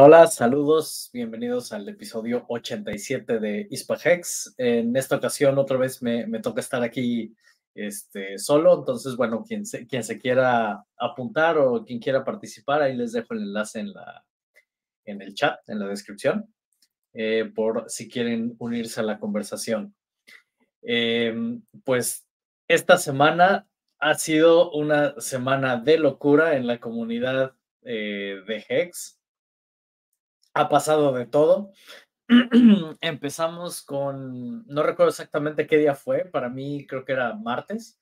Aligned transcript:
Hola, 0.00 0.28
saludos, 0.28 1.10
bienvenidos 1.12 1.72
al 1.72 1.88
episodio 1.88 2.44
87 2.46 3.40
de 3.40 3.66
Ispahex. 3.68 4.54
En 4.56 4.94
esta 4.94 5.16
ocasión 5.16 5.58
otra 5.58 5.76
vez 5.76 6.00
me, 6.02 6.24
toca 6.38 6.60
estar 6.60 6.84
aquí 6.84 7.34
este, 7.74 8.38
solo, 8.38 8.78
entonces 8.78 9.16
bueno, 9.16 9.42
quien 9.42 9.66
se, 9.66 9.88
quien 9.88 10.04
se 10.04 10.16
quiera 10.20 10.84
apuntar 10.96 11.58
o 11.58 11.84
quien 11.84 11.98
quiera 11.98 12.24
participar, 12.24 12.80
ahí 12.80 12.96
les 12.96 13.10
dejo 13.10 13.34
el 13.34 13.40
enlace 13.40 13.80
en, 13.80 13.92
la, 13.92 14.24
en 15.04 15.20
el 15.20 15.34
chat, 15.34 15.68
en 15.68 15.80
la 15.80 15.88
descripción, 15.88 16.54
eh, 17.12 17.50
por 17.52 17.90
si 17.90 18.08
quieren 18.08 18.54
unirse 18.60 19.00
a 19.00 19.02
la 19.02 19.18
conversación. 19.18 19.96
Em, 20.80 21.60
pues 21.82 22.24
esta 22.68 22.98
semana 22.98 23.66
ha 23.98 24.14
sido 24.14 24.70
una 24.70 25.20
semana 25.20 25.76
de 25.76 25.98
locura 25.98 26.56
en 26.56 26.68
la 26.68 26.78
comunidad 26.78 27.56
eh, 27.82 28.44
de 28.46 28.64
Hex 28.68 29.17
ha 30.54 30.68
pasado 30.68 31.12
de 31.12 31.26
todo. 31.26 31.72
Empezamos 33.00 33.82
con, 33.82 34.66
no 34.66 34.82
recuerdo 34.82 35.10
exactamente 35.10 35.66
qué 35.66 35.78
día 35.78 35.94
fue, 35.94 36.24
para 36.24 36.48
mí 36.48 36.86
creo 36.86 37.04
que 37.04 37.12
era 37.12 37.34
martes, 37.34 37.98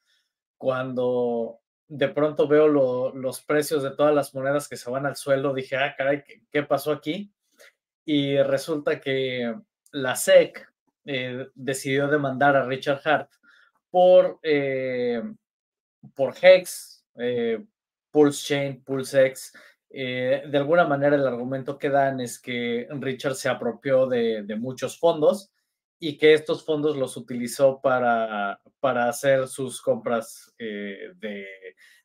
cuando 0.58 1.60
de 1.88 2.08
pronto 2.08 2.48
veo 2.48 2.66
los 2.66 3.40
precios 3.42 3.82
de 3.82 3.92
todas 3.92 4.14
las 4.14 4.34
monedas 4.34 4.68
que 4.68 4.76
se 4.76 4.90
van 4.90 5.06
al 5.06 5.16
suelo, 5.16 5.54
dije, 5.54 5.76
ah, 5.76 5.94
caray, 5.96 6.24
¿qué, 6.50 6.62
pasó 6.64 6.92
aquí? 6.92 7.32
Y 8.04 8.36
resulta 8.38 9.00
que 9.00 9.54
la 9.92 10.16
SEC 10.16 10.68
eh, 11.04 11.48
decidió 11.54 12.08
demandar 12.08 12.56
a 12.56 12.66
Richard 12.66 13.00
Hart 13.04 13.30
por, 13.90 14.40
eh, 14.42 15.22
por 16.14 16.34
Hex, 16.40 17.04
eh, 17.16 17.64
Pulse 18.10 18.46
Chain, 18.46 18.82
PulseX 18.82 19.52
eh, 19.90 20.42
de 20.48 20.58
alguna 20.58 20.84
manera 20.84 21.16
el 21.16 21.26
argumento 21.26 21.78
que 21.78 21.90
dan 21.90 22.20
es 22.20 22.38
que 22.38 22.88
Richard 22.90 23.34
se 23.34 23.48
apropió 23.48 24.06
de, 24.06 24.44
muchos 24.58 24.98
fondos 24.98 25.52
y 25.98 26.18
que 26.18 26.34
estos 26.34 26.64
fondos 26.64 26.96
los 26.96 27.16
utilizó 27.16 27.80
para, 27.80 28.60
para 28.80 29.08
hacer 29.08 29.46
sus 29.48 29.80
compras 29.80 30.54
eh, 30.58 31.12
de, 31.16 31.46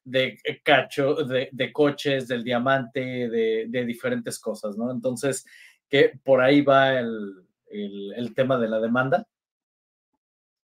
de, 0.03 0.37
cacho, 0.63 1.15
de, 1.15 1.73
coches, 1.73 2.27
del 2.27 2.43
diamante, 2.43 3.29
de, 3.29 3.85
diferentes 3.85 4.39
cosas, 4.39 4.77
¿no? 4.77 4.91
Entonces, 4.91 5.45
que 5.89 6.19
por 6.23 6.41
ahí 6.41 6.61
va 6.61 6.99
el, 6.99 8.33
tema 8.35 8.57
de 8.57 8.69
la 8.69 8.79
demanda. 8.79 9.27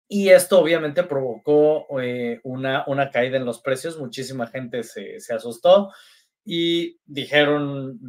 Y 0.10 0.30
esto 0.30 0.60
obviamente 0.60 1.04
provocó 1.04 1.88
eh, 2.02 2.40
una, 2.44 2.84
una 2.88 3.10
caída 3.10 3.38
en 3.38 3.46
los 3.46 3.62
precios, 3.62 3.98
muchísima 3.98 4.48
gente 4.48 4.84
se, 4.84 5.20
se 5.20 5.34
asustó 5.34 5.92
y 6.46 7.00
dijeron, 7.06 8.00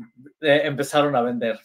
eh, 0.40 0.62
empezaron 0.64 1.14
a 1.16 1.22
vender. 1.22 1.58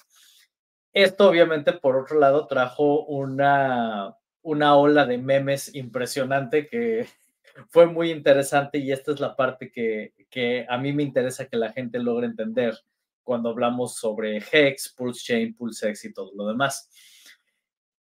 Esto 0.93 1.29
obviamente 1.29 1.73
por 1.73 1.97
otro 1.97 2.19
lado 2.19 2.47
trajo 2.47 3.05
una, 3.05 4.15
una 4.41 4.75
ola 4.75 5.05
de 5.05 5.17
memes 5.17 5.73
impresionante 5.75 6.67
que 6.67 7.07
fue 7.69 7.85
muy 7.85 8.11
interesante 8.11 8.77
y 8.79 8.91
esta 8.91 9.11
es 9.11 9.19
la 9.19 9.35
parte 9.35 9.71
que, 9.71 10.13
que 10.29 10.65
a 10.67 10.77
mí 10.77 10.93
me 10.93 11.03
interesa 11.03 11.47
que 11.47 11.57
la 11.57 11.71
gente 11.71 11.99
logre 11.99 12.27
entender 12.27 12.77
cuando 13.23 13.49
hablamos 13.49 13.95
sobre 13.95 14.37
Hex, 14.37 14.93
Pulse 14.97 15.21
Chain, 15.23 15.55
PulseX 15.55 16.05
y 16.05 16.13
todo 16.13 16.31
lo 16.35 16.47
demás. 16.47 16.89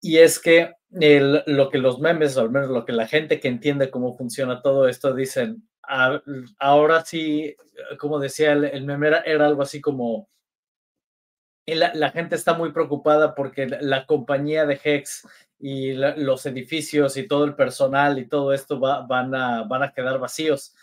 Y 0.00 0.18
es 0.18 0.38
que 0.38 0.74
lo 0.88 1.68
que 1.68 1.78
los 1.78 1.98
memes, 1.98 2.36
o 2.36 2.42
al 2.42 2.50
menos 2.50 2.70
lo 2.70 2.84
que 2.84 2.92
la 2.92 3.08
gente 3.08 3.40
que 3.40 3.48
entiende 3.48 3.90
cómo 3.90 4.16
funciona 4.16 4.62
todo 4.62 4.86
esto, 4.86 5.14
dicen, 5.14 5.68
ahora 6.58 7.04
sí, 7.04 7.56
como 7.98 8.18
decía 8.18 8.52
el, 8.52 8.84
meme, 8.84 9.08
era, 9.24 9.46
algo 9.46 9.62
así 9.62 9.80
como, 9.80 10.28
la, 11.66 12.10
gente 12.10 12.36
está 12.36 12.54
muy 12.54 12.72
preocupada 12.72 13.34
porque 13.34 13.66
la, 13.66 14.06
compañía 14.06 14.66
de 14.66 14.80
Hex 14.82 15.26
y 15.58 15.92
los 15.94 16.46
edificios 16.46 17.16
y 17.16 17.26
todo 17.26 17.44
el 17.44 17.54
personal 17.54 18.18
y 18.18 18.28
todo 18.28 18.52
esto 18.52 18.78
van, 18.78 19.34
a, 19.34 19.64
van 19.64 19.82
a 19.82 19.92
quedar 19.92 20.18
vacíos. 20.18 20.74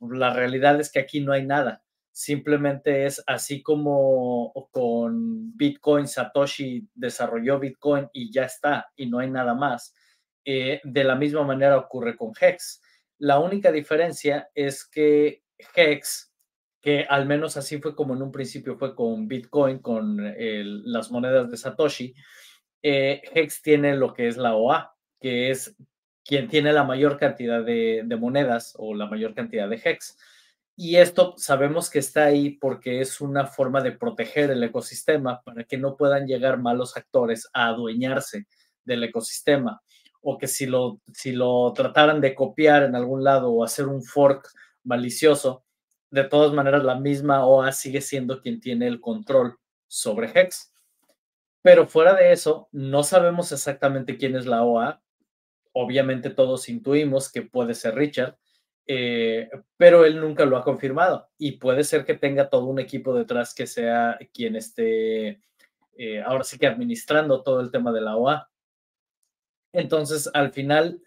La 0.00 0.32
realidad 0.32 0.80
es 0.80 0.90
que 0.90 1.00
aquí 1.00 1.20
no 1.20 1.32
hay 1.32 1.46
nada. 1.46 1.82
Simplemente 2.10 3.06
es 3.06 3.22
así 3.26 3.62
como 3.62 4.52
con 4.70 5.56
Bitcoin, 5.56 6.06
Satoshi 6.06 6.86
desarrolló 6.94 7.58
Bitcoin 7.58 8.08
y 8.12 8.30
ya 8.30 8.44
está, 8.44 8.90
y 8.96 9.06
no 9.06 9.18
hay 9.18 9.30
nada 9.30 9.54
más. 9.54 9.94
Eh, 10.44 10.80
de 10.84 11.04
la 11.04 11.14
misma 11.14 11.44
manera 11.44 11.78
ocurre 11.78 12.16
con 12.16 12.32
Hex 12.38 12.81
la 13.22 13.38
única 13.38 13.70
diferencia 13.70 14.50
es 14.52 14.84
que 14.84 15.44
Hex, 15.76 16.32
que 16.80 17.06
al 17.08 17.24
menos 17.24 17.56
así 17.56 17.78
fue 17.80 17.94
como 17.94 18.14
en 18.14 18.22
un 18.22 18.32
principio 18.32 18.76
fue 18.76 18.96
con 18.96 19.28
Bitcoin, 19.28 19.78
con 19.78 20.16
las 20.18 21.12
monedas 21.12 21.48
de 21.48 21.56
Satoshi, 21.56 22.16
eh, 22.82 23.22
Hex 23.32 23.62
tiene 23.62 23.94
lo 23.94 24.12
que 24.12 24.26
es 24.26 24.36
la 24.36 24.56
OA, 24.56 24.96
que 25.20 25.52
es 25.52 25.76
quien 26.24 26.48
tiene 26.48 26.72
la 26.72 26.82
mayor 26.82 27.16
cantidad 27.16 27.62
de, 27.64 28.04
monedas 28.18 28.74
o 28.76 28.92
la 28.92 29.06
mayor 29.06 29.36
cantidad 29.36 29.68
de 29.68 29.80
Hex. 29.84 30.18
Y 30.74 30.96
esto 30.96 31.34
sabemos 31.36 31.90
que 31.90 32.00
está 32.00 32.24
ahí 32.24 32.58
porque 32.58 33.00
es 33.00 33.20
una 33.20 33.46
forma 33.46 33.82
de 33.82 33.92
proteger 33.92 34.50
el 34.50 34.64
ecosistema 34.64 35.42
para 35.44 35.62
que 35.62 35.78
no 35.78 35.96
puedan 35.96 36.26
llegar 36.26 36.58
malos 36.58 36.96
actores 36.96 37.48
a 37.52 37.68
adueñarse 37.68 38.48
del 38.84 39.04
ecosistema 39.04 39.80
o 40.22 40.38
que 40.38 40.46
si 40.46 40.66
lo, 40.66 41.00
si 41.12 41.32
lo 41.32 41.72
trataran 41.72 42.20
de 42.20 42.34
copiar 42.34 42.84
en 42.84 42.94
algún 42.94 43.24
lado 43.24 43.50
o 43.50 43.64
hacer 43.64 43.86
un 43.88 44.02
fork 44.02 44.48
malicioso, 44.84 45.64
de 46.10 46.24
todas 46.24 46.52
maneras 46.52 46.84
la 46.84 46.98
misma 46.98 47.46
OA 47.46 47.72
sigue 47.72 48.00
siendo 48.00 48.40
quien 48.40 48.60
tiene 48.60 48.86
el 48.86 49.00
control 49.00 49.58
sobre 49.86 50.30
Hex. 50.34 50.72
Pero 51.62 51.86
fuera 51.86 52.14
de 52.14 52.32
eso, 52.32 52.68
no 52.72 53.02
sabemos 53.02 53.52
exactamente 53.52 54.16
quién 54.16 54.36
es 54.36 54.46
la 54.46 54.64
OA. 54.64 55.02
Obviamente 55.72 56.30
todos 56.30 56.68
intuimos 56.68 57.30
que 57.30 57.42
puede 57.42 57.74
ser 57.74 57.94
Richard, 57.94 58.36
eh, 58.86 59.48
pero 59.76 60.04
él 60.04 60.20
nunca 60.20 60.44
lo 60.44 60.56
ha 60.56 60.64
confirmado 60.64 61.30
y 61.38 61.52
puede 61.52 61.84
ser 61.84 62.04
que 62.04 62.14
tenga 62.14 62.50
todo 62.50 62.66
un 62.66 62.80
equipo 62.80 63.14
detrás 63.14 63.54
que 63.54 63.66
sea 63.66 64.18
quien 64.34 64.56
esté 64.56 65.40
eh, 65.96 66.20
ahora 66.20 66.42
sí 66.42 66.58
que 66.58 66.66
administrando 66.66 67.42
todo 67.42 67.60
el 67.60 67.70
tema 67.70 67.92
de 67.92 68.00
la 68.00 68.16
OA. 68.16 68.50
Entonces, 69.72 70.30
al 70.34 70.52
final, 70.52 71.02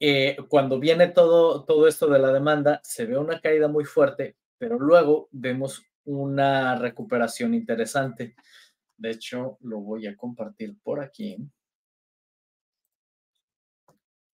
eh, 0.00 0.36
cuando 0.48 0.78
viene 0.78 1.08
todo, 1.08 1.64
todo 1.64 1.88
esto 1.88 2.08
de 2.08 2.18
la 2.18 2.32
demanda, 2.32 2.80
se 2.82 3.06
ve 3.06 3.18
una 3.18 3.40
caída 3.40 3.68
muy 3.68 3.84
fuerte, 3.84 4.36
pero 4.58 4.78
luego 4.78 5.28
vemos 5.32 5.82
una 6.04 6.76
recuperación 6.76 7.54
interesante. 7.54 8.34
De 8.96 9.10
hecho, 9.10 9.58
lo 9.60 9.80
voy 9.80 10.06
a 10.06 10.16
compartir 10.16 10.76
por 10.82 11.00
aquí. 11.00 11.38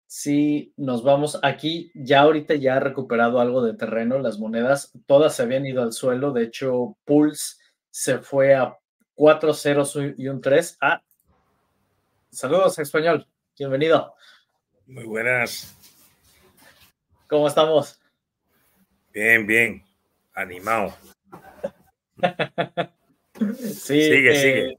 Si 0.07 0.73
nos 0.79 1.05
vamos 1.05 1.39
aquí, 1.43 1.93
ya 1.95 2.21
ahorita 2.21 2.55
ya 2.55 2.77
ha 2.77 2.81
recuperado 2.81 3.41
algo 3.41 3.63
de 3.63 3.75
terreno, 3.75 4.19
las 4.19 4.39
monedas 4.39 4.93
todas 5.07 5.37
se 5.37 5.43
habían 5.43 5.67
ido 5.67 5.83
al 5.83 5.93
suelo, 5.93 6.33
de 6.33 6.45
hecho 6.45 6.97
Pulse 7.05 7.57
se 7.91 8.19
fue 8.19 8.55
a 8.55 8.79
4 9.15 9.53
ceros 9.53 9.99
y 10.17 10.29
un 10.29 10.41
3. 10.41 10.79
Ah, 10.81 11.03
saludos 12.31 12.79
español. 12.79 13.29
Bienvenido. 13.59 14.15
Muy 14.87 15.03
buenas. 15.03 15.77
¿Cómo 17.27 17.49
estamos? 17.49 17.99
Bien, 19.13 19.49
bien. 19.49 19.83
Animado. 20.33 20.95
sí, 23.35 24.03
sigue, 24.03 24.31
eh, 24.31 24.37
sigue. 24.37 24.79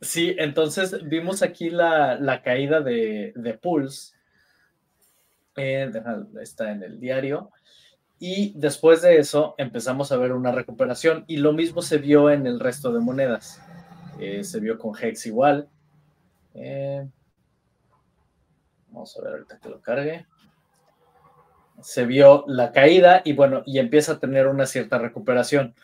Sí, 0.00 0.36
entonces 0.38 1.08
vimos 1.08 1.42
aquí 1.42 1.70
la, 1.70 2.40
caída 2.44 2.80
de, 2.80 3.32
de 3.34 3.54
Pulse. 3.54 4.14
Eh, 5.56 5.90
está 6.40 6.70
en 6.70 6.84
el 6.84 7.00
diario. 7.00 7.50
Y 8.20 8.52
después 8.56 9.02
de 9.02 9.18
eso 9.18 9.56
empezamos 9.58 10.12
a 10.12 10.16
ver 10.18 10.32
una 10.32 10.52
recuperación 10.52 11.24
y 11.26 11.38
lo 11.38 11.52
mismo 11.52 11.82
se 11.82 11.98
vio 11.98 12.30
en 12.30 12.46
el 12.46 12.60
resto 12.60 12.92
de 12.92 13.00
monedas. 13.00 13.60
Eh, 14.20 14.44
se 14.44 14.60
vio 14.60 14.78
con 14.78 14.94
Hex 14.96 15.26
igual. 15.26 15.68
Eh, 16.54 17.08
Vamos 18.94 19.16
a 19.16 19.22
ver 19.22 19.32
ahorita 19.32 19.58
que 19.58 19.68
lo 19.68 19.80
cargue. 19.80 20.26
Se 21.82 22.06
vio 22.06 22.44
la 22.46 22.70
caída 22.70 23.22
y 23.24 23.32
bueno, 23.32 23.64
y 23.66 23.80
empieza 23.80 24.12
a 24.12 24.20
tener 24.20 24.46
una 24.46 24.66
cierta 24.66 24.98
recuperación. 24.98 25.74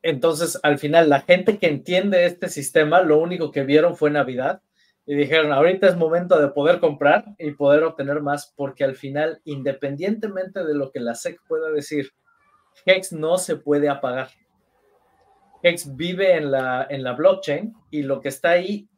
Entonces, 0.00 0.60
al 0.62 0.78
final, 0.78 1.10
la 1.10 1.22
gente 1.22 1.58
que 1.58 1.66
entiende 1.66 2.24
este 2.24 2.48
sistema, 2.48 3.02
lo 3.02 3.18
único 3.18 3.50
que 3.50 3.64
vieron 3.64 3.96
fue 3.96 4.12
Navidad 4.12 4.62
y 5.06 5.16
dijeron, 5.16 5.52
ahorita 5.52 5.88
es 5.88 5.96
momento 5.96 6.40
de 6.40 6.48
poder 6.48 6.78
comprar 6.78 7.34
y 7.36 7.50
poder 7.50 7.82
obtener 7.82 8.20
más, 8.20 8.52
porque 8.54 8.84
al 8.84 8.94
final, 8.94 9.40
independientemente 9.44 10.64
de 10.64 10.74
lo 10.74 10.92
que 10.92 11.00
la 11.00 11.16
SEC 11.16 11.40
pueda 11.48 11.70
decir, 11.72 12.12
Hex 12.84 13.12
no 13.12 13.38
se 13.38 13.56
puede 13.56 13.88
apagar. 13.88 14.28
Hex 15.64 15.96
vive 15.96 16.36
en 16.36 16.52
la, 16.52 16.86
en 16.88 17.02
la 17.02 17.14
blockchain 17.14 17.74
y 17.90 18.02
lo 18.02 18.20
que 18.20 18.28
está 18.28 18.50
ahí, 18.50 18.88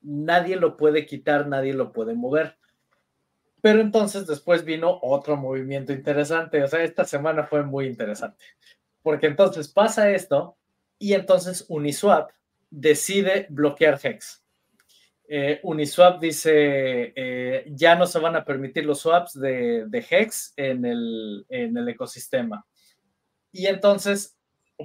nadie 0.00 0.56
lo 0.56 0.78
puede 0.78 1.04
quitar, 1.04 1.46
nadie 1.46 1.74
lo 1.74 1.92
puede 1.92 2.14
mover. 2.14 2.56
Pero 3.64 3.80
entonces 3.80 4.26
después 4.26 4.62
vino 4.62 4.98
otro 5.00 5.38
movimiento 5.38 5.94
interesante. 5.94 6.62
O 6.62 6.68
sea, 6.68 6.82
esta 6.82 7.06
semana 7.06 7.44
fue 7.44 7.62
muy 7.62 7.86
interesante. 7.86 8.44
Porque 9.00 9.26
entonces 9.26 9.68
pasa 9.68 10.10
esto 10.10 10.58
y 10.98 11.14
entonces 11.14 11.64
Uniswap 11.68 12.30
decide 12.68 13.46
bloquear 13.48 13.98
Hex. 14.02 14.44
Eh, 15.26 15.60
Uniswap 15.62 16.20
dice, 16.20 17.14
eh, 17.16 17.64
ya 17.68 17.94
no 17.94 18.04
se 18.04 18.18
van 18.18 18.36
a 18.36 18.44
permitir 18.44 18.84
los 18.84 19.00
swaps 19.00 19.32
de, 19.40 20.06
Hex 20.10 20.52
en 20.58 20.84
el, 20.84 21.46
en 21.48 21.74
el, 21.78 21.88
ecosistema. 21.88 22.66
Y 23.50 23.64
entonces, 23.64 24.36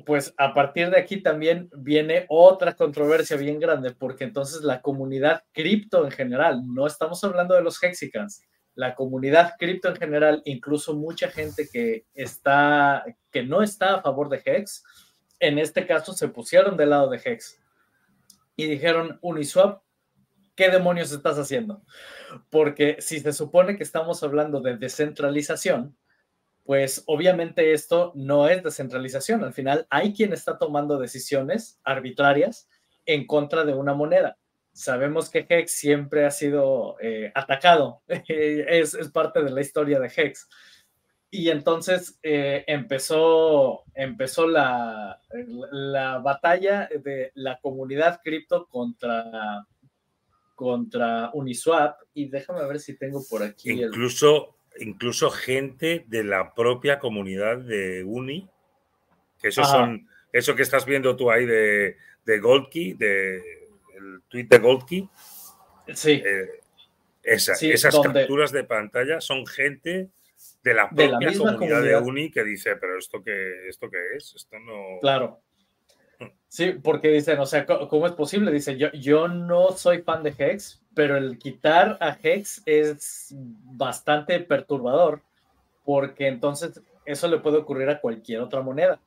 pues 0.06 0.34
a 0.38 0.54
partir 0.54 0.90
de 0.90 1.00
aquí 1.00 1.22
también 1.22 1.70
viene 1.76 2.28
otra 2.30 2.76
controversia 2.78 3.36
bien 3.36 3.60
grande, 3.60 3.92
porque 3.92 4.24
entonces 4.24 4.62
la 4.62 4.82
comunidad 4.82 5.44
cripto 5.52 6.06
en 6.06 6.12
general, 6.12 6.62
no 6.66 6.88
estamos 6.88 7.22
hablando 7.26 7.56
de 7.56 7.62
los 7.62 7.84
Hexicans, 7.84 8.42
la 8.80 8.96
comunidad 8.96 9.56
cripto 9.60 9.90
en 9.90 9.98
general, 9.98 10.42
incluso 10.46 10.96
mucha 10.96 11.30
gente 11.30 11.68
que 11.68 12.06
está, 12.14 13.04
que 13.30 13.44
no 13.44 13.62
está 13.62 13.96
a 13.96 14.02
favor 14.02 14.30
de 14.30 14.42
Hex, 14.46 14.86
en 15.42 15.60
este 15.60 15.86
caso 15.86 16.14
se 16.14 16.30
pusieron 16.30 16.78
del 16.78 16.92
lado 16.92 17.10
de 17.10 17.22
Hex 17.22 17.60
y 18.56 18.68
dijeron, 18.68 19.20
Uniswap 19.22 19.82
¿qué 20.56 20.70
demonios 20.70 21.12
estás 21.12 21.38
haciendo? 21.38 21.82
Porque 22.50 22.96
si 23.02 23.20
se 23.20 23.34
supone 23.34 23.76
que 23.76 23.84
estamos 23.84 24.24
hablando 24.24 24.62
de 24.62 24.78
descentralización, 24.78 25.98
pues 26.64 27.04
obviamente 27.06 27.74
esto 27.74 28.14
no 28.16 28.48
es 28.48 28.64
descentralización. 28.64 29.44
Al 29.44 29.54
final 29.54 29.88
hay 29.90 30.14
quien 30.14 30.32
está 30.32 30.58
tomando 30.58 30.98
decisiones 30.98 31.82
arbitrarias 31.84 32.70
en 33.06 33.28
contra 33.28 33.66
de 33.66 33.74
una 33.74 33.94
moneda. 33.94 34.38
Sabemos 34.72 35.30
que 35.30 35.46
Hex 35.48 35.72
siempre 35.72 36.26
ha 36.26 36.32
sido 36.32 36.98
eh, 37.02 37.32
atacado, 37.36 38.02
es, 38.08 38.96
parte 39.14 39.44
de 39.44 39.52
la 39.52 39.62
historia 39.62 40.00
de 40.00 40.12
Hex. 40.16 40.48
Y 41.32 41.50
entonces 41.50 42.20
eh, 42.24 42.64
empezó, 42.66 43.84
empezó 43.94 44.48
la, 44.48 45.22
la 45.72 46.18
batalla 46.20 46.90
de 47.04 47.32
la 47.36 47.60
comunidad 47.60 48.20
cripto 48.24 48.68
contra, 48.68 49.68
contra 50.56 51.30
Uniswap 51.34 52.00
y 52.14 52.30
déjame 52.30 52.66
ver 52.66 52.80
si 52.80 52.98
tengo 52.98 53.24
por 53.30 53.44
aquí. 53.44 53.72
Incluso, 53.72 54.56
incluso 54.80 55.30
gente 55.30 56.04
de 56.08 56.24
la 56.24 56.56
propia 56.56 56.98
comunidad 56.98 57.60
de 57.60 58.04
Uni, 58.04 58.50
que 59.40 59.50
eso 59.50 59.64
son, 59.64 60.08
eso 60.34 60.56
que 60.56 60.64
estás 60.64 60.86
viendo 60.86 61.16
tú 61.16 61.30
ahí 61.30 61.46
de, 61.46 61.96
de 62.26 62.40
Goldkey, 62.40 62.94
de 62.94 63.59
el 64.14 64.22
tweet 64.28 64.46
de 64.46 64.58
Goldkey. 64.60 65.10
Sí. 65.94 66.22
Eh, 66.26 66.62
esas 67.24 68.00
capturas 68.02 68.52
de 68.52 68.64
pantalla 68.64 69.22
son 69.22 69.46
gente 69.46 70.10
de 70.64 70.74
la 70.74 70.90
propia 70.90 71.32
comunidad, 71.34 71.54
comunidad, 71.54 71.84
de 71.84 71.98
Uni 71.98 72.32
que 72.32 72.44
dice, 72.44 72.76
pero 72.76 72.98
esto 72.98 73.24
qué, 73.24 73.68
esto 73.68 73.90
qué 73.90 74.16
es, 74.16 74.34
esto 74.36 74.60
no. 74.60 75.00
Claro. 75.02 75.42
Sí, 76.48 76.74
porque 76.84 77.10
dicen, 77.10 77.40
o 77.40 77.46
sea, 77.46 77.66
¿cómo 77.66 78.08
es 78.08 78.14
posible? 78.14 78.52
Dice, 78.52 78.78
yo, 78.78 78.92
yo 78.92 79.28
no 79.28 79.72
soy 79.72 80.02
fan 80.02 80.24
de 80.24 80.34
Hex, 80.38 80.82
pero 80.94 81.16
el 81.16 81.38
quitar 81.38 81.98
a 82.02 82.18
Hex 82.22 82.64
es 82.66 83.34
bastante 83.38 84.40
perturbador, 84.40 85.22
porque 85.86 86.28
entonces 86.28 86.82
eso 87.06 87.28
le 87.28 87.38
puede 87.38 87.58
ocurrir 87.58 87.90
a 87.90 88.02
cualquier 88.02 88.42
otra 88.42 88.62
moneda. 88.62 89.00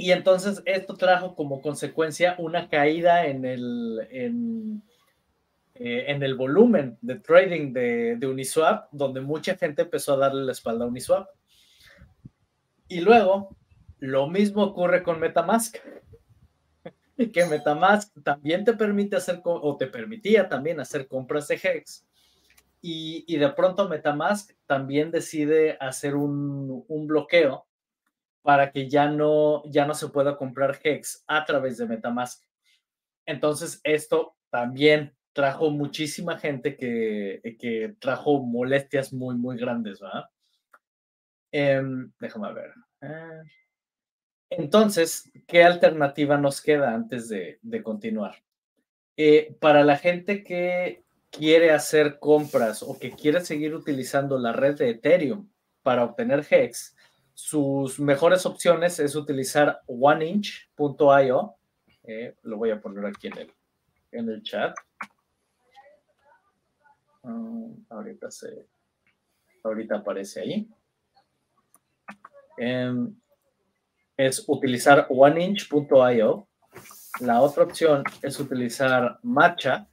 Y 0.00 0.12
entonces 0.12 0.62
esto 0.64 0.96
trajo 0.96 1.34
como 1.34 1.60
consecuencia 1.60 2.34
una 2.38 2.70
caída 2.70 3.26
en 3.26 3.44
el, 3.44 4.08
en, 4.10 4.82
eh, 5.74 6.06
en 6.08 6.22
el 6.22 6.36
volumen 6.36 6.96
de 7.02 7.16
trading 7.16 7.74
de, 7.74 8.26
Uniswap, 8.26 8.88
donde 8.92 9.20
mucha 9.20 9.58
gente 9.58 9.82
empezó 9.82 10.14
a 10.14 10.16
darle 10.16 10.46
la 10.46 10.52
espalda 10.52 10.86
a 10.86 10.88
Uniswap. 10.88 11.28
Y 12.88 13.02
luego 13.02 13.54
lo 13.98 14.26
mismo 14.26 14.62
ocurre 14.62 15.02
con 15.02 15.20
Metamask, 15.20 15.76
que 17.34 17.44
Metamask 17.44 18.10
también 18.22 18.64
te 18.64 18.72
permite 18.72 19.16
hacer, 19.16 19.42
o 19.44 19.76
te 19.76 19.86
permitía 19.86 20.48
también 20.48 20.80
hacer 20.80 21.08
compras 21.08 21.46
de 21.48 21.60
Hex. 21.62 22.06
Y, 22.80 23.36
de 23.36 23.50
pronto 23.50 23.86
Metamask 23.86 24.52
también 24.64 25.10
decide 25.10 25.76
hacer 25.78 26.16
un, 26.16 26.86
bloqueo 26.88 27.66
para 28.42 28.70
que 28.70 28.88
ya 28.88 29.08
no, 29.08 29.62
ya 29.66 29.86
no 29.86 29.94
se 29.94 30.08
pueda 30.08 30.36
comprar 30.36 30.78
Hex 30.82 31.24
a 31.26 31.44
través 31.44 31.78
de 31.78 31.86
Metamask. 31.86 32.42
Entonces, 33.26 33.80
esto 33.84 34.36
también 34.50 35.14
trajo 35.32 35.70
muchísima 35.70 36.38
gente 36.38 36.76
que, 36.76 37.56
que 37.58 37.94
trajo 38.00 38.40
molestias 38.42 39.12
muy, 39.12 39.36
muy 39.36 39.56
grandes, 39.56 40.00
¿verdad? 40.00 40.24
Em, 41.52 42.12
déjame 42.18 42.52
ver. 42.52 42.72
Ah. 43.02 43.42
Entonces, 44.50 45.30
¿qué 45.46 45.62
alternativa 45.62 46.36
nos 46.36 46.60
queda 46.60 46.92
antes 46.92 47.28
de, 47.28 47.58
continuar? 47.84 48.42
Eh, 49.16 49.56
para 49.60 49.84
la 49.84 49.96
gente 49.96 50.42
que 50.42 51.04
quiere 51.30 51.70
hacer 51.70 52.18
compras 52.18 52.82
o 52.82 52.98
que 52.98 53.12
quiere 53.12 53.40
seguir 53.44 53.74
utilizando 53.74 54.38
la 54.38 54.52
red 54.52 54.76
de 54.76 54.90
Ethereum 54.90 55.48
para 55.82 56.04
obtener 56.04 56.44
Hex, 56.50 56.96
sus 57.40 57.98
mejores 57.98 58.44
opciones 58.44 59.00
es 59.00 59.16
utilizar 59.16 59.80
oneinch.io. 59.86 61.56
Eh, 62.04 62.36
lo 62.42 62.58
voy 62.58 62.70
a 62.70 62.80
poner 62.80 63.06
aquí 63.06 63.28
en 63.28 63.38
el, 63.38 63.52
en 64.12 64.28
el 64.28 64.42
chat. 64.42 64.76
Mm, 67.22 67.72
ahorita, 67.88 68.30
se, 68.30 68.66
ahorita 69.64 69.96
aparece 69.96 70.40
ahí. 70.40 70.68
Em, 72.58 73.14
es 74.16 74.44
utilizar 74.46 75.06
oneinch.io. 75.08 76.46
La 77.20 77.40
otra 77.40 77.64
opción 77.64 78.04
es 78.22 78.38
utilizar 78.38 79.18
Matcha. 79.22 79.88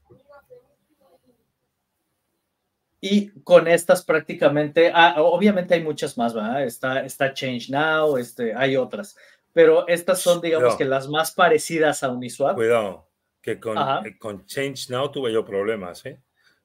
Y 2.99 3.29
con 3.41 3.67
estas 3.67 4.03
prácticamente, 4.03 4.91
ah, 4.93 5.15
obviamente 5.19 5.75
hay 5.75 5.83
muchas 5.83 6.17
más, 6.17 6.33
¿verdad? 6.33 6.63
Está, 6.63 7.05
está 7.05 7.33
Change 7.33 7.69
Now, 7.69 8.17
este, 8.17 8.55
hay 8.55 8.75
otras, 8.75 9.15
pero 9.53 9.87
estas 9.87 10.19
son, 10.19 10.41
digamos 10.41 10.75
que 10.75 10.85
las 10.85 11.07
más 11.07 11.31
parecidas 11.31 12.03
a 12.03 12.09
Uniswap. 12.09 12.55
Cuidado, 12.55 13.07
que 13.41 13.59
con, 13.59 13.77
eh, 13.77 14.17
con 14.17 14.45
Change 14.45 14.89
Now 14.89 15.11
tuve 15.11 15.31
yo 15.31 15.45
problemas, 15.45 16.05
¿eh? 16.05 16.19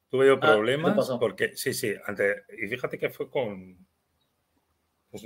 Tuve 0.08 0.26
yo 0.26 0.34
ah, 0.34 0.40
problemas 0.40 1.10
porque, 1.18 1.56
sí, 1.56 1.74
sí, 1.74 1.94
antes, 2.06 2.42
y 2.62 2.66
fíjate 2.66 2.98
que 2.98 3.10
fue 3.10 3.30
con, 3.30 3.78
pues, 5.10 5.24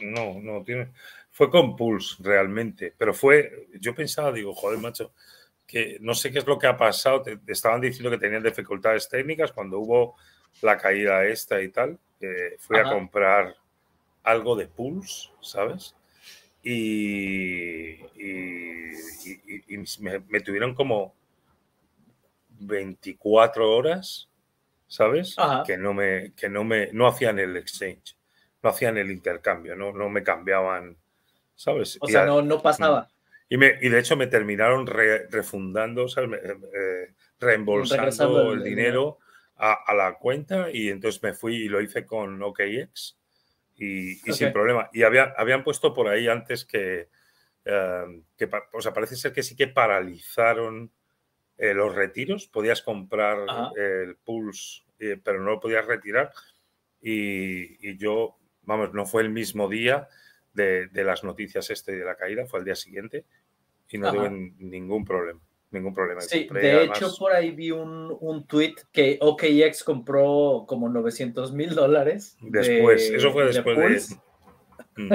no, 0.00 0.40
no, 0.40 0.62
tiene. 0.64 0.92
Fue 1.30 1.50
con 1.50 1.76
Pulse 1.76 2.22
realmente, 2.22 2.94
pero 2.96 3.12
fue. 3.12 3.68
Yo 3.80 3.94
pensaba, 3.94 4.32
digo, 4.32 4.54
joder, 4.54 4.78
macho, 4.78 5.12
que 5.66 5.98
no 6.00 6.14
sé 6.14 6.32
qué 6.32 6.38
es 6.38 6.46
lo 6.46 6.58
que 6.58 6.66
ha 6.66 6.76
pasado. 6.76 7.22
Te, 7.22 7.38
estaban 7.48 7.80
diciendo 7.80 8.10
que 8.10 8.18
tenían 8.18 8.42
dificultades 8.42 9.08
técnicas 9.08 9.52
cuando 9.52 9.78
hubo 9.78 10.16
la 10.62 10.76
caída 10.78 11.24
esta 11.24 11.60
y 11.60 11.68
tal. 11.68 11.98
fui 12.58 12.78
a 12.78 12.84
comprar 12.84 13.56
algo 14.22 14.56
de 14.56 14.66
Pulse, 14.66 15.30
¿sabes? 15.40 15.94
Y, 16.62 17.92
y, 18.16 18.92
me, 20.00 20.40
tuvieron 20.40 20.74
como 20.74 21.14
24 22.58 23.70
horas, 23.70 24.28
¿sabes? 24.88 25.36
Que 25.64 25.76
no 25.76 25.94
me, 25.94 26.32
que 26.32 26.48
no 26.48 26.64
me, 26.64 26.90
no 26.92 27.06
hacían 27.06 27.38
el 27.38 27.56
exchange 27.56 28.16
no 28.66 28.70
hacían 28.70 28.96
el 28.98 29.10
intercambio, 29.10 29.76
no, 29.76 29.92
no 29.92 30.08
me 30.08 30.22
cambiaban, 30.22 30.96
¿sabes? 31.54 31.98
O 32.00 32.06
sea, 32.08 32.26
no, 32.26 32.42
no 32.42 32.60
pasaba. 32.60 33.08
Y, 33.48 33.56
me, 33.56 33.78
y 33.80 33.88
de 33.88 33.98
hecho 33.98 34.16
me 34.16 34.26
terminaron 34.26 34.86
refundando, 34.86 36.08
¿sabes? 36.08 36.40
Eh, 36.42 37.14
reembolsando 37.38 38.52
el, 38.52 38.62
dinero, 38.62 39.18
A, 39.56 39.94
la 39.94 40.14
cuenta 40.18 40.70
y 40.70 40.88
entonces 40.88 41.22
me 41.22 41.32
fui 41.32 41.56
y 41.56 41.68
lo 41.68 41.80
hice 41.80 42.04
con 42.04 42.42
OKX 42.42 43.16
y, 43.76 44.14
sin 44.16 44.52
problema. 44.52 44.90
Y 44.92 45.04
había, 45.04 45.34
habían 45.36 45.62
puesto 45.62 45.94
por 45.94 46.08
ahí 46.08 46.26
antes 46.28 46.64
que, 46.64 47.08
em, 47.64 48.24
que, 48.36 48.50
o 48.72 48.80
sea, 48.80 48.92
parece 48.92 49.16
ser 49.16 49.32
que 49.32 49.42
sí 49.42 49.54
que 49.54 49.68
paralizaron 49.68 50.90
eh, 51.56 51.72
los 51.72 51.94
retiros, 51.94 52.48
podías 52.48 52.82
comprar 52.82 53.38
el 53.76 54.16
Pulse, 54.16 54.82
eh, 54.98 55.18
pero 55.22 55.40
no 55.40 55.52
lo 55.52 55.60
podías 55.60 55.86
retirar. 55.86 56.32
Y, 57.00 57.88
y, 57.88 57.96
yo 57.96 58.36
vamos, 58.62 58.92
no 58.92 59.06
fue 59.06 59.22
el 59.22 59.30
mismo 59.30 59.68
día 59.68 60.08
de, 60.56 61.04
las 61.04 61.22
noticias 61.24 61.70
este 61.70 61.92
de 61.92 62.04
la 62.04 62.16
caída, 62.16 62.46
fue 62.46 62.60
el 62.60 62.64
día 62.64 62.74
siguiente 62.74 63.24
y 63.90 63.98
no 63.98 64.12
tuve 64.12 64.30
ningún 64.58 65.04
problema. 65.04 65.40
Ningún 65.70 65.92
problema. 65.92 66.20
Sí, 66.20 66.48
de 66.50 66.84
hecho, 66.84 67.12
por 67.18 67.32
ahí 67.32 67.50
vi 67.50 67.72
un, 67.72 68.16
un 68.20 68.46
tweet 68.46 68.76
que 68.92 69.18
OKX 69.20 69.82
compró 69.82 70.64
como 70.66 70.88
900 70.88 71.52
mil 71.52 71.74
dólares. 71.74 72.36
Después, 72.40 73.10
eso 73.10 73.32
fue 73.32 73.46
después 73.46 74.10
de. 74.10 74.16
Mm. 74.96 75.12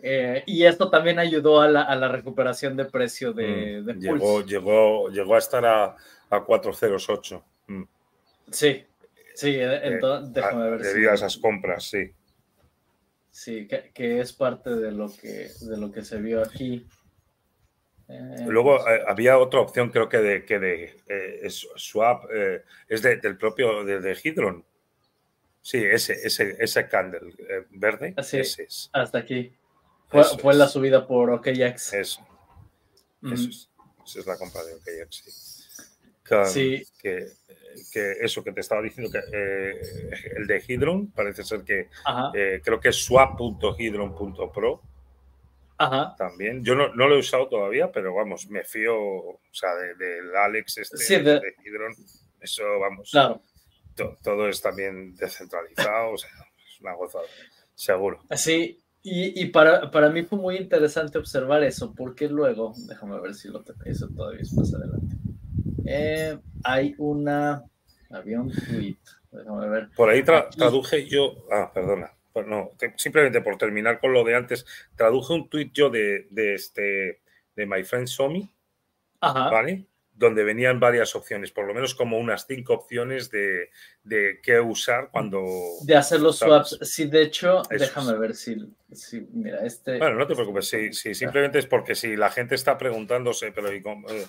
Eh, 0.00 0.44
y 0.46 0.64
esto 0.64 0.88
también 0.88 1.18
ayudó 1.18 1.60
a 1.60 1.68
la, 1.68 2.08
recuperación 2.08 2.76
de 2.76 2.84
precio 2.84 3.32
de, 3.32 3.82
mm. 3.82 3.98
llegó, 3.98 4.44
Llegó, 4.44 5.08
llegó 5.10 5.34
a 5.34 5.38
estar 5.38 5.64
a, 5.66 5.96
a 6.30 6.44
408. 6.44 7.44
Mm. 7.66 7.82
Sí, 8.50 8.84
sí, 9.34 9.56
eh, 9.56 9.80
entonces, 9.82 10.32
déjame 10.32 10.70
ver. 10.70 10.80
Debido 10.80 11.10
a 11.10 11.14
esas 11.14 11.36
compras, 11.36 11.84
sí. 11.84 12.12
Sí, 13.32 13.66
que, 13.66 14.20
es 14.20 14.34
parte 14.34 14.70
de 14.70 14.92
lo 14.92 15.10
que, 15.10 15.50
de 15.62 15.76
lo 15.78 15.90
que 15.90 16.04
se 16.04 16.18
vio 16.18 16.42
aquí. 16.42 16.86
Eh, 18.06 18.44
Luego 18.46 18.86
eh, 18.86 19.02
había 19.08 19.38
otra 19.38 19.60
opción, 19.60 19.88
creo 19.88 20.06
que 20.10 20.18
de, 20.18 20.44
que 20.44 20.58
de 20.58 21.02
eh, 21.08 21.48
swap, 21.48 22.24
es 22.88 23.00
del 23.00 23.38
propio 23.38 23.84
de, 23.84 24.00
de, 24.00 24.18
Hydron. 24.22 24.62
Sí, 25.62 25.78
ese, 25.78 26.12
ese, 26.12 26.56
ese 26.58 26.88
candle 26.88 27.34
verde. 27.70 28.12
Así, 28.18 28.38
ese 28.38 28.64
es. 28.64 28.90
Hasta 28.92 29.18
aquí. 29.18 29.56
Fue, 30.08 30.52
la 30.52 30.68
subida 30.68 31.06
por 31.06 31.30
OKX. 31.30 31.94
Eso. 31.94 32.20
Eso 33.22 33.48
es, 33.48 33.70
esa 34.04 34.20
es 34.20 34.26
la 34.26 34.36
compra 34.36 34.62
de 34.62 34.74
OKX. 34.74 35.88
Sí. 36.52 36.86
Que, 37.00 37.28
que, 37.46 37.61
eso 38.20 38.44
que 38.44 38.52
te 38.52 38.60
estaba 38.60 38.82
diciendo, 38.82 39.10
que 39.10 39.18
el 40.36 40.46
de 40.46 40.62
Hydron 40.66 41.10
parece 41.12 41.44
ser 41.44 41.62
que 41.62 41.88
creo 42.62 42.80
que 42.80 42.88
es 42.88 42.96
swap.hydron.pro 43.04 44.82
también. 46.16 46.64
Yo 46.64 46.74
no, 46.74 46.88
lo 46.88 47.14
he 47.14 47.18
usado 47.18 47.48
todavía, 47.48 47.90
pero 47.90 48.14
vamos, 48.14 48.48
me 48.48 48.64
fío, 48.64 48.96
o 48.96 49.40
sea, 49.50 49.74
del 49.74 50.34
Alex 50.34 50.78
este 50.78 51.22
de, 51.22 51.54
Hydron, 51.64 51.94
eso 52.40 52.62
vamos. 52.80 53.10
Claro. 53.10 53.42
todo 54.22 54.48
es 54.48 54.60
también 54.60 55.14
descentralizado, 55.16 56.12
o 56.12 56.18
sea, 56.18 56.30
es 56.30 56.80
una 56.80 56.94
gozada, 56.94 57.24
seguro. 57.74 58.20
Sí, 58.36 58.78
y, 59.04 59.46
para, 59.46 59.90
para, 59.90 60.10
mí 60.10 60.22
fue 60.22 60.38
muy 60.38 60.56
interesante 60.56 61.18
observar 61.18 61.64
eso, 61.64 61.92
porque 61.92 62.28
luego, 62.28 62.72
déjame 62.86 63.20
ver 63.20 63.34
si 63.34 63.48
lo 63.48 63.64
eso 63.84 64.08
todavía 64.14 64.42
es 64.42 64.52
más 64.52 64.72
adelante. 64.72 65.16
Eh, 65.86 66.38
hay 66.64 66.94
una, 66.98 67.64
había 68.10 68.40
un 68.40 68.52
tweet, 68.52 68.96
déjame 69.30 69.68
ver. 69.68 69.88
Por 69.96 70.08
ahí 70.10 70.22
traduje 70.22 71.06
yo, 71.06 71.46
ah, 71.50 71.70
perdona 71.72 72.12
no, 72.40 72.70
simplemente 72.96 73.42
por 73.42 73.58
terminar 73.58 74.00
con 74.00 74.12
lo 74.12 74.24
de 74.24 74.34
antes, 74.34 74.64
traduje 74.96 75.34
un 75.34 75.48
tuit 75.48 75.72
yo 75.72 75.90
de, 75.90 76.26
este, 76.54 77.20
de 77.54 77.66
My 77.66 77.84
Friend 77.84 78.06
Somi, 78.06 78.50
¿vale? 79.20 79.84
Donde 80.14 80.44
venían 80.44 80.80
varias 80.80 81.14
opciones, 81.14 81.50
por 81.50 81.66
lo 81.66 81.74
menos 81.74 81.94
como 81.94 82.18
unas 82.18 82.46
cinco 82.46 82.74
opciones 82.74 83.30
de, 83.30 83.70
de 84.04 84.40
qué 84.42 84.60
usar 84.60 85.08
cuando... 85.10 85.44
De 85.82 85.96
hacer 85.96 86.20
los 86.20 86.38
swaps. 86.38 86.78
Sí, 86.82 87.06
de 87.06 87.22
hecho, 87.22 87.62
déjame 87.68 88.16
ver 88.18 88.34
si, 88.34 88.56
mira, 89.32 89.64
este... 89.64 89.98
Bueno, 89.98 90.16
no 90.16 90.26
te 90.26 90.34
preocupes, 90.34 90.68
sí, 90.68 90.92
sí, 90.92 91.14
simplemente 91.14 91.58
es 91.58 91.66
porque 91.66 91.94
si 91.94 92.16
la 92.16 92.30
gente 92.30 92.54
está 92.54 92.78
preguntándose, 92.78 93.52
pero 93.52 93.72
¿y 93.72 93.78
eh, 93.78 94.26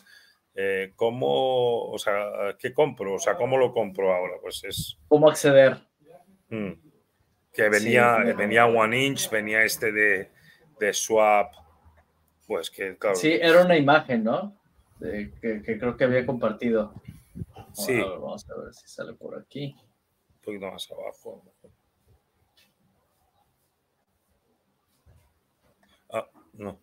eh, 0.56 0.94
cómo, 0.96 1.90
o 1.90 1.98
sea, 1.98 2.56
qué 2.60 2.74
compro? 2.74 3.16
O 3.16 3.20
sea, 3.20 3.36
¿cómo 3.36 3.58
lo 3.58 3.72
compro 3.74 4.14
ahora? 4.14 4.36
Pues 4.42 4.64
es... 4.64 4.98
¿Cómo 5.08 5.30
acceder? 5.30 5.78
Mm 6.50 6.74
que 7.54 7.70
venía, 7.70 8.18
venía 8.36 8.66
One 8.66 9.06
Inch, 9.06 9.30
venía 9.30 9.64
este 9.64 9.92
de, 9.92 10.32
de, 10.80 10.94
Swap, 10.94 11.54
pues 12.48 12.72
que 12.72 12.98
claro. 12.98 13.16
Sí, 13.16 13.32
era 13.32 13.64
una 13.64 13.78
imagen, 13.78 14.24
¿no? 14.24 14.58
que, 15.00 15.62
creo 15.64 15.96
que 15.96 16.04
había 16.04 16.26
compartido. 16.26 16.94
Sí. 17.74 18.00
vamos 18.00 18.50
a 18.50 18.56
ver 18.60 18.74
si 18.74 18.88
sale 18.88 19.14
por 19.14 19.38
aquí. 19.38 19.76
Un 19.76 20.42
poquito 20.42 20.72
más 20.72 20.90
abajo. 20.92 21.44
Ah, 26.12 26.28
no. 26.54 26.80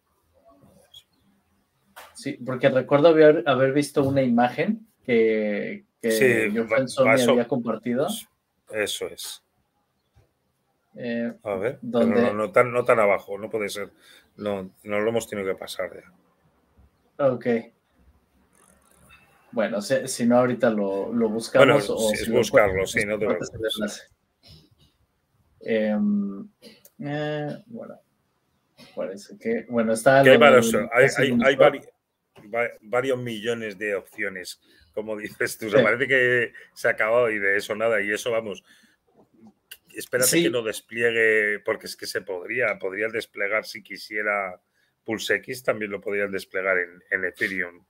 Sí, 2.21 2.35
porque 2.45 2.69
recuerdo 2.69 3.09
haber, 3.09 3.43
haber 3.47 3.73
visto 3.73 4.05
una 4.05 4.21
imagen 4.21 4.87
que, 5.07 5.87
que 6.03 6.11
sí, 6.11 6.55
yo 6.55 7.31
había 7.31 7.49
compartido. 7.49 8.09
Eso 8.69 9.07
es. 9.07 9.43
Eh, 10.97 11.33
a 11.43 11.55
ver, 11.55 11.79
no, 11.81 12.53
tan, 12.53 12.73
no, 12.75 12.85
tan, 12.85 13.01
abajo, 13.01 13.39
no 13.39 13.49
puede 13.49 13.71
ser. 13.71 13.89
No, 14.37 14.71
no 14.85 15.01
lo 15.01 15.09
hemos 15.09 15.27
tenido 15.29 15.49
que 15.49 15.59
pasar 15.59 15.91
ya. 15.95 17.27
Ok. 17.27 17.47
Bueno, 19.53 19.81
si, 19.81 20.27
no, 20.27 20.37
ahorita 20.37 20.69
lo, 20.69 21.15
lo 21.15 21.31
buscamos. 21.31 21.89
Bueno, 21.89 22.03
o 22.03 22.13
es 22.13 22.31
buscarlo, 22.31 22.87
sí, 22.87 23.07
no 23.07 23.19
te 23.19 23.25
preocupes. 23.25 24.11
Em, 25.61 26.47
eh, 26.99 27.63
bueno, 27.65 27.99
parece 28.95 29.39
que. 29.39 29.65
Bueno, 29.71 29.95
está. 29.95 30.21
hay, 30.21 30.37
varios, 30.37 30.75
hay, 30.93 31.09
hay, 31.43 31.57
varios, 32.81 33.19
millones 33.19 33.79
de 33.79 33.95
opciones, 33.95 34.61
como 34.93 35.17
dices 35.17 35.59
tú. 35.59 35.71
parece 35.71 36.07
que 36.07 36.53
se 36.75 36.89
ha 36.89 36.93
acabado 36.93 37.31
y 37.31 37.39
de 37.39 37.57
eso 37.57 37.75
nada. 37.75 38.01
Y 38.01 38.13
eso, 38.13 38.31
vamos, 38.31 38.65
espérate 39.95 40.43
que 40.43 40.51
no 40.51 40.63
despliegue, 40.63 41.61
porque 41.65 41.87
es 41.87 41.97
que 41.97 42.07
se 42.07 42.23
podría, 42.23 42.79
podría 42.79 43.09
desplegar 43.09 43.65
si 43.65 43.83
quisiera 43.83 44.61
Pulse 45.05 45.37
X, 45.37 45.63
también 45.63 45.91
lo 45.91 46.01
podrían 46.01 46.31
desplegar 46.31 46.77
en, 47.11 47.25
Ethereum, 47.25 47.85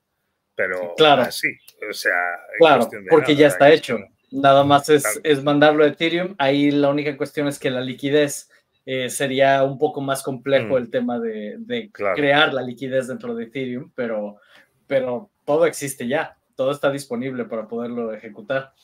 pero 0.54 0.94
claro. 0.96 1.22
así, 1.22 1.48
o 1.88 1.92
sea, 1.92 2.12
claro, 2.58 2.88
porque 3.08 3.34
ya 3.34 3.48
está 3.48 3.70
hecho. 3.70 3.98
Nada 4.30 4.62
más 4.62 4.88
es, 4.88 5.42
mandarlo 5.42 5.82
a 5.82 5.88
Ethereum. 5.88 6.36
Ahí 6.38 6.70
la 6.70 6.88
única 6.88 7.16
cuestión 7.16 7.48
es 7.48 7.58
que 7.58 7.68
la 7.68 7.80
liquidez 7.80 8.48
eh, 8.86 9.10
sería 9.10 9.64
un 9.64 9.76
poco 9.76 10.00
más 10.00 10.22
complejo 10.22 10.74
mm. 10.74 10.76
el 10.76 10.90
tema 10.90 11.18
de, 11.18 11.90
crear 11.92 12.54
la 12.54 12.62
liquidez 12.62 13.08
dentro 13.08 13.34
de 13.34 13.44
Ethereum, 13.44 13.90
pero, 13.94 14.38
pero 14.90 15.30
todo 15.44 15.66
existe 15.66 16.08
ya, 16.08 16.36
todo 16.56 16.72
está 16.72 16.90
disponible 16.90 17.44
para 17.44 17.68
poderlo 17.68 18.12
ejecutar. 18.12 18.74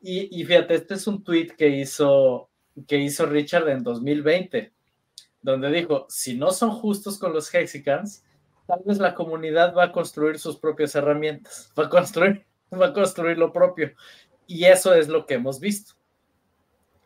Y, 0.00 0.40
y, 0.40 0.42
fíjate, 0.46 0.74
este 0.74 0.94
es 0.94 1.06
un 1.06 1.22
tweet 1.22 1.48
que 1.48 1.68
hizo 1.68 2.48
que 2.88 2.96
hizo 2.96 3.26
Richard 3.26 3.68
en 3.68 3.82
2020, 3.82 4.72
donde 5.42 5.70
dijo, 5.70 6.06
si 6.08 6.34
no 6.38 6.50
son 6.50 6.70
justos 6.70 7.18
con 7.18 7.34
los 7.34 7.54
Hexicans, 7.54 8.24
tal 8.66 8.80
vez 8.86 8.96
la 8.96 9.14
comunidad 9.14 9.76
va 9.76 9.84
a 9.84 9.92
construir 9.92 10.38
sus 10.38 10.56
propias 10.56 10.94
herramientas, 10.94 11.70
va 11.78 11.84
a 11.84 11.88
construir, 11.90 12.46
va 12.72 12.86
a 12.86 12.92
construir 12.94 13.36
lo 13.36 13.52
propio. 13.52 13.92
Y 14.46 14.64
eso 14.64 14.94
es 14.94 15.08
lo 15.08 15.26
que 15.26 15.34
hemos 15.34 15.60
visto. 15.60 15.92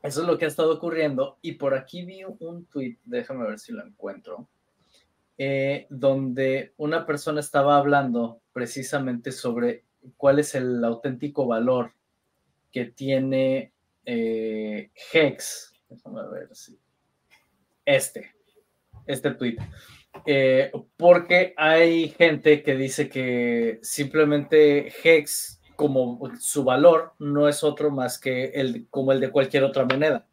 Eso 0.01 0.21
es 0.21 0.29
lo 0.29 0.39
que 0.39 0.45
ha 0.45 0.49
estado 0.49 0.75
ocurriendo. 0.75 1.39
Y 1.43 1.53
por 1.55 1.75
aquí 1.75 2.05
vi 2.05 2.23
un 2.23 2.67
tweet, 2.67 2.99
déjame 3.05 3.49
ver 3.49 3.59
si 3.59 3.73
lo 3.73 3.85
encuentro, 3.85 4.47
eh, 5.39 5.89
donde 5.91 6.73
una 6.77 7.05
persona 7.05 7.41
estaba 7.41 7.79
hablando 7.79 8.41
precisamente 8.55 9.33
sobre 9.33 9.85
cuál 10.17 10.39
es 10.39 10.55
el 10.55 10.83
auténtico 10.83 11.47
valor 11.47 11.93
que 12.73 12.87
tiene 12.87 13.73
eh, 14.07 14.91
Hex, 15.13 15.75
déjame 15.91 16.23
ver 16.31 16.49
si. 16.55 16.79
Este, 17.85 18.33
este 19.07 19.33
tweet. 19.33 19.57
Eh, 20.25 20.71
porque 20.97 21.53
hay 21.57 22.09
gente 22.11 22.63
que 22.63 22.77
dice 22.77 23.09
que 23.09 23.81
simplemente 23.83 24.93
Hex, 25.03 25.61
como 25.77 26.21
su 26.39 26.65
valor, 26.65 27.13
no 27.19 27.49
es 27.49 27.65
otro 27.65 27.91
más 27.91 28.19
que 28.19 28.47
el, 28.47 28.87
como 28.89 29.13
el 29.13 29.21
de 29.21 29.31
cualquier 29.31 29.65
otra 29.65 29.85
moneda. 29.85 30.27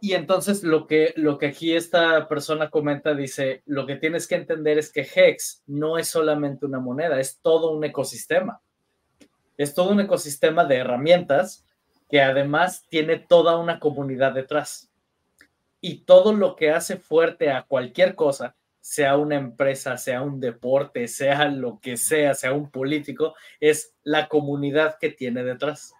Y 0.00 0.14
entonces 0.14 0.62
lo 0.62 0.86
que, 0.86 1.12
lo 1.16 1.36
que 1.38 1.48
aquí 1.48 1.74
esta 1.74 2.26
persona 2.26 2.70
comenta 2.70 3.14
dice, 3.14 3.62
lo 3.66 3.86
que 3.86 3.96
tienes 3.96 4.26
que 4.26 4.36
entender 4.36 4.78
es 4.78 4.90
que 4.90 5.02
Hex 5.14 5.62
no 5.66 5.98
es 5.98 6.08
solamente 6.08 6.64
una 6.64 6.80
moneda, 6.80 7.20
es 7.20 7.40
todo 7.40 7.72
un 7.72 7.84
ecosistema. 7.84 8.60
Es 9.58 9.74
todo 9.74 9.90
un 9.90 10.00
ecosistema 10.00 10.64
de 10.64 10.76
herramientas 10.76 11.66
que 12.08 12.22
además 12.22 12.86
tiene 12.88 13.18
toda 13.18 13.58
una 13.58 13.78
comunidad 13.78 14.32
detrás. 14.32 14.90
Y 15.82 16.04
todo 16.04 16.32
lo 16.32 16.56
que 16.56 16.70
hace 16.70 16.96
fuerte 16.96 17.50
a 17.50 17.64
cualquier 17.64 18.14
cosa, 18.14 18.56
sea 18.80 19.18
una 19.18 19.36
empresa, 19.36 19.98
sea 19.98 20.22
un 20.22 20.40
deporte, 20.40 21.06
sea 21.08 21.48
lo 21.48 21.78
que 21.80 21.98
sea, 21.98 22.34
sea 22.34 22.54
un 22.54 22.70
político, 22.70 23.34
es 23.60 23.94
la 24.02 24.28
comunidad 24.28 24.96
que 24.98 25.10
tiene 25.10 25.44
detrás. 25.44 25.94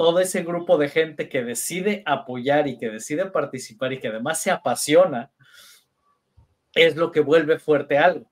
Todo 0.00 0.20
ese 0.20 0.44
grupo 0.44 0.78
de 0.78 0.88
gente 0.88 1.28
que 1.28 1.44
decide 1.44 2.02
apoyar 2.06 2.66
y 2.66 2.78
que 2.78 2.88
decide 2.88 3.26
participar 3.26 3.92
y 3.92 4.00
que 4.00 4.08
además 4.08 4.40
se 4.40 4.50
apasiona, 4.50 5.30
es 6.74 6.96
lo 6.96 7.12
que 7.12 7.20
vuelve 7.20 7.58
fuerte 7.58 7.98
algo. 7.98 8.30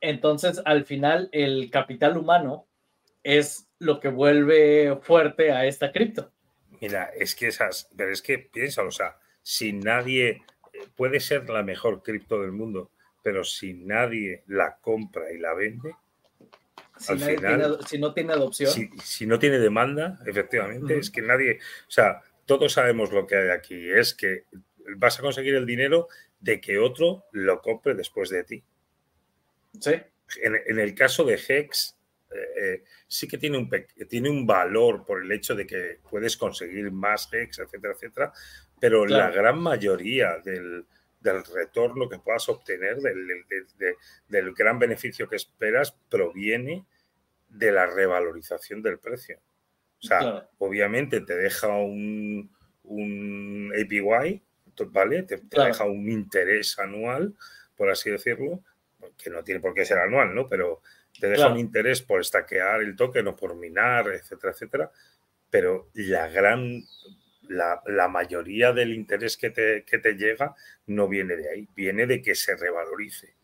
Entonces, 0.00 0.60
al 0.64 0.84
final, 0.84 1.28
el 1.30 1.70
capital 1.70 2.16
humano 2.16 2.66
es 3.22 3.68
lo 3.78 4.00
que 4.00 4.08
vuelve 4.08 4.98
fuerte 5.00 5.52
a 5.52 5.64
esta 5.64 5.92
cripto. 5.92 6.32
Mira, 6.80 7.04
es 7.16 7.36
que 7.36 7.46
esas, 7.46 7.88
pero 7.96 8.12
es 8.12 8.20
que 8.20 8.40
piensa, 8.40 8.82
o 8.82 8.90
sea, 8.90 9.16
si 9.44 9.72
nadie 9.74 10.28
eh, 10.28 10.42
puede 10.96 11.20
ser 11.20 11.48
la 11.50 11.62
mejor 11.62 12.02
cripto 12.02 12.42
del 12.42 12.50
mundo, 12.50 12.90
pero 13.22 13.44
si 13.44 13.74
nadie 13.74 14.42
la 14.48 14.78
compra 14.78 15.30
y 15.30 15.38
la 15.38 15.54
vende, 15.54 15.94
si, 16.98 17.12
al 17.12 17.18
final, 17.18 17.78
si 17.86 17.98
no 17.98 18.14
tiene 18.14 18.32
adopción, 18.32 18.70
si, 19.02 19.26
no 19.26 19.38
tiene 19.38 19.58
demanda, 19.58 20.18
efectivamente, 20.26 20.98
es 20.98 21.10
que 21.10 21.22
nadie, 21.22 21.58
o 21.88 21.90
sea, 21.90 22.22
todos 22.46 22.72
sabemos 22.72 23.12
lo 23.12 23.26
que 23.26 23.36
hay 23.36 23.48
aquí, 23.50 23.90
es 23.90 24.14
que 24.14 24.44
vas 24.96 25.18
a 25.18 25.22
conseguir 25.22 25.54
el 25.54 25.66
dinero 25.66 26.08
de 26.40 26.60
que 26.60 26.78
otro 26.78 27.24
lo 27.32 27.60
compre 27.60 27.94
después 27.94 28.30
de 28.30 28.44
ti. 28.44 28.64
Sí. 29.80 29.94
En, 30.42 30.56
en 30.66 30.78
el 30.78 30.94
caso 30.94 31.24
de 31.24 31.34
Hex, 31.34 31.96
eh, 32.34 32.82
sí 33.06 33.28
que 33.28 33.38
tiene 33.38 33.58
un, 33.58 33.70
tiene 34.08 34.30
un 34.30 34.46
valor 34.46 35.04
por 35.04 35.22
el 35.22 35.30
hecho 35.30 35.54
de 35.54 35.66
que 35.66 36.00
puedes 36.10 36.36
conseguir 36.36 36.90
más 36.90 37.28
hex, 37.32 37.60
etcétera, 37.60 37.94
etcétera, 37.94 38.32
pero 38.80 39.06
la 39.06 39.30
gran 39.30 39.58
mayoría 39.58 40.38
del, 40.44 40.84
del 41.24 41.42
retorno 41.42 42.08
que 42.08 42.18
puedas 42.18 42.48
obtener, 42.50 42.98
del, 42.98 44.54
gran 44.54 44.78
beneficio 44.78 45.26
que 45.26 45.36
esperas, 45.36 45.96
proviene 46.10 46.84
de 47.48 47.72
la 47.72 47.86
revalorización 47.86 48.82
del 48.82 48.98
precio. 48.98 49.40
O 50.02 50.06
sea, 50.06 50.46
obviamente 50.58 51.22
te 51.22 51.34
deja 51.34 51.68
un, 51.68 52.54
un 52.82 53.72
APY, 53.72 54.42
¿vale? 54.90 55.22
Te, 55.22 55.40
deja 55.50 55.84
un 55.84 56.10
interés 56.10 56.78
anual, 56.78 57.34
por 57.74 57.90
así 57.90 58.10
decirlo, 58.10 58.62
que 59.16 59.30
no 59.30 59.42
tiene 59.42 59.60
por 59.60 59.72
qué 59.72 59.86
ser 59.86 59.98
anual, 59.98 60.34
¿no? 60.34 60.46
Pero 60.46 60.82
te 61.18 61.28
deja 61.28 61.48
un 61.48 61.58
interés 61.58 62.02
por 62.02 62.20
estaquear 62.20 62.82
el 62.82 62.96
token 62.96 63.28
o 63.28 63.36
por 63.36 63.54
minar, 63.56 64.08
etcétera, 64.08 64.52
etcétera. 64.52 64.90
Pero 65.48 65.88
la 65.94 66.28
gran, 66.28 66.82
la, 67.48 68.08
mayoría 68.08 68.72
del 68.72 68.92
interés 68.92 69.36
que 69.36 69.50
te, 69.50 69.84
que 69.84 69.98
te, 69.98 70.14
llega 70.14 70.54
no 70.86 71.08
viene 71.08 71.36
de 71.36 71.50
ahí, 71.50 71.68
viene 71.74 72.06
de 72.06 72.22
que 72.22 72.34
se 72.34 72.56
revalorice. 72.56 73.34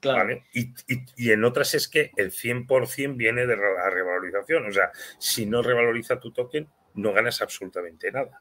Claro. 0.00 0.40
Y, 0.52 0.74
y, 1.16 1.32
en 1.32 1.44
otras 1.44 1.74
es 1.74 1.88
que 1.88 2.12
el 2.16 2.30
100% 2.30 3.16
viene 3.16 3.46
de 3.46 3.56
la 3.56 3.90
revalorización. 3.90 4.66
O 4.66 4.72
sea, 4.72 4.92
si 5.18 5.44
no 5.44 5.62
revaloriza 5.62 6.20
tu 6.20 6.30
token, 6.30 6.68
no 6.94 7.12
ganas 7.12 7.42
absolutamente 7.42 8.12
nada. 8.12 8.40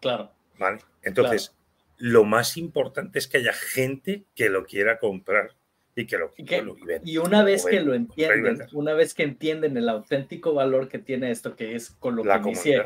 Claro. 0.00 0.32
¿Vale? 0.58 0.78
Entonces, 1.02 1.54
lo 1.98 2.24
más 2.24 2.56
importante 2.56 3.18
es 3.18 3.28
que 3.28 3.38
haya 3.38 3.52
gente 3.52 4.24
que 4.34 4.48
lo 4.48 4.64
quiera 4.64 4.98
comprar 4.98 5.54
y 5.94 6.06
que 6.06 6.18
lo, 6.18 6.32
y, 6.36 7.12
y 7.12 7.16
una 7.16 7.42
vez 7.42 7.64
que 7.64 7.80
lo 7.80 7.94
entienden, 7.94 8.66
una 8.72 8.92
vez 8.92 9.14
que 9.14 9.22
entienden 9.22 9.78
el 9.78 9.88
auténtico 9.88 10.52
valor 10.52 10.88
que 10.88 10.98
tiene 10.98 11.30
esto, 11.30 11.56
que 11.56 11.74
es 11.74 11.90
con 11.90 12.16
lo 12.16 12.22
que 12.22 12.36
inicié, 12.36 12.84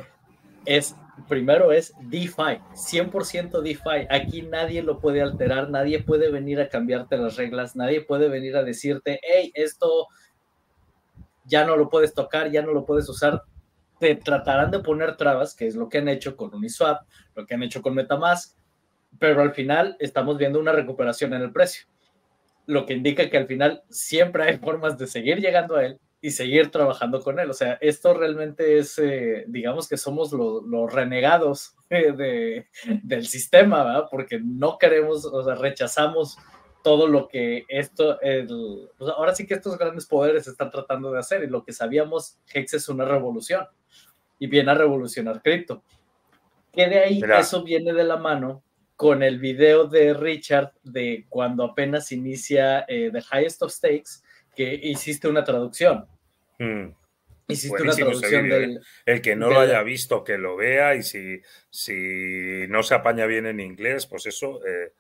es 0.65 0.95
primero 1.29 1.73
es 1.73 1.93
DeFi, 2.01 2.61
100% 2.75 3.61
DeFi. 3.61 4.07
Aquí 4.09 4.43
nadie 4.43 4.83
lo 4.83 4.99
puede 4.99 5.23
alterar, 5.23 5.71
nadie 5.71 6.03
puede 6.03 6.31
venir 6.31 6.61
a 6.61 6.69
cambiarte 6.69 7.17
las 7.17 7.37
reglas, 7.37 7.77
nadie 7.77 8.03
puede 8.03 8.29
venir 8.29 8.57
a 8.57 8.63
decirte, 8.63 9.21
hey, 9.23 9.53
esto 9.55 10.09
ya 11.45 11.65
no 11.65 11.77
lo 11.77 11.89
puedes 11.89 12.15
tocar, 12.15 12.51
ya 12.51 12.63
no 12.63 12.73
lo 12.73 12.85
puedes 12.85 13.09
usar. 13.09 13.43
Te 13.99 14.15
tratarán 14.17 14.71
de 14.71 14.81
poner 14.81 15.17
trabas, 15.17 15.55
que 15.55 15.67
es 15.67 15.77
lo 15.77 15.89
que 15.89 15.99
han 15.99 16.09
hecho 16.09 16.37
con 16.37 16.55
Uniswap, 16.55 17.03
lo 17.35 17.47
que 17.47 17.55
han 17.55 17.63
hecho 17.63 17.83
con 17.83 17.95
Metamask, 17.95 18.57
pero 19.19 19.43
al 19.43 19.53
final 19.53 19.97
estamos 19.99 20.39
viendo 20.39 20.59
una 20.59 20.73
recuperación 20.73 21.35
en 21.35 21.43
el 21.43 21.53
precio 21.53 21.87
lo 22.67 22.87
que 22.87 22.95
indica 22.95 23.29
que 23.29 23.37
al 23.37 23.47
final 23.47 23.83
siempre 23.89 24.45
hay 24.45 24.59
formas 24.59 24.97
de 24.97 25.09
seguir 25.09 25.39
llegando 25.39 25.77
a 25.77 25.85
él 25.85 25.99
y 26.21 26.31
seguir 26.31 26.71
trabajando 26.71 27.21
con 27.21 27.39
él. 27.39 27.51
O 27.51 27.55
sea, 27.55 27.79
esto 27.81 28.15
realmente 28.15 28.79
es, 28.79 28.99
eh, 28.99 29.45
digamos 29.49 29.89
que 29.89 29.97
somos 29.97 30.33
los 30.33 30.93
renegados 30.93 31.77
de, 31.91 32.67
del 33.03 33.27
sistema, 33.27 33.85
¿verdad? 33.85 34.09
Porque 34.11 34.41
no 34.43 34.79
queremos, 34.79 35.25
o 35.25 35.43
sea, 35.43 35.55
rechazamos 35.55 36.37
todo 36.83 37.07
lo 37.07 37.29
que 37.29 37.65
esto, 37.69 38.19
pues 38.99 39.11
ahora 39.11 39.35
sí 39.35 39.47
que 39.47 39.55
estos 39.55 39.77
grandes 39.77 40.07
poderes 40.07 40.47
están 40.47 40.71
tratando 40.71 41.13
de 41.13 41.19
hacer 41.19 41.45
y 41.45 41.47
lo 41.47 41.63
que 41.63 41.75
sabíamos, 41.75 42.39
Hex 42.55 42.73
es 42.73 42.89
una 42.89 43.05
revolución 43.05 43.67
y 44.39 44.47
viene 44.47 44.71
a 44.71 44.75
revolucionar 44.75 45.43
cripto. 45.43 45.85
Que 46.73 46.89
de 46.89 46.99
ahí 47.01 47.21
eso 47.39 47.63
viene 47.63 47.93
de 47.93 48.05
la 48.05 48.17
mano 48.17 48.63
con 48.97 49.23
el 49.23 49.39
video 49.39 49.87
de 49.87 50.15
Richard 50.15 50.73
de 50.83 51.27
cuando 51.29 51.65
apenas 51.65 52.13
inicia 52.13 52.85
eh, 52.87 53.11
The 53.13 53.23
Highest 53.33 53.63
of 53.63 53.73
Stakes, 53.73 54.23
que 54.55 54.75
hiciste 54.75 55.29
una 55.29 55.45
traducción. 55.45 56.07
Mm. 56.59 56.93
Hiciste 57.49 57.83
una 57.83 57.95
traducción 57.95 58.49
del, 58.49 58.77
¿eh? 58.77 58.81
El 59.07 59.23
que 59.23 59.35
no 59.35 59.51
lo 59.51 59.61
haya 59.61 59.83
visto, 59.83 60.23
que 60.23 60.39
lo 60.39 60.57
vea 60.57 60.95
y 60.95 61.03
si, 61.03 61.41
si 61.69 62.67
no 62.69 62.83
se 62.83 62.95
apaña 62.95 63.27
bien 63.27 63.47
en 63.47 63.61
inglés, 63.61 64.07
pues 64.07 64.27
eso, 64.27 64.65
eh, 64.65 64.93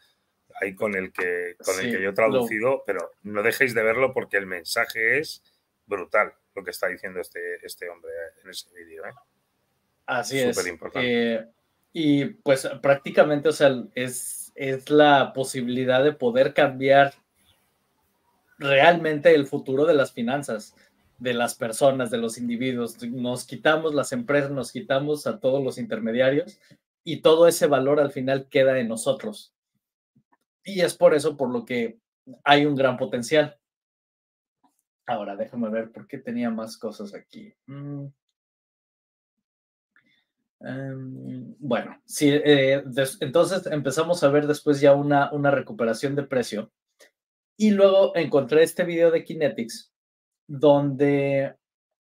ahí 0.60 0.74
con 0.74 0.94
el 0.94 1.12
que, 1.12 1.56
con 1.64 1.78
el 1.78 1.92
que 1.92 2.02
yo 2.02 2.10
he 2.10 2.14
traducido, 2.14 2.82
pero 2.86 3.12
no 3.22 3.42
dejéis 3.42 3.74
de 3.74 3.82
verlo 3.82 4.12
porque 4.12 4.36
el 4.36 4.46
mensaje 4.46 5.18
es 5.18 5.42
brutal, 5.86 6.32
lo 6.54 6.64
que 6.64 6.70
está 6.70 6.88
diciendo 6.88 7.20
este, 7.20 7.64
este 7.64 7.88
hombre 7.88 8.12
en 8.42 8.50
ese 8.50 8.68
vídeo. 8.74 9.04
Así 10.06 10.40
es. 10.40 10.56
Súper 10.56 10.72
importante. 10.72 11.48
Y 11.92 12.24
pues 12.26 12.68
prácticamente, 12.80 13.48
o 13.48 13.52
sea, 13.52 13.70
es, 13.94 14.52
es 14.54 14.90
la 14.90 15.32
posibilidad 15.32 16.02
de 16.04 16.12
poder 16.12 16.54
cambiar 16.54 17.14
realmente 18.60 19.34
el 19.34 19.46
futuro 19.46 19.86
de 19.86 19.94
las 19.94 20.12
finanzas, 20.12 20.76
de 21.18 21.34
las 21.34 21.54
personas, 21.54 22.10
de 22.10 22.18
los 22.18 22.38
individuos. 22.38 23.02
Nos 23.02 23.44
quitamos 23.44 23.94
las 23.94 24.12
empresas, 24.12 24.50
nos 24.50 24.70
quitamos 24.70 25.26
a 25.26 25.40
todos 25.40 25.64
los 25.64 25.78
intermediarios 25.78 26.60
y 27.02 27.22
todo 27.22 27.48
ese 27.48 27.66
valor 27.66 27.98
al 27.98 28.12
final 28.12 28.48
queda 28.48 28.78
en 28.78 28.88
nosotros. 28.88 29.54
Y 30.62 30.82
es 30.82 30.94
por 30.94 31.14
eso 31.14 31.36
por 31.36 31.50
lo 31.50 31.64
que 31.64 31.98
hay 32.44 32.66
un 32.66 32.76
gran 32.76 32.96
potencial. 32.96 33.58
Ahora, 35.06 35.34
déjame 35.34 35.70
ver 35.70 35.90
por 35.90 36.06
qué 36.06 36.18
tenía 36.18 36.50
más 36.50 36.76
cosas 36.76 37.14
aquí. 37.14 37.52
Mm. 37.66 38.06
Em, 40.60 41.54
bueno, 41.58 41.98
sí, 42.04 42.28
eh, 42.30 42.84
entonces 43.20 43.66
empezamos 43.66 44.22
a 44.22 44.28
ver 44.28 44.46
después 44.46 44.78
ya 44.78 44.92
una, 44.92 45.32
una 45.32 45.50
recuperación 45.50 46.14
de 46.14 46.24
precio. 46.24 46.70
Y 47.60 47.72
luego 47.72 48.16
encontré 48.16 48.62
este 48.62 48.84
video 48.84 49.10
de 49.10 49.22
Kinetics, 49.22 49.92
donde, 50.48 51.56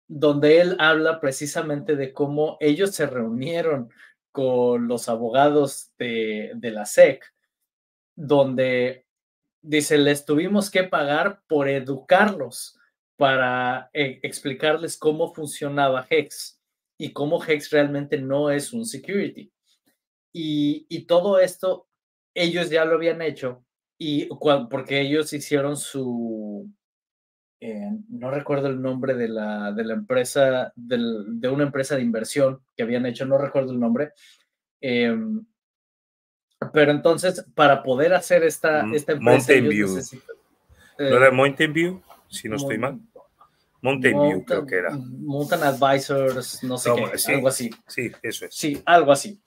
donde 0.07 0.59
él 0.59 0.75
habla 0.79 1.19
precisamente 1.19 1.95
de 1.95 2.11
cómo 2.11 2.57
ellos 2.59 2.95
se 2.95 3.05
reunieron 3.05 3.91
con 4.31 4.87
los 4.87 5.07
abogados 5.09 5.91
de, 5.99 6.53
de 6.55 6.71
la 6.71 6.87
SEC, 6.87 7.23
donde 8.15 9.05
dice, 9.61 9.99
les 9.99 10.25
tuvimos 10.25 10.71
que 10.71 10.85
pagar 10.85 11.43
por 11.47 11.69
educarlos 11.69 12.79
para 13.15 13.91
eh, 13.93 14.21
explicarles 14.23 14.97
cómo 14.97 15.35
funcionaba 15.35 16.07
Hex 16.09 16.59
y 16.97 17.13
cómo 17.13 17.39
Hex 17.45 17.69
realmente 17.69 18.17
no 18.17 18.49
es 18.49 18.73
un 18.73 18.87
security. 18.87 19.53
Y, 20.33 21.05
todo 21.05 21.37
esto, 21.37 21.87
ellos 22.33 22.71
ya 22.71 22.85
lo 22.85 22.95
habían 22.95 23.21
hecho, 23.21 23.62
y 23.97 24.27
porque 24.69 25.01
ellos 25.01 25.31
hicieron 25.33 25.77
su, 25.77 26.69
eh, 27.65 27.91
no 28.09 28.29
recuerdo 28.29 28.67
el 28.67 28.81
nombre 28.81 29.13
de 29.13 29.29
la, 29.29 29.71
de 29.71 29.85
la 29.85 29.93
empresa, 29.93 30.73
de 30.75 31.47
una 31.47 31.63
empresa 31.63 31.95
de 31.95 32.01
inversión 32.01 32.61
que 32.75 32.83
habían 32.83 33.05
hecho, 33.05 33.25
no 33.25 33.37
recuerdo 33.37 33.71
el 33.71 33.79
nombre. 33.79 34.11
Em, 34.81 35.45
pero 36.73 36.91
entonces, 36.91 37.45
para 37.55 37.81
poder 37.81 38.13
hacer 38.13 38.43
esta, 38.43 38.85
esta 38.93 39.13
empresa... 39.13 39.53
Mountain 39.53 39.69
View. 39.69 39.99
¿No 40.99 41.17
era 41.17 41.27
eh, 41.27 41.31
Mountain 41.31 41.73
View? 41.73 42.01
Si 42.27 42.49
no 42.49 42.57
estoy 42.57 42.77
mal. 42.77 42.99
Mountain 43.81 44.13
View, 44.13 44.45
creo 44.45 44.65
que 44.65 44.75
era. 44.75 44.91
Mountain 44.91 45.63
Advisors, 45.63 46.63
no 46.63 46.77
sé 46.77 46.91
qué, 46.95 47.33
algo 47.33 47.47
así. 47.47 47.69
Sí, 47.87 48.11
eso 48.21 48.45
es. 48.45 48.55
Sí, 48.55 48.81
algo 48.85 49.11
así. 49.13 49.41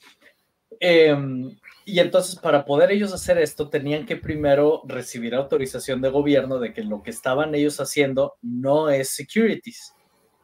Y 1.89 2.01
entonces, 2.01 2.35
para 2.35 2.65
poder 2.65 2.91
ellos 2.91 3.13
hacer 3.13 3.39
esto, 3.39 3.69
tenían 3.69 4.07
que 4.07 4.17
primero 4.17 4.83
recibir 4.89 5.37
autorización 5.37 6.01
de 6.01 6.09
gobierno 6.09 6.59
de 6.59 6.73
que 6.73 6.83
lo 6.83 7.01
que 7.01 7.11
estaban 7.11 7.55
ellos 7.55 7.79
haciendo 7.79 8.35
no 8.43 8.91
es 8.91 9.11
securities. 9.11 9.95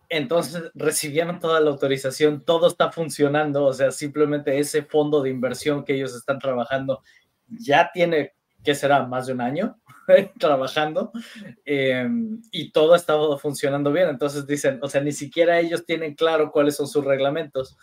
Entonces 0.08 0.70
recibieron 0.72 1.40
toda 1.40 1.58
la 1.58 1.70
autorización, 1.70 2.44
todo 2.44 2.68
está 2.68 2.92
funcionando, 2.92 3.64
o 3.64 3.72
sea, 3.72 3.90
simplemente 3.90 4.56
ese 4.56 4.84
fondo 4.84 5.20
de 5.20 5.30
inversión 5.30 5.84
que 5.84 5.94
ellos 5.94 6.14
están 6.14 6.38
trabajando 6.38 7.02
ya 7.48 7.90
tiene, 7.92 8.34
¿qué 8.62 8.76
será? 8.76 9.04
Más 9.04 9.26
de 9.26 9.32
un 9.32 9.40
año 9.40 9.80
trabajando 10.38 11.10
em, 11.64 12.40
y 12.52 12.70
todo 12.70 12.94
estado 12.94 13.36
funcionando 13.36 13.90
bien. 13.90 14.08
Entonces 14.08 14.46
dicen, 14.46 14.78
o 14.80 14.88
sea, 14.88 15.00
ni 15.00 15.10
siquiera 15.10 15.58
ellos 15.58 15.84
tienen 15.84 16.14
claro 16.14 16.52
cuáles 16.52 16.76
son 16.76 16.86
sus 16.86 17.04
reglamentos, 17.04 17.76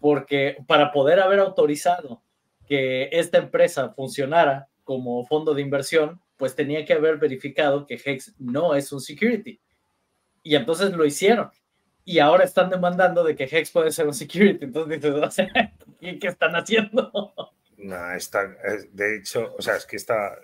porque 0.00 0.56
para 0.66 0.92
poder 0.92 1.20
haber 1.20 1.40
autorizado 1.40 2.22
que 2.66 3.08
esta 3.12 3.38
empresa 3.38 3.90
funcionara 3.90 4.68
como 4.84 5.24
fondo 5.26 5.54
de 5.54 5.62
inversión, 5.62 6.20
pues 6.36 6.54
tenía 6.54 6.84
que 6.84 6.92
haber 6.92 7.18
verificado 7.18 7.86
que 7.86 8.00
Hex 8.02 8.34
no 8.38 8.74
es 8.74 8.92
un 8.92 9.00
security. 9.00 9.60
Y 10.42 10.56
entonces 10.56 10.92
lo 10.92 11.04
hicieron. 11.04 11.50
Y 12.04 12.18
ahora 12.18 12.44
están 12.44 12.68
demandando 12.68 13.22
de 13.22 13.36
que 13.36 13.44
Hex 13.44 13.70
puede 13.70 13.92
ser 13.92 14.06
un 14.06 14.14
security. 14.14 14.64
Entonces 14.64 15.00
dices, 15.00 15.14
o 15.14 15.30
sea, 15.30 15.48
¿qué 16.00 16.26
están 16.26 16.56
haciendo? 16.56 17.32
No, 17.76 18.12
está, 18.12 18.56
de 18.92 19.16
hecho, 19.16 19.54
o 19.56 19.62
sea, 19.62 19.76
es 19.76 19.86
que 19.86 19.96
está, 19.96 20.36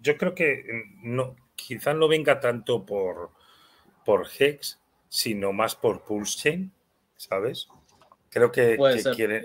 yo, 0.00 0.16
creo 0.16 0.34
que 0.34 0.64
no, 1.02 1.36
quizá 1.54 1.94
no 1.94 2.08
venga 2.08 2.40
tanto 2.40 2.84
por, 2.84 3.30
por 4.04 4.26
Hex, 4.38 4.80
sino 5.08 5.52
más 5.52 5.74
por 5.74 6.04
Pulse 6.04 6.38
Chain, 6.38 6.72
¿sabes? 7.16 7.68
Creo 8.32 8.50
que, 8.50 8.78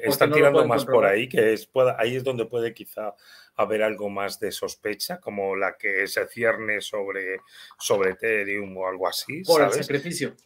están 0.04 0.32
tirando 0.32 0.66
más 0.66 0.86
por 0.86 1.06
ahí, 1.06 1.28
que 1.28 1.52
es, 1.52 1.70
ahí 1.98 2.16
es 2.16 2.24
donde 2.24 2.46
puede 2.46 2.74
quizá 2.74 3.14
haber 3.58 3.84
algo 3.84 4.10
más 4.10 4.40
de 4.40 4.50
sospecha, 4.50 5.20
como 5.20 5.58
la 5.58 5.78
que 5.78 6.08
se 6.08 6.26
cierne 6.28 6.80
sobre, 6.80 7.42
sobre 7.78 8.12
Ethereum 8.12 8.78
o 8.78 8.88
algo 8.88 9.06
así. 9.06 9.44
Por 9.44 9.62
el 9.62 9.74
sacrificio. 9.74 10.38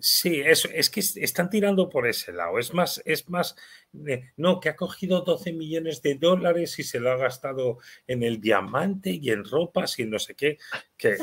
Sí, 0.00 0.40
es, 0.40 0.68
es 0.72 0.90
que 0.90 1.00
están 1.00 1.50
tirando 1.50 1.88
por 1.88 2.06
ese 2.06 2.32
lado. 2.32 2.58
Es 2.58 2.74
más, 2.74 3.00
es 3.04 3.28
más, 3.28 3.56
no, 4.36 4.58
que 4.60 4.68
ha 4.68 4.76
cogido 4.76 5.20
12 5.20 5.52
millones 5.52 6.02
de 6.02 6.14
dólares 6.16 6.78
y 6.78 6.82
se 6.82 6.98
lo 6.98 7.12
ha 7.12 7.16
gastado 7.16 7.78
en 8.06 8.22
el 8.22 8.40
diamante 8.40 9.10
y 9.10 9.30
en 9.30 9.44
ropas 9.44 9.98
y 9.98 10.02
en 10.02 10.10
no 10.10 10.18
sé 10.18 10.34
qué, 10.34 10.58
que, 10.96 11.16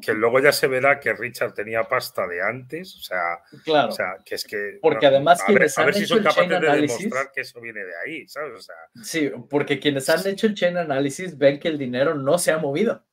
que, 0.00 0.14
luego 0.14 0.40
ya 0.40 0.52
se 0.52 0.68
verá 0.68 1.00
que 1.00 1.12
Richard 1.12 1.54
tenía 1.54 1.84
pasta 1.84 2.26
de 2.26 2.42
antes. 2.42 2.94
O 2.96 3.00
sea, 3.00 3.40
claro. 3.64 3.88
o 3.88 3.92
sea 3.92 4.16
que 4.24 4.34
es 4.34 4.44
que. 4.44 4.78
Porque 4.80 5.06
además, 5.06 5.42
a 5.46 5.52
ver, 5.52 5.68
a 5.74 5.84
ver 5.84 5.94
si 5.94 6.06
son 6.06 6.22
capaces 6.22 6.48
de 6.48 6.60
demostrar 6.60 7.32
que 7.32 7.40
eso 7.40 7.60
viene 7.60 7.84
de 7.84 7.92
ahí, 8.04 8.28
¿sabes? 8.28 8.52
O 8.56 8.62
sea, 8.62 8.76
sí, 9.02 9.30
porque 9.48 9.80
quienes 9.80 10.08
han 10.08 10.26
hecho 10.26 10.46
el 10.46 10.54
chain 10.54 10.76
analysis 10.76 11.36
ven 11.38 11.58
que 11.58 11.68
el 11.68 11.78
dinero 11.78 12.14
no 12.14 12.38
se 12.38 12.52
ha 12.52 12.58
movido. 12.58 13.07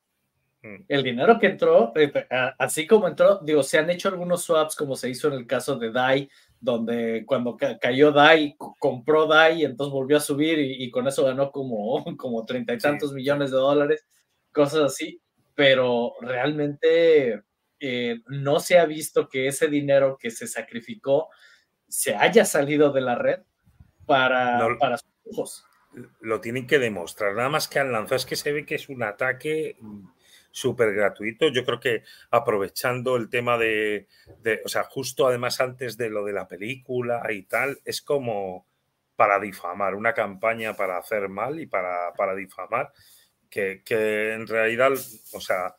El 0.88 1.02
dinero 1.02 1.38
que 1.38 1.48
entró, 1.48 1.92
eh, 1.96 2.12
así 2.58 2.86
como 2.86 3.08
entró, 3.08 3.40
digo, 3.42 3.62
se 3.62 3.78
han 3.78 3.90
hecho 3.90 4.08
algunos 4.08 4.42
swaps, 4.44 4.76
como 4.76 4.96
se 4.96 5.10
hizo 5.10 5.28
en 5.28 5.34
el 5.34 5.46
caso 5.46 5.76
de 5.76 5.90
DAI, 5.90 6.30
donde 6.60 7.24
cuando 7.26 7.56
cayó 7.80 8.12
DAI, 8.12 8.56
compró 8.78 9.26
DAI 9.26 9.60
y 9.60 9.64
entonces 9.64 9.92
volvió 9.92 10.16
a 10.16 10.20
subir 10.20 10.58
y, 10.58 10.90
con 10.90 11.06
eso 11.06 11.24
ganó 11.24 11.50
como, 11.50 12.04
como 12.16 12.44
treinta 12.44 12.74
y 12.74 12.78
tantos 12.78 13.12
millones 13.12 13.50
de 13.50 13.56
dólares, 13.58 14.06
cosas 14.52 14.80
así, 14.80 15.20
pero 15.54 16.14
realmente 16.20 17.42
eh, 17.80 18.20
no 18.28 18.58
se 18.60 18.78
ha 18.78 18.86
visto 18.86 19.28
que 19.28 19.48
ese 19.48 19.68
dinero 19.68 20.16
que 20.18 20.30
se 20.30 20.46
sacrificó 20.46 21.28
se 21.88 22.14
haya 22.14 22.44
salido 22.44 22.92
de 22.92 23.00
la 23.00 23.14
red 23.14 23.40
para, 24.06 24.66
para 24.78 24.98
sus 24.98 25.10
hijos. 25.30 25.64
Lo 26.20 26.40
tienen 26.40 26.66
que 26.66 26.78
demostrar, 26.78 27.34
nada 27.34 27.48
más 27.48 27.68
que 27.68 27.78
han 27.78 27.92
lanzado, 27.92 28.16
es 28.16 28.26
que 28.26 28.36
se 28.36 28.52
ve 28.52 28.66
que 28.66 28.74
es 28.74 28.88
un 28.88 29.02
ataque 29.02 29.76
súper 30.56 30.94
gratuito. 30.94 31.48
Yo 31.48 31.66
creo 31.66 31.78
que 31.78 32.02
aprovechando 32.30 33.16
el 33.16 33.28
tema 33.28 33.58
de, 33.58 34.08
o 34.64 34.68
sea, 34.68 34.84
justo 34.84 35.26
además 35.26 35.60
antes 35.60 35.98
de 35.98 36.08
lo 36.08 36.24
de 36.24 36.32
la 36.32 36.48
película 36.48 37.22
y 37.30 37.42
tal, 37.42 37.78
es 37.84 38.00
como 38.00 38.66
para 39.16 39.38
difamar, 39.38 39.94
una 39.94 40.14
campaña 40.14 40.74
para 40.74 40.96
hacer 40.96 41.28
mal 41.28 41.60
y 41.60 41.66
para, 41.66 42.14
para 42.14 42.34
difamar, 42.34 42.90
que, 43.50 43.82
que 43.84 44.32
en 44.32 44.46
realidad, 44.46 44.92
o 44.92 45.40
sea, 45.40 45.76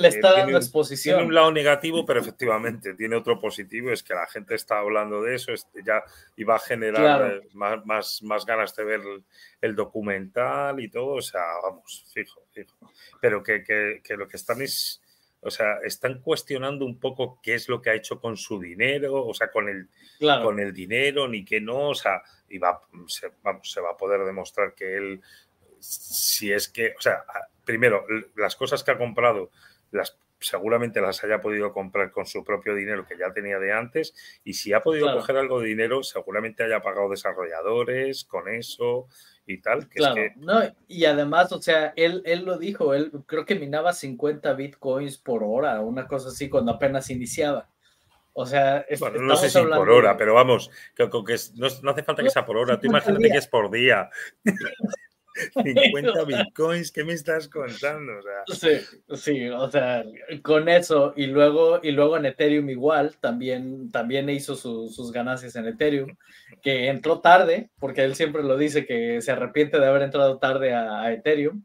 le 0.00 0.08
está 0.08 0.32
dando 0.32 0.56
exposición. 0.56 1.16
Tiene 1.16 1.28
un 1.28 1.34
lado 1.34 1.52
negativo, 1.52 2.04
pero 2.06 2.20
efectivamente 2.20 2.94
tiene 2.94 3.16
otro 3.16 3.38
positivo, 3.38 3.90
es 3.90 4.02
que 4.02 4.14
la 4.14 4.26
gente 4.26 4.54
está 4.54 4.78
hablando 4.78 5.22
de 5.22 5.34
eso, 5.34 5.52
ya 5.84 6.02
iba 6.36 6.56
a 6.56 6.58
generar 6.58 7.32
eh, 7.32 7.48
más, 7.52 8.22
más, 8.22 8.46
ganas 8.46 8.74
de 8.76 8.84
ver 8.84 9.00
el, 9.60 9.74
documental 9.74 10.80
y 10.80 10.88
todo, 10.88 11.14
o 11.14 11.22
sea, 11.22 11.42
vamos, 11.62 12.04
fijo, 12.12 12.46
fijo. 12.52 12.76
Pero 13.20 13.42
que, 13.42 13.62
que, 13.62 14.16
lo 14.16 14.28
que 14.28 14.36
están 14.36 14.62
es, 14.62 15.02
o 15.40 15.50
sea, 15.50 15.78
están 15.84 16.20
cuestionando 16.20 16.84
un 16.84 16.98
poco 16.98 17.40
qué 17.42 17.54
es 17.54 17.68
lo 17.68 17.80
que 17.80 17.90
ha 17.90 17.94
hecho 17.94 18.20
con 18.20 18.36
su 18.36 18.58
dinero, 18.58 19.26
o 19.26 19.34
sea, 19.34 19.50
con 19.50 19.68
el, 19.68 19.88
con 20.42 20.60
el 20.60 20.72
dinero, 20.72 21.28
ni 21.28 21.44
que 21.44 21.60
no, 21.60 21.90
o 21.90 21.94
sea, 21.94 22.22
y 22.48 22.58
va, 22.58 22.80
se, 23.06 23.30
vamos, 23.42 23.70
se 23.70 23.80
va 23.80 23.90
a 23.90 23.96
poder 23.96 24.24
demostrar 24.24 24.74
que 24.74 24.96
él, 24.96 25.20
si 25.80 26.52
es 26.52 26.68
que, 26.68 26.94
o 26.96 27.00
sea, 27.00 27.24
primero, 27.64 28.04
las 28.36 28.56
cosas 28.56 28.82
que 28.82 28.90
ha 28.90 28.98
comprado 28.98 29.50
las, 29.90 30.18
seguramente 30.40 31.00
las 31.00 31.22
haya 31.24 31.40
podido 31.40 31.72
comprar 31.72 32.12
con 32.12 32.26
su 32.26 32.44
propio 32.44 32.74
dinero 32.74 33.06
que 33.06 33.18
ya 33.18 33.32
tenía 33.32 33.58
de 33.58 33.72
antes 33.72 34.14
y 34.44 34.54
si 34.54 34.72
ha 34.72 34.82
podido 34.82 35.12
coger 35.12 35.36
algo 35.36 35.60
de 35.60 35.68
dinero 35.68 36.02
seguramente 36.02 36.62
haya 36.62 36.80
pagado 36.80 37.10
desarrolladores 37.10 38.24
con 38.24 38.48
eso 38.48 39.08
y 39.46 39.60
tal. 39.60 39.88
claro, 39.88 40.22
no, 40.36 40.60
y 40.86 41.06
además, 41.06 41.52
o 41.52 41.60
sea, 41.60 41.94
él, 41.96 42.22
él 42.26 42.44
lo 42.44 42.58
dijo, 42.58 42.94
él 42.94 43.10
creo 43.26 43.46
que 43.46 43.54
minaba 43.54 43.92
50 43.92 44.52
bitcoins 44.52 45.16
por 45.16 45.42
hora, 45.42 45.80
una 45.80 46.06
cosa 46.06 46.28
así, 46.28 46.48
cuando 46.48 46.72
apenas 46.72 47.08
iniciaba. 47.10 47.68
O 48.34 48.46
sea, 48.46 48.86
bueno, 49.00 49.22
no 49.22 49.36
sé 49.36 49.50
si 49.50 49.58
por 49.58 49.90
hora, 49.90 50.16
pero 50.16 50.34
vamos, 50.34 50.70
que, 50.94 51.08
que 51.10 51.36
no, 51.56 51.90
hace 51.90 52.02
falta 52.04 52.22
que 52.22 52.30
sea 52.30 52.46
por 52.46 52.56
hora, 52.56 52.78
tú 52.78 52.86
imagínate 52.86 53.30
que 53.30 53.38
es 53.38 53.48
por 53.48 53.70
día. 53.70 54.10
50 55.62 56.24
bitcoins, 56.24 56.90
¿qué 56.90 57.04
me 57.04 57.12
estás 57.12 57.48
contando? 57.48 58.12
Sí, 58.46 58.78
sí, 59.14 59.48
o 59.48 59.70
sea, 59.70 60.04
con 60.42 60.68
eso 60.68 61.12
y 61.16 61.26
luego, 61.26 61.80
y 61.82 61.92
luego 61.92 62.16
en 62.16 62.26
Ethereum 62.26 62.68
igual, 62.70 63.16
también, 63.20 63.90
también 63.90 64.28
hizo 64.30 64.56
sus 64.56 65.12
ganancias 65.12 65.56
en 65.56 65.66
Ethereum, 65.66 66.16
que 66.62 66.88
entró 66.88 67.20
tarde, 67.20 67.70
porque 67.78 68.02
él 68.02 68.14
siempre 68.14 68.42
lo 68.42 68.56
dice 68.56 68.86
que 68.86 69.20
se 69.20 69.32
arrepiente 69.32 69.78
de 69.78 69.86
haber 69.86 70.02
entrado 70.02 70.38
tarde 70.38 70.74
a, 70.74 71.12
Ethereum, 71.12 71.64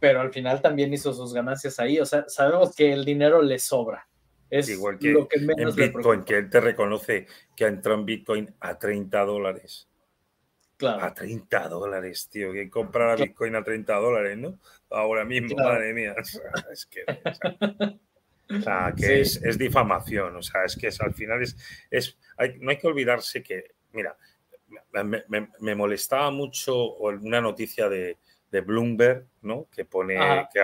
pero 0.00 0.20
al 0.20 0.32
final 0.32 0.60
también 0.60 0.92
hizo 0.92 1.12
sus 1.12 1.32
ganancias 1.32 1.78
ahí, 1.78 1.98
o 1.98 2.06
sea, 2.06 2.24
sabemos 2.28 2.74
que 2.74 2.92
el 2.92 3.04
dinero 3.04 3.42
le 3.42 3.58
sobra. 3.58 4.06
Es 4.48 4.68
Igual 4.68 4.98
que, 4.98 5.10
lo 5.10 5.26
que 5.26 5.40
menos 5.40 5.76
en 5.76 5.92
Bitcoin, 5.92 6.22
que 6.22 6.38
él 6.38 6.50
te 6.50 6.60
reconoce 6.60 7.26
que 7.56 7.64
entró 7.66 7.94
en 7.94 8.06
Bitcoin 8.06 8.54
a 8.60 8.78
30 8.78 9.24
dólares. 9.24 9.88
A 10.82 11.14
30 11.14 11.68
dólares, 11.68 12.28
tío. 12.30 12.52
Que 12.52 12.68
comprar 12.68 13.18
Bitcoin 13.18 13.56
a 13.56 13.64
30 13.64 13.94
dólares, 13.94 14.36
¿no? 14.36 14.58
Ahora 14.90 15.24
mismo, 15.24 15.56
madre 15.56 15.94
mía. 15.94 16.14
Es 16.70 16.86
que. 16.86 17.04
O 18.50 18.60
sea, 18.60 18.92
que 18.96 19.20
es, 19.20 19.58
difamación. 19.58 20.36
O 20.36 20.42
sea, 20.42 20.64
es 20.64 20.76
que 20.76 20.90
al 21.00 21.14
final 21.14 21.42
es. 21.42 21.56
es 21.90 22.18
no 22.60 22.70
hay 22.70 22.76
que 22.76 22.86
olvidarse 22.86 23.42
que. 23.42 23.74
Mira, 23.92 24.16
me, 25.02 25.74
molestaba 25.74 26.30
mucho 26.30 26.94
una 26.96 27.40
noticia 27.40 27.88
de, 27.88 28.18
Bloomberg, 28.50 29.26
¿no? 29.42 29.68
Que 29.70 29.84
pone 29.84 30.16
que 30.52 30.60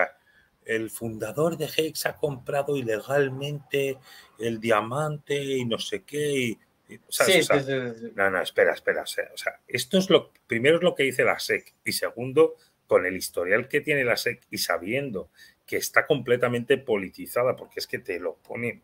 el 0.65 0.91
fundador 0.91 1.57
de 1.57 1.69
Hex 1.75 2.07
ha 2.07 2.17
comprado 2.17 2.77
ilegalmente 2.77 3.99
el 4.39 4.61
diamante 4.61 5.35
y 5.35 5.65
no 5.65 5.79
sé 5.79 6.03
qué. 6.05 6.39
Y, 6.39 6.59
Sí, 7.09 7.43
sí, 7.43 7.53
no, 8.15 8.31
no, 8.31 8.43
espera, 8.43 8.73
espera. 8.73 9.03
O 9.03 9.07
sea, 9.07 9.61
esto 9.69 9.99
es 9.99 10.11
lo 10.11 10.33
primero 10.47 10.77
es 10.77 10.83
lo 10.83 10.95
que 10.95 11.05
dice 11.05 11.25
la 11.25 11.39
SEC 11.39 11.75
y 11.85 11.93
segundo, 11.93 12.57
con 12.87 13.07
el 13.07 13.17
historial 13.17 13.69
que 13.69 13.81
tiene 13.81 14.05
la 14.05 14.17
SEC 14.17 14.43
y 14.51 14.59
sabiendo 14.59 15.31
que 15.67 15.77
está 15.77 16.07
completamente 16.07 16.77
politizada, 16.79 17.57
porque 17.57 17.81
es 17.81 17.87
que 17.87 17.99
te 17.99 18.21
lo 18.21 18.35
pone. 18.37 18.83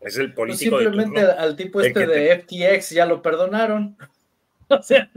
Es 0.00 0.16
el 0.16 0.32
político. 0.32 0.78
simplemente 0.78 1.20
al 1.20 1.56
tipo 1.56 1.80
este 1.80 2.06
de 2.06 2.38
FTX 2.40 2.90
ya 2.90 3.06
lo 3.06 3.22
perdonaron. 3.22 3.96
O 4.72 4.80
sea, 4.84 5.10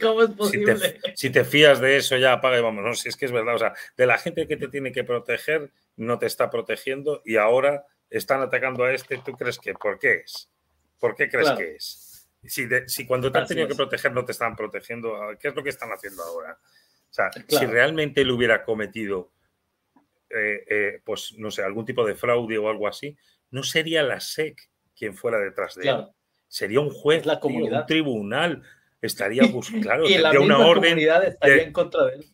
¿cómo 0.00 0.24
es 0.24 0.30
posible? 0.30 1.00
Si 1.14 1.30
te, 1.30 1.44
fías 1.44 1.80
de 1.80 1.96
eso, 1.96 2.16
ya 2.16 2.32
apaga 2.32 2.58
y 2.58 2.60
vámonos. 2.60 2.98
Si 2.98 3.08
es 3.08 3.16
que 3.16 3.26
es 3.26 3.30
verdad. 3.30 3.54
O 3.54 3.58
sea, 3.60 3.72
de 3.96 4.04
la 4.04 4.18
gente 4.18 4.48
que 4.48 4.56
te 4.56 4.66
tiene 4.66 4.90
que 4.90 5.04
proteger, 5.04 5.70
no 5.94 6.18
te 6.18 6.26
está 6.26 6.50
protegiendo 6.50 7.22
y 7.24 7.36
ahora 7.36 7.86
están 8.10 8.40
atacando 8.40 8.82
a 8.82 8.92
este. 8.92 9.18
¿Tú 9.24 9.30
crees 9.34 9.60
que 9.60 9.74
por 9.74 10.00
qué 10.00 10.24
es? 10.24 10.50
¿Por 10.98 11.14
qué 11.14 11.28
crees 11.28 11.50
que 11.50 11.74
es? 11.76 12.28
Si, 12.86 13.06
cuando 13.06 13.32
te 13.32 13.38
han 13.38 13.46
tenido 13.46 13.68
que 13.68 13.74
proteger 13.74 14.12
no 14.12 14.24
te 14.24 14.32
están 14.32 14.54
protegiendo, 14.54 15.16
¿qué 15.40 15.48
es 15.48 15.54
lo 15.54 15.62
que 15.62 15.70
están 15.70 15.90
haciendo 15.90 16.22
ahora? 16.22 16.58
O 17.10 17.12
sea, 17.14 17.30
si 17.48 17.64
realmente 17.66 18.20
él 18.20 18.30
hubiera 18.30 18.64
cometido, 18.64 19.32
eh, 20.28 20.64
eh, 20.68 21.00
pues 21.04 21.34
no 21.38 21.50
sé, 21.50 21.62
algún 21.62 21.86
tipo 21.86 22.04
de 22.04 22.14
fraude 22.14 22.58
o 22.58 22.68
algo 22.68 22.88
así, 22.88 23.16
no 23.50 23.62
sería 23.62 24.02
la 24.02 24.20
SEC 24.20 24.68
quien 24.96 25.14
fuera 25.14 25.38
detrás 25.38 25.74
de 25.76 25.88
él. 25.88 26.06
Sería 26.48 26.80
un 26.80 26.90
juez, 26.90 27.24
la 27.24 27.40
un 27.42 27.86
tribunal. 27.86 28.62
Estaría 29.00 29.42
buscando, 29.52 29.82
claro, 29.82 30.08
y 30.08 30.18
la 30.18 30.38
una 30.40 30.58
orden. 30.58 30.98
estaría 30.98 31.62
en 31.62 31.72
contra 31.72 32.06
de 32.06 32.16
él. 32.16 32.24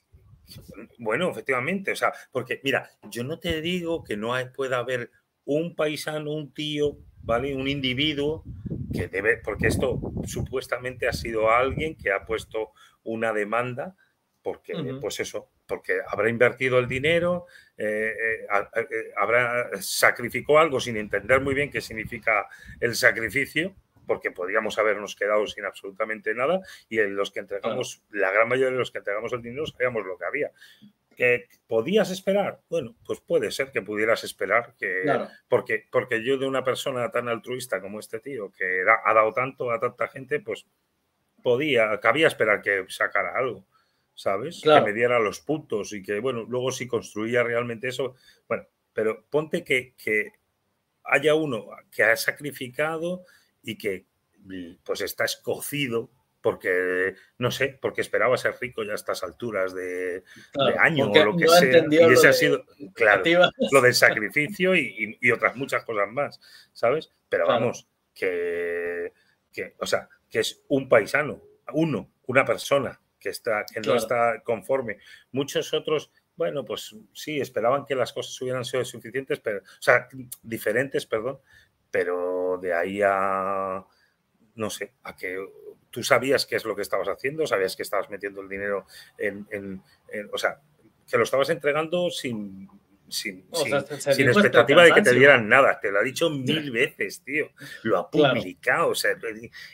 Bueno, 0.99 1.31
efectivamente, 1.31 1.92
o 1.92 1.96
sea, 1.96 2.12
porque 2.33 2.61
mira, 2.64 2.90
yo 3.11 3.23
no 3.23 3.38
te 3.38 3.61
digo 3.61 4.03
que 4.03 4.16
no 4.16 4.35
hay, 4.35 4.46
pueda 4.46 4.79
haber 4.79 5.11
un 5.44 5.75
paisano, 5.75 6.33
un 6.33 6.53
tío 6.53 6.99
¿vale? 7.22 7.54
Un 7.54 7.68
individuo 7.68 8.44
que 8.92 9.09
debe, 9.09 9.37
porque 9.38 9.68
esto 9.68 10.00
supuestamente 10.26 11.09
ha 11.09 11.12
sido 11.12 11.50
alguien 11.50 11.96
que 11.96 12.12
ha 12.12 12.24
puesto 12.24 12.72
una 13.02 13.33
demanda, 13.33 13.96
porque, 14.42 14.74
pues 15.00 15.20
eso, 15.20 15.50
porque 15.66 16.00
habrá 16.09 16.28
invertido 16.28 16.78
el 16.78 16.88
dinero, 16.88 17.46
eh, 17.76 18.14
eh, 18.18 18.46
eh, 18.74 19.12
habrá 19.16 19.70
sacrificó 19.80 20.59
algo 20.59 20.80
sin 20.80 20.96
entender 20.96 21.40
muy 21.40 21.54
bien 21.54 21.70
qué 21.70 21.80
significa 21.80 22.48
el 22.80 22.94
sacrificio, 22.94 23.74
porque 24.06 24.33
podríamos 24.33 24.78
habernos 24.78 25.14
quedado 25.14 25.46
sin 25.46 25.64
absolutamente 25.64 26.35
nada 26.35 26.61
y 26.88 26.98
en 26.98 27.14
los 27.14 27.30
que 27.30 27.40
entregamos, 27.40 28.02
la 28.11 28.33
gran 28.33 28.48
mayoría 28.48 28.72
de 28.72 28.78
los 28.78 28.90
que 28.90 28.98
entregamos 28.98 29.33
el 29.33 29.42
dinero 29.42 29.66
sabíamos 29.66 30.04
lo 30.04 30.18
que 30.18 30.24
había 30.24 30.50
podías 31.66 32.11
esperar? 32.11 32.61
Bueno, 32.68 32.96
pues 33.04 33.20
puede 33.20 33.50
ser 33.50 33.70
que 33.70 33.83
pudieras 33.83 34.24
esperar, 34.24 34.74
que, 34.78 35.04
porque, 35.48 35.87
porque 35.90 36.24
yo 36.24 36.38
de 36.38 36.46
una 36.46 36.64
persona 36.64 37.11
tan 37.11 37.28
altruista 37.28 37.80
como 37.80 38.00
este 38.00 38.20
tío, 38.20 38.50
que 38.50 38.83
ha 39.04 39.14
dado 39.14 39.33
tanto 39.33 39.70
a 39.70 39.78
tanta 39.78 40.09
gente, 40.09 40.40
pues 40.40 40.66
podía, 41.42 41.98
cabía 42.00 42.26
esperar 42.26 42.62
que 42.62 42.85
sacara 42.88 43.37
algo, 43.37 43.66
¿sabes? 44.14 44.61
Que 44.62 44.80
me 44.80 44.92
diera 44.92 45.18
los 45.18 45.40
puntos 45.40 45.92
y 45.92 46.02
que, 46.02 46.20
bueno, 46.20 46.44
luego 46.48 46.72
si 46.72 46.87
construía 46.87 47.42
realmente 47.42 47.88
eso, 47.88 48.14
bueno, 48.48 48.66
pero 48.92 49.24
ponte 49.28 49.62
que, 49.62 49.94
que 50.02 50.33
haya 51.04 51.35
uno 51.35 51.66
que 51.90 52.02
ha 52.04 52.16
sacrificado 52.16 53.24
y 53.62 53.76
que 53.76 54.06
pues 54.85 55.02
está 55.02 55.24
escocido 55.24 56.11
porque, 56.40 57.14
no 57.38 57.50
sé, 57.50 57.79
porque 57.81 58.00
esperaba 58.00 58.37
ser 58.37 58.55
rico 58.61 58.83
ya 58.83 58.92
a 58.92 58.94
estas 58.94 59.22
alturas 59.22 59.74
de, 59.74 60.22
año 60.79 61.11
o 61.11 61.24
lo 61.24 61.37
que 61.37 61.48
sea. 61.48 61.85
Y 61.90 62.12
ese 62.12 62.29
ha 62.29 62.33
sido, 62.33 62.64
claro, 62.94 63.22
lo 63.70 63.81
del 63.81 63.94
sacrificio 63.94 64.74
y, 64.74 65.18
otras 65.33 65.57
muchas 65.57 65.85
cosas 65.85 66.09
más, 66.11 66.40
¿sabes? 66.72 67.12
Pero 67.29 67.46
vamos, 67.46 67.88
que, 68.14 69.12
que, 69.53 69.74
o 69.79 69.87
sea, 69.87 70.09
que 70.29 70.40
es 70.40 70.62
un 70.68 70.88
paisano, 70.88 71.42
uno, 71.72 72.11
una 72.26 72.44
persona 72.44 73.00
que, 73.18 73.29
está, 73.29 73.64
que 73.72 73.81
no 73.81 73.94
está 73.94 74.42
conforme. 74.42 74.98
Muchos 75.33 75.72
otros 75.74 76.11
bueno, 76.40 76.64
pues 76.64 76.96
sí, 77.12 77.38
esperaban 77.38 77.85
que 77.85 77.94
las 77.94 78.14
cosas 78.14 78.40
hubieran 78.40 78.64
sido 78.64 78.83
suficientes, 78.83 79.40
pero, 79.40 79.59
o 79.59 79.83
sea, 79.83 80.09
diferentes, 80.42 81.05
perdón, 81.05 81.38
pero 81.90 82.59
de 82.62 82.72
ahí 82.72 83.03
a, 83.05 83.85
no 84.55 84.70
sé, 84.70 84.94
a 85.03 85.14
que 85.14 85.37
tú 85.90 86.03
sabías 86.03 86.46
qué 86.46 86.57
es 86.57 86.64
lo 86.64 86.74
que 86.74 86.83
estabas 86.83 87.09
haciendo, 87.09 87.46
sabías 87.46 87.76
que 87.76 87.83
estabas 87.83 88.09
metiendo 88.11 88.40
el 88.40 88.48
dinero 88.48 88.87
en, 89.18 89.83
o 90.33 90.38
sea, 90.38 90.61
que 91.09 91.16
lo 91.16 91.24
estabas 91.24 91.50
entregando 91.50 92.11
sin, 92.11 92.68
sin, 93.09 93.44
expectativa 93.50 94.85
de 94.85 94.92
que 94.92 95.03
te 95.03 95.12
dieran 95.12 95.48
nada. 95.48 95.81
Te 95.81 95.90
lo 95.90 95.98
ha 95.98 96.03
dicho 96.03 96.31
mil 96.31 96.70
veces, 96.70 97.22
tío. 97.22 97.50
Lo 97.83 97.98
ha 97.98 98.11
publicado. 98.11 98.90
O 98.90 98.94
sea, 98.94 99.16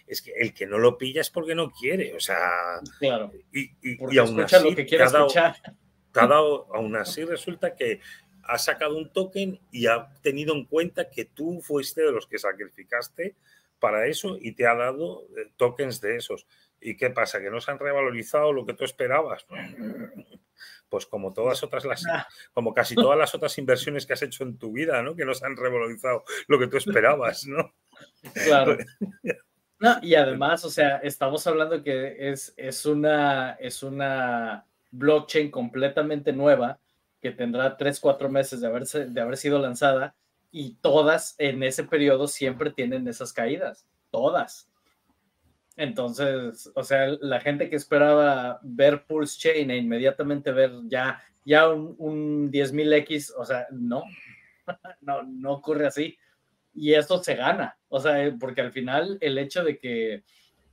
es 0.07 0.22
que 0.22 0.33
el 0.33 0.55
que 0.55 0.66
no 0.66 0.79
lo 0.79 0.96
pilla 0.96 1.20
es 1.20 1.31
porque 1.31 1.55
no 1.55 1.70
quiere. 1.70 2.14
O 2.14 2.20
sea, 2.20 2.81
claro. 2.98 3.33
y, 3.52 3.70
y, 3.83 4.18
aún 4.18 4.40
así, 4.40 4.70
lo 4.70 4.74
que 4.74 4.87
quiere 4.87 5.05
escuchar 5.05 5.57
ha 6.14 6.26
dado, 6.26 6.66
aún 6.74 6.96
así 6.96 7.24
resulta 7.24 7.74
que 7.74 8.00
ha 8.42 8.59
sacado 8.59 8.96
un 8.96 9.12
token 9.12 9.61
y 9.72 9.87
ha 9.87 10.09
tenido 10.22 10.55
en 10.55 10.64
cuenta 10.64 11.11
que 11.11 11.24
tú 11.24 11.61
fuiste 11.61 12.02
de 12.02 12.12
los 12.12 12.26
que 12.26 12.38
sacrificaste 12.38 13.35
para 13.78 14.06
eso 14.06 14.36
y 14.40 14.52
te 14.52 14.66
ha 14.66 14.74
dado 14.74 15.26
eh, 15.36 15.50
tokens 15.56 16.00
de 16.00 16.16
esos. 16.16 16.46
¿Y 16.80 16.96
qué 16.96 17.10
pasa? 17.10 17.40
¿Que 17.40 17.50
no 17.50 17.60
se 17.60 17.70
han 17.70 17.78
revalorizado 17.78 18.52
lo 18.52 18.66
que 18.66 18.74
tú 18.74 18.84
esperabas? 18.84 19.46
Pues 20.88 21.04
como 21.04 21.32
todas 21.32 21.64
otras 21.64 21.84
las, 21.84 22.04
como 22.54 22.72
casi 22.72 22.94
todas 22.94 23.18
las 23.18 23.34
otras 23.34 23.58
inversiones 23.58 24.06
que 24.06 24.12
has 24.12 24.22
hecho 24.22 24.44
en 24.44 24.56
tu 24.56 24.70
vida, 24.70 25.02
¿no? 25.02 25.16
Que 25.16 25.24
no 25.24 25.34
se 25.34 25.44
han 25.44 25.56
revalorizado 25.56 26.22
lo 26.46 26.60
que 26.60 26.68
tú 26.68 26.76
esperabas, 26.76 27.44
¿no? 27.46 27.74
Claro. 28.32 28.78
No, 29.78 29.98
y 30.00 30.14
además, 30.14 30.64
o 30.64 30.70
sea, 30.70 30.96
estamos 30.98 31.46
hablando 31.46 31.82
que 31.82 32.30
es, 32.30 32.54
es 32.56 32.86
una, 32.86 33.58
es 33.60 33.82
una 33.82 34.64
blockchain 34.90 35.50
completamente 35.50 36.32
nueva 36.32 36.78
que 37.20 37.30
tendrá 37.30 37.76
tres, 37.76 38.00
cuatro 38.00 38.30
meses 38.30 38.62
de, 38.62 38.68
haberse, 38.68 39.04
de 39.04 39.20
haber 39.20 39.36
sido 39.36 39.58
lanzada 39.58 40.14
y 40.50 40.74
todas 40.80 41.35
en 41.38 41.62
ese 41.62 41.85
periodo 41.85 42.28
siempre 42.28 42.70
tienen 42.70 43.06
esas 43.09 43.32
caídas, 43.32 43.87
todas. 44.11 44.70
Entonces, 45.76 46.70
o 46.74 46.82
sea, 46.82 47.09
la 47.20 47.40
gente 47.40 47.68
que 47.68 47.76
esperaba 47.76 48.61
ver 48.62 49.04
Pulse 49.04 49.38
Chain 49.38 49.70
e 49.70 49.76
inmediatamente 49.76 50.50
ver 50.52 50.72
ya, 50.85 51.20
ya 51.44 51.68
un, 51.68 51.94
un 51.98 52.50
10.000X, 52.50 53.35
o 53.37 53.44
sea, 53.44 53.66
no, 53.70 54.04
no, 55.02 55.22
no 55.22 55.52
ocurre 55.52 55.87
así. 55.87 56.18
Y 56.74 56.94
esto 56.94 57.22
se 57.22 57.35
gana, 57.35 57.78
o 57.88 58.00
sea, 58.00 58.35
porque 58.38 58.61
al 58.61 58.72
final 58.72 59.18
el 59.20 59.38
hecho 59.38 59.64
de 59.64 59.78
que 59.78 60.24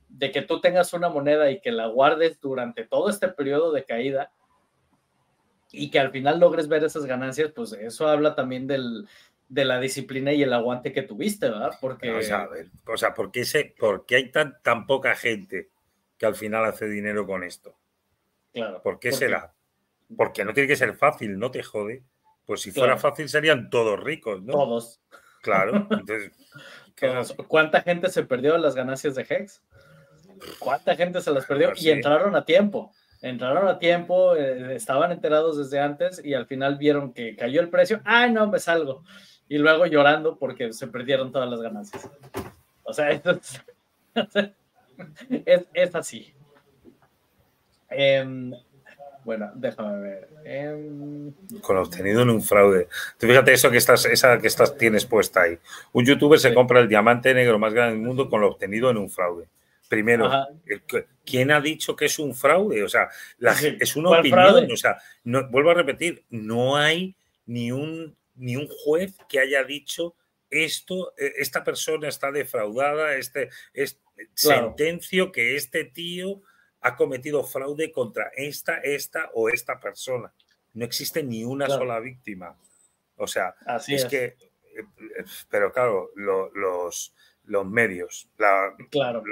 de 0.08 0.30
que 0.30 0.42
tú 0.42 0.60
tengas 0.60 0.92
una 0.92 1.08
moneda 1.08 1.50
y 1.50 1.60
que 1.60 1.72
la 1.72 1.86
guardes 1.86 2.40
durante 2.40 2.84
todo 2.84 3.10
este 3.10 3.28
periodo 3.28 3.72
de 3.72 3.84
caída 3.84 4.30
y 5.72 5.90
que 5.90 5.98
al 5.98 6.12
final 6.12 6.38
logres 6.38 6.68
ver 6.68 6.84
esas 6.84 7.04
ganancias, 7.04 7.50
pues 7.52 7.72
eso 7.72 8.06
habla 8.06 8.36
también 8.36 8.68
del, 8.68 9.08
de 9.48 9.64
la 9.64 9.80
disciplina 9.80 10.32
y 10.32 10.42
el 10.42 10.52
aguante 10.52 10.92
que 10.92 11.02
tuviste, 11.02 11.48
¿verdad? 11.48 11.72
Porque... 11.80 12.10
O 12.12 12.22
sea, 12.22 12.48
o 12.86 12.96
sea 12.96 13.14
¿por, 13.14 13.30
qué 13.30 13.44
¿por 13.78 14.04
hay 14.10 14.30
tan, 14.30 14.60
tan 14.62 14.86
poca 14.86 15.14
gente 15.14 15.70
que 16.18 16.26
al 16.26 16.34
final 16.34 16.64
hace 16.64 16.88
dinero 16.88 17.26
con 17.26 17.44
esto? 17.44 17.76
Claro. 18.52 18.82
¿Por 18.82 18.98
qué 18.98 19.12
será? 19.12 19.52
Porque 20.16 20.44
no 20.44 20.52
tiene 20.54 20.68
que 20.68 20.76
ser 20.76 20.94
fácil, 20.94 21.38
no 21.38 21.50
te 21.50 21.62
jode. 21.62 22.02
Pues 22.46 22.60
si 22.60 22.70
fuera 22.70 22.96
fácil 22.98 23.28
serían 23.28 23.70
todos 23.70 23.98
ricos, 23.98 24.42
¿no? 24.42 24.52
Todos. 24.52 25.00
Claro. 25.42 25.88
Entonces, 25.90 26.32
¿Cuánta 27.48 27.82
gente 27.82 28.08
se 28.08 28.24
perdió 28.24 28.56
las 28.58 28.74
ganancias 28.74 29.14
de 29.14 29.26
Hex? 29.28 29.62
¿Cuánta 30.58 30.94
gente 30.96 31.20
se 31.20 31.30
las 31.30 31.46
perdió? 31.46 31.72
Y 31.76 31.90
entraron 31.90 32.36
a 32.36 32.44
tiempo. 32.44 32.92
Entraron 33.22 33.66
a 33.68 33.78
tiempo, 33.78 34.36
eh, 34.36 34.76
estaban 34.76 35.10
enterados 35.10 35.56
desde 35.56 35.80
antes 35.80 36.20
y 36.22 36.34
al 36.34 36.46
final 36.46 36.76
vieron 36.76 37.12
que 37.12 37.34
cayó 37.36 37.60
el 37.60 37.70
precio. 37.70 38.00
¡Ay, 38.04 38.30
no, 38.30 38.46
me 38.48 38.58
salgo! 38.58 39.02
Y 39.48 39.58
luego 39.58 39.86
llorando 39.86 40.36
porque 40.36 40.72
se 40.72 40.86
perdieron 40.86 41.30
todas 41.30 41.48
las 41.48 41.60
ganancias. 41.60 42.08
O 42.82 42.92
sea, 42.92 43.10
es, 45.46 45.66
es, 45.72 45.94
así. 45.94 46.32
Em, 47.90 48.52
bueno, 49.24 49.50
déjame 49.54 50.00
ver. 50.00 50.28
Em, 50.44 51.32
Con 51.60 51.78
obtenido 51.78 52.22
en 52.22 52.30
un 52.30 52.42
fraude. 52.42 52.88
Tú 53.18 53.26
fíjate 53.26 53.52
eso 53.52 53.70
que 53.70 53.78
estás, 53.78 54.04
esa 54.06 54.38
que 54.38 54.46
estás, 54.46 54.76
tienes 54.76 55.06
puesta 55.06 55.42
ahí. 55.42 55.58
Un 55.92 56.04
youtuber 56.04 56.38
se 56.38 56.54
compra 56.54 56.80
el 56.80 56.88
diamante 56.88 57.32
negro 57.34 57.58
más 57.58 57.72
grande 57.72 57.96
del 57.96 58.06
mundo 58.06 58.28
con 58.28 58.40
lo 58.40 58.48
obtenido 58.48 58.90
en 58.90 58.98
un 58.98 59.10
fraude. 59.10 59.46
Primero, 59.88 60.30
¿quién 61.24 61.50
ha 61.50 61.60
dicho 61.60 61.94
que 61.94 62.06
es 62.06 62.18
un 62.18 62.34
fraude? 62.34 62.82
O 62.82 62.88
sea, 62.88 63.08
es 63.78 63.96
una 63.96 64.18
opinión. 64.18 64.70
O 64.72 64.76
sea, 64.76 64.96
no, 65.24 65.48
vuelvo 65.50 65.70
a 65.70 65.74
repetir, 65.74 66.24
no 66.30 66.76
hay 66.76 67.14
ni 67.46 67.70
un, 67.70 68.16
ni 68.34 68.56
un 68.56 68.68
juez 68.68 69.16
que 69.28 69.40
haya 69.40 69.64
dicho 69.64 70.16
esto, 70.50 71.14
e, 71.16 71.34
esta 71.38 71.64
persona 71.64 72.08
está 72.08 72.30
defraudada, 72.30 73.16
este, 73.16 73.50
es 73.72 74.00
sentencio 74.34 75.32
que 75.32 75.56
este 75.56 75.84
tío 75.84 76.42
ha 76.80 76.96
cometido 76.96 77.42
fraude 77.44 77.90
contra 77.90 78.30
esta, 78.36 78.78
esta 78.78 79.30
o 79.34 79.48
esta 79.48 79.80
persona. 79.80 80.32
No 80.74 80.84
existe 80.84 81.22
ni 81.22 81.44
una 81.44 81.66
sola 81.66 81.98
víctima. 82.00 82.58
O 83.16 83.26
sea, 83.26 83.54
es, 83.88 84.04
que, 84.06 84.24
eh, 84.24 84.36
eh, 84.74 85.24
pero 85.48 85.72
claro, 85.72 86.10
los, 86.14 87.14
los 87.44 87.66
medios, 87.66 88.28
la, 88.36 88.74
claro 88.90 89.22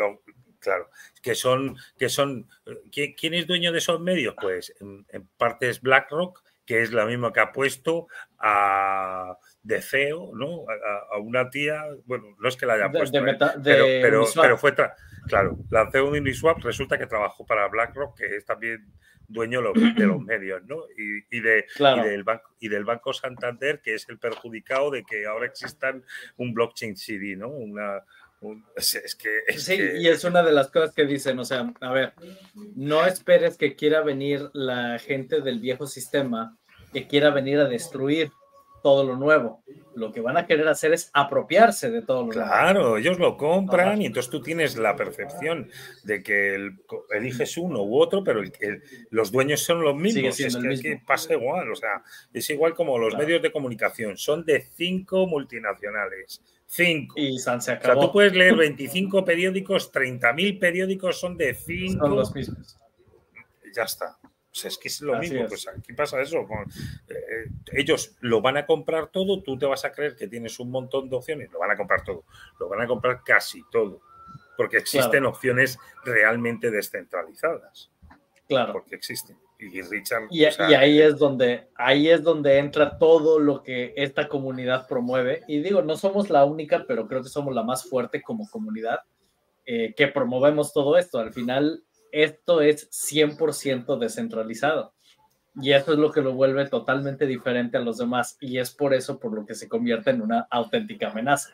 claro, 0.62 0.88
que 1.20 1.34
son, 1.34 1.76
que 1.98 2.08
son, 2.08 2.48
¿quién 2.90 3.34
es 3.34 3.46
dueño 3.46 3.72
de 3.72 3.78
esos 3.78 4.00
medios? 4.00 4.34
Pues 4.40 4.72
en, 4.80 5.04
parte 5.36 5.68
es 5.68 5.80
BlackRock, 5.80 6.42
que 6.66 6.82
es 6.82 6.92
la 6.92 7.06
misma 7.06 7.32
que 7.32 7.40
ha 7.40 7.52
puesto 7.52 8.08
a 8.38 9.36
de 9.62 9.80
CEO, 9.80 10.32
¿no? 10.34 10.64
A, 11.10 11.18
una 11.18 11.50
tía, 11.50 11.84
bueno, 12.04 12.36
no 12.38 12.48
es 12.48 12.56
que 12.56 12.66
la 12.66 12.74
haya 12.74 12.90
puesto, 12.90 13.18
¿eh? 13.18 13.38
pero, 13.62 14.26
pero, 14.34 14.58
fue, 14.58 14.74
claro, 15.26 15.58
la 15.70 15.90
CEO 15.90 16.10
de 16.10 16.20
Uniswap 16.20 16.58
resulta 16.64 16.98
que 16.98 17.06
trabajó 17.06 17.46
para 17.46 17.68
BlackRock, 17.68 18.18
que 18.18 18.36
es 18.36 18.44
también 18.44 18.92
dueño 19.28 19.62
de 19.62 20.06
los 20.06 20.20
medios, 20.20 20.62
¿no? 20.66 20.84
Y, 20.96 21.40
de, 21.40 21.66
del 21.78 22.24
banco, 22.24 22.50
y 22.60 22.68
del 22.68 22.84
Banco 22.84 23.12
Santander, 23.12 23.80
que 23.80 23.94
es 23.94 24.08
el 24.08 24.18
perjudicado 24.18 24.90
de 24.90 25.04
que 25.04 25.26
ahora 25.26 25.46
existan 25.46 26.04
un 26.36 26.52
blockchain 26.52 26.96
CD, 26.96 27.36
¿no? 27.36 27.48
Una, 27.48 28.02
es 28.76 29.16
que, 29.16 29.58
sí, 29.58 29.78
y 29.98 30.08
es 30.08 30.24
una 30.24 30.42
de 30.42 30.52
las 30.52 30.68
cosas 30.68 30.94
que 30.94 31.06
dicen, 31.06 31.38
o 31.38 31.44
sea, 31.44 31.72
a 31.80 31.92
ver, 31.92 32.14
no 32.74 33.04
esperes 33.06 33.56
que 33.56 33.76
quiera 33.76 34.02
venir 34.02 34.50
la 34.52 34.98
gente 34.98 35.40
del 35.40 35.60
viejo 35.60 35.86
sistema, 35.86 36.58
que 36.92 37.06
quiera 37.06 37.30
venir 37.30 37.58
a 37.58 37.68
destruir 37.68 38.30
todo 38.82 39.04
lo 39.04 39.16
nuevo. 39.16 39.62
Lo 39.94 40.10
que 40.10 40.20
van 40.20 40.36
a 40.36 40.46
querer 40.46 40.66
hacer 40.68 40.92
es 40.92 41.10
apropiarse 41.12 41.90
de 41.90 42.02
todo 42.02 42.24
lo 42.24 42.28
claro, 42.30 42.48
nuevo. 42.48 42.72
Claro, 42.72 42.96
ellos 42.98 43.18
lo 43.18 43.36
compran 43.36 44.02
y 44.02 44.06
entonces 44.06 44.30
tú 44.30 44.40
tienes 44.40 44.76
la 44.76 44.96
percepción 44.96 45.70
de 46.04 46.22
que 46.22 46.70
eliges 47.10 47.56
uno 47.56 47.82
u 47.82 48.00
otro, 48.00 48.24
pero 48.24 48.42
los 49.10 49.30
dueños 49.30 49.60
son 49.60 49.82
los 49.82 49.94
mismos. 49.94 50.40
es 50.40 50.80
que, 50.80 51.00
pasa 51.06 51.34
igual, 51.34 51.70
o 51.70 51.76
sea, 51.76 52.02
es 52.32 52.48
igual 52.50 52.74
como 52.74 52.98
los 52.98 53.16
medios 53.16 53.42
de 53.42 53.52
comunicación, 53.52 54.16
son 54.16 54.44
de 54.44 54.60
cinco 54.60 55.26
multinacionales 55.26 56.42
Cinco. 56.74 57.20
Y 57.20 57.38
se 57.38 57.50
O 57.50 57.60
sea, 57.60 57.78
tú 57.78 58.10
puedes 58.10 58.32
leer 58.32 58.56
25 58.56 59.26
periódicos, 59.26 59.92
30.000 59.92 60.58
periódicos 60.58 61.20
son 61.20 61.36
de 61.36 61.54
cinco. 61.54 62.06
Son 62.06 62.16
los 62.16 62.34
mismos. 62.34 62.78
Ya 63.76 63.82
está. 63.82 64.16
O 64.52 64.54
sea, 64.54 64.68
es 64.68 64.76
que 64.76 64.88
es 64.88 65.00
lo 65.00 65.18
mismo. 65.18 65.46
Pues 65.48 65.66
aquí 65.66 65.94
pasa 65.94 66.20
eso. 66.20 66.46
Eh, 67.08 67.48
ellos 67.72 68.16
lo 68.20 68.42
van 68.42 68.58
a 68.58 68.66
comprar 68.66 69.08
todo, 69.08 69.42
tú 69.42 69.58
te 69.58 69.64
vas 69.64 69.84
a 69.84 69.92
creer 69.92 70.14
que 70.14 70.28
tienes 70.28 70.60
un 70.60 70.70
montón 70.70 71.08
de 71.08 71.16
opciones. 71.16 71.50
Lo 71.50 71.58
van 71.58 71.70
a 71.70 71.76
comprar 71.76 72.04
todo. 72.04 72.24
Lo 72.60 72.68
van 72.68 72.82
a 72.82 72.86
comprar 72.86 73.22
casi 73.24 73.62
todo. 73.70 74.00
Porque 74.56 74.76
existen 74.76 75.24
opciones 75.24 75.78
realmente 76.04 76.70
descentralizadas. 76.70 77.90
Claro. 78.46 78.74
Porque 78.74 78.94
existen 78.94 79.38
y 79.70 79.82
Richard. 79.82 80.24
Y, 80.30 80.44
ahí 80.44 81.00
es 81.00 81.18
donde 81.18 81.68
ahí 81.76 82.08
es 82.08 82.22
donde 82.22 82.58
entra 82.58 82.98
todo 82.98 83.38
lo 83.38 83.62
que 83.62 83.94
esta 83.96 84.28
comunidad 84.28 84.88
promueve. 84.88 85.42
Y 85.46 85.60
digo, 85.60 85.82
no 85.82 85.96
somos 85.96 86.30
la 86.30 86.44
única, 86.44 86.84
pero 86.86 87.06
creo 87.06 87.22
que 87.22 87.28
somos 87.28 87.54
la 87.54 87.62
más 87.62 87.88
fuerte 87.88 88.22
como 88.22 88.48
comunidad 88.48 89.00
eh, 89.64 89.94
que 89.96 90.08
promovemos 90.08 90.72
todo 90.72 90.96
esto. 90.98 91.18
Al 91.18 91.32
final, 91.32 91.84
esto 92.12 92.60
es 92.60 92.90
100% 92.90 93.98
descentralizado. 93.98 94.94
Y 95.60 95.72
eso 95.72 95.92
es 95.92 95.98
lo 95.98 96.12
que 96.12 96.22
lo 96.22 96.32
vuelve 96.32 96.66
totalmente 96.68 97.26
diferente 97.26 97.76
a 97.76 97.80
los 97.80 97.98
demás. 97.98 98.36
Y 98.40 98.58
es 98.58 98.70
por 98.70 98.94
eso 98.94 99.18
por 99.18 99.34
lo 99.34 99.44
que 99.44 99.54
se 99.54 99.68
convierte 99.68 100.10
en 100.10 100.22
una 100.22 100.46
auténtica 100.50 101.10
amenaza. 101.10 101.52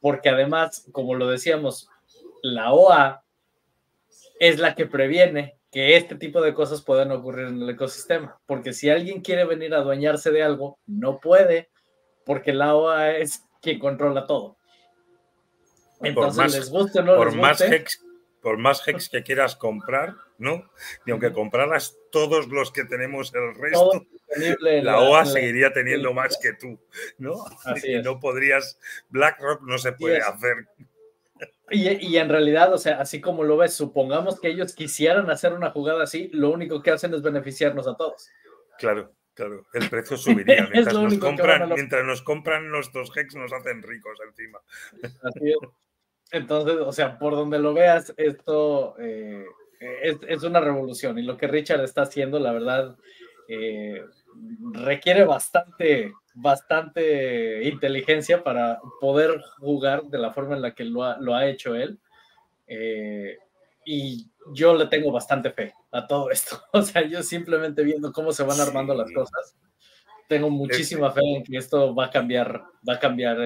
Porque 0.00 0.30
además, 0.30 0.86
como 0.92 1.14
lo 1.14 1.28
decíamos, 1.28 1.88
la 2.42 2.72
OA 2.72 3.22
es 4.40 4.58
la 4.58 4.74
que 4.74 4.86
previene 4.86 5.58
que 5.70 5.96
este 5.96 6.16
tipo 6.16 6.40
de 6.40 6.54
cosas 6.54 6.82
puedan 6.82 7.12
ocurrir 7.12 7.48
en 7.48 7.62
el 7.62 7.70
ecosistema. 7.70 8.40
Porque 8.46 8.72
si 8.72 8.90
alguien 8.90 9.20
quiere 9.20 9.44
venir 9.44 9.74
a 9.74 9.78
adueñarse 9.78 10.30
de 10.30 10.42
algo, 10.42 10.78
no 10.86 11.18
puede, 11.18 11.70
porque 12.24 12.52
la 12.52 12.74
OA 12.74 13.18
es 13.18 13.44
quien 13.60 13.78
controla 13.78 14.26
todo. 14.26 14.56
Entonces, 16.02 16.54
les 16.54 16.70
guste 16.70 17.00
o 17.00 17.02
no 17.02 17.16
por 17.16 17.34
más 17.36 17.60
Hex, 17.60 18.02
por 18.42 18.58
más 18.58 18.86
hex 18.86 19.08
que 19.08 19.22
quieras 19.22 19.56
comprar, 19.56 20.14
¿no? 20.38 20.70
Y 21.06 21.10
aunque 21.10 21.32
compraras 21.32 21.96
todos 22.10 22.48
los 22.48 22.72
que 22.72 22.84
tenemos 22.84 23.32
el 23.34 23.54
resto, 23.54 24.06
la, 24.60 25.00
OA 25.00 25.26
seguiría 25.26 25.72
teniendo 25.72 26.12
más 26.12 26.38
que 26.38 26.54
tú, 26.54 26.78
¿no? 27.18 27.44
y 27.84 28.00
no 28.02 28.18
podrías, 28.20 28.78
BlackRock 29.10 29.62
no 29.62 29.78
se 29.78 29.92
puede 29.92 30.18
hacer. 30.18 30.66
Y, 31.70 32.16
en 32.16 32.28
realidad, 32.28 32.74
o 32.74 32.78
sea, 32.78 33.00
así 33.00 33.20
como 33.20 33.44
lo 33.44 33.56
ves, 33.56 33.74
supongamos 33.74 34.40
que 34.40 34.48
ellos 34.48 34.74
quisieran 34.74 35.30
hacer 35.30 35.52
una 35.52 35.70
jugada 35.70 36.02
así, 36.02 36.28
lo 36.32 36.50
único 36.50 36.82
que 36.82 36.90
hacen 36.90 37.14
es 37.14 37.22
beneficiarnos 37.22 37.86
a 37.86 37.96
todos. 37.96 38.28
Claro, 38.76 39.12
claro, 39.34 39.64
el 39.74 39.88
precio 39.88 40.16
subiría. 40.16 40.66
Mientras, 40.72 40.94
nos, 40.94 41.18
compran, 41.18 41.68
mientras 41.68 42.04
nos 42.04 42.22
compran 42.22 42.70
nuestros 42.70 43.16
hex, 43.16 43.36
nos 43.36 43.52
hacen 43.52 43.82
ricos 43.82 44.18
encima. 44.26 44.58
Así 45.22 45.50
es. 45.50 45.56
Entonces, 46.32 46.76
o 46.76 46.92
sea, 46.92 47.18
por 47.18 47.34
donde 47.34 47.58
lo 47.58 47.74
veas, 47.74 48.14
esto 48.16 48.94
eh, 48.98 49.44
es, 50.28 50.42
una 50.42 50.60
revolución 50.60 51.18
y 51.18 51.22
lo 51.22 51.36
que 51.36 51.48
Richard 51.48 51.82
está 51.82 52.02
haciendo, 52.02 52.38
la 52.38 52.52
verdad, 52.52 52.96
eh, 53.48 54.04
requiere 54.72 55.24
bastante, 55.24 56.12
bastante 56.34 57.64
inteligencia 57.68 58.44
para 58.44 58.80
poder 59.00 59.42
jugar 59.58 60.04
de 60.04 60.18
la 60.18 60.32
forma 60.32 60.54
en 60.54 60.62
la 60.62 60.74
que 60.74 60.84
lo 60.84 61.34
ha, 61.34 61.46
hecho 61.46 61.74
él. 61.74 61.98
Eh, 62.68 63.38
y 63.84 64.28
yo 64.52 64.74
le 64.74 64.86
tengo 64.86 65.10
bastante 65.10 65.50
fe 65.50 65.74
a 65.90 66.06
todo 66.06 66.30
esto. 66.30 66.62
O 66.72 66.82
sea, 66.82 67.04
yo 67.06 67.22
simplemente 67.24 67.82
viendo 67.82 68.12
cómo 68.12 68.32
se 68.32 68.44
van 68.44 68.60
armando 68.60 68.94
las 68.94 69.10
cosas, 69.10 69.56
tengo 70.28 70.48
muchísima 70.48 71.10
fe 71.10 71.22
en 71.24 71.42
que 71.42 71.56
esto 71.56 71.92
va 71.92 72.04
a 72.04 72.10
cambiar, 72.10 72.62
va 72.88 72.94
a 72.94 73.00
cambiar 73.00 73.36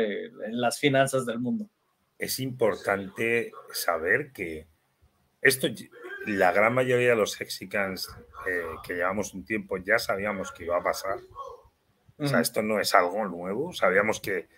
las 0.50 0.78
finanzas 0.78 1.24
del 1.24 1.38
mundo 1.38 1.70
es 2.18 2.40
importante 2.40 3.53
saber 3.72 4.33
que 4.33 4.66
esto, 5.42 5.68
la 6.27 6.53
gran 6.53 6.74
mayoría 6.74 7.11
de 7.11 7.16
los 7.16 7.40
Hexicans 7.40 8.09
eh, 8.46 8.62
que 8.83 8.94
llevamos 8.94 9.35
un 9.35 9.44
tiempo 9.44 9.77
ya 9.77 9.98
sabíamos 9.98 10.53
que 10.53 10.64
iba 10.64 10.79
a 10.79 10.83
pasar. 10.83 11.18
O 12.16 12.27
sea, 12.27 12.40
esto 12.40 12.62
no 12.62 12.81
es 12.81 12.94
algo 12.94 13.27
nuevo. 13.27 13.72
Sabíamos 13.72 14.20
que, 14.20 14.48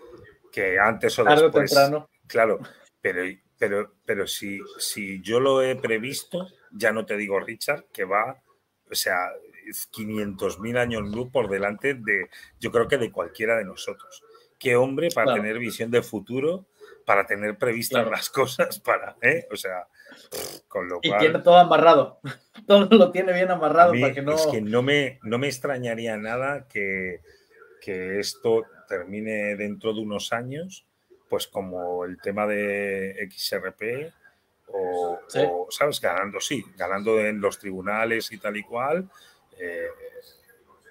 que 0.52 0.78
antes 0.78 1.18
o 1.18 1.24
después. 1.24 1.74
Claro, 2.26 2.60
pero, 3.00 3.22
pero, 3.58 3.94
pero 4.04 4.26
si, 4.26 4.60
si 4.78 5.22
yo 5.22 5.40
lo 5.40 5.62
he 5.62 5.74
previsto, 5.74 6.46
ya 6.70 6.92
no 6.92 7.06
te 7.06 7.16
digo, 7.16 7.40
Richard, 7.40 7.86
que 7.92 8.04
va, 8.04 8.42
o 8.90 8.94
sea, 8.94 9.30
500.000 9.66 10.78
años 10.78 11.08
luz 11.08 11.30
por 11.30 11.48
delante 11.48 11.94
de, 11.94 12.28
yo 12.60 12.70
creo 12.70 12.88
que 12.88 12.98
de 12.98 13.10
cualquiera 13.10 13.56
de 13.56 13.64
nosotros. 13.64 14.22
Qué 14.58 14.76
hombre 14.76 15.08
para 15.14 15.34
tener 15.34 15.58
visión 15.58 15.90
de 15.90 16.02
futuro 16.02 16.66
para 17.06 17.24
tener 17.24 17.56
previstas 17.56 18.06
las 18.10 18.28
cosas, 18.28 18.80
para, 18.80 19.16
¿eh? 19.22 19.46
O 19.50 19.56
sea, 19.56 19.86
con 20.68 20.88
lo 20.88 21.00
cual... 21.00 21.14
Y 21.14 21.18
tiene 21.18 21.38
todo 21.38 21.56
amarrado, 21.56 22.20
todo 22.66 22.86
lo 22.90 23.12
tiene 23.12 23.32
bien 23.32 23.50
amarrado 23.50 23.92
para 23.92 24.12
que 24.12 24.22
no... 24.22 24.34
Es 24.34 24.46
que 24.48 24.60
no 24.60 24.82
me, 24.82 25.20
no 25.22 25.38
me 25.38 25.46
extrañaría 25.46 26.16
nada 26.16 26.66
que, 26.68 27.20
que 27.80 28.18
esto 28.18 28.64
termine 28.88 29.54
dentro 29.54 29.94
de 29.94 30.00
unos 30.00 30.32
años, 30.32 30.84
pues 31.28 31.46
como 31.46 32.04
el 32.04 32.20
tema 32.20 32.44
de 32.46 33.28
XRP 33.30 34.12
o, 34.66 35.20
¿sabes? 35.70 36.00
Ganando, 36.00 36.40
sí, 36.40 36.64
ganando 36.76 37.20
en 37.20 37.40
los 37.40 37.58
tribunales 37.58 38.32
y 38.32 38.38
tal 38.38 38.56
y 38.56 38.64
cual. 38.64 39.08
Eh, 39.58 39.86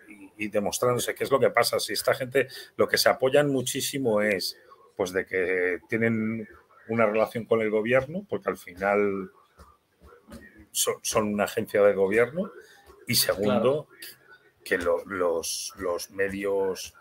y, 0.07 0.45
y, 0.45 0.47
demostrándose 0.47 1.13
qué 1.13 1.25
es 1.25 1.31
lo 1.31 1.39
que 1.39 1.49
pasa. 1.49 1.79
Si 1.79 1.93
esta 1.93 2.13
gente 2.13 2.47
lo 2.77 2.87
que 2.87 2.97
se 2.97 3.09
apoyan 3.09 3.51
muchísimo 3.51 4.21
es 4.21 4.57
pues 4.95 5.11
de 5.11 5.25
que 5.25 5.79
tienen 5.89 6.47
una 6.87 7.05
relación 7.05 7.45
con 7.45 7.61
el 7.61 7.69
gobierno, 7.69 8.25
porque 8.29 8.49
al 8.49 8.57
final 8.57 9.31
son, 10.71 11.33
una 11.33 11.45
agencia 11.45 11.81
de 11.83 11.93
gobierno, 11.93 12.51
y 13.07 13.15
segundo, 13.15 13.87
que 14.63 14.77
los, 14.77 15.73
medios 16.11 16.93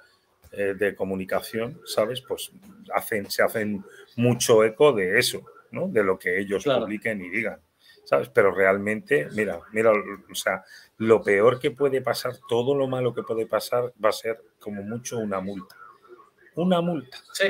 eh, 0.53 0.75
de 0.75 0.95
comunicación, 0.95 1.81
¿sabes? 1.85 2.21
Pues 2.21 2.53
hacen, 2.93 3.31
se 3.31 3.43
hacen 3.43 3.85
mucho 4.17 4.65
eco 4.65 4.93
de 4.93 5.19
eso, 5.19 5.45
¿no? 5.71 5.89
De 5.89 6.03
lo 6.03 6.19
que 6.19 6.39
ellos 6.39 6.65
publiquen 6.65 7.23
y 7.23 7.31
digan, 7.31 7.61
¿sabes? 8.05 8.29
Pero 8.29 8.55
realmente, 8.55 9.29
mira, 9.33 9.61
mira, 9.73 9.93
o 9.93 10.35
sea, 10.35 10.65
lo 10.99 11.23
peor 11.23 11.59
que 11.59 11.71
puede 11.71 12.01
pasar, 12.01 12.39
todo 12.49 12.75
lo 12.75 12.87
malo 12.87 13.15
que 13.15 13.23
puede 13.23 13.47
pasar 13.47 13.93
va 14.03 14.11
a 14.11 14.13
ser 14.13 14.41
como 14.59 14.83
mucho 14.83 15.19
una 15.19 15.41
multa. 15.41 15.77
Una 16.55 16.81
multa. 16.81 17.19
Sí 17.33 17.47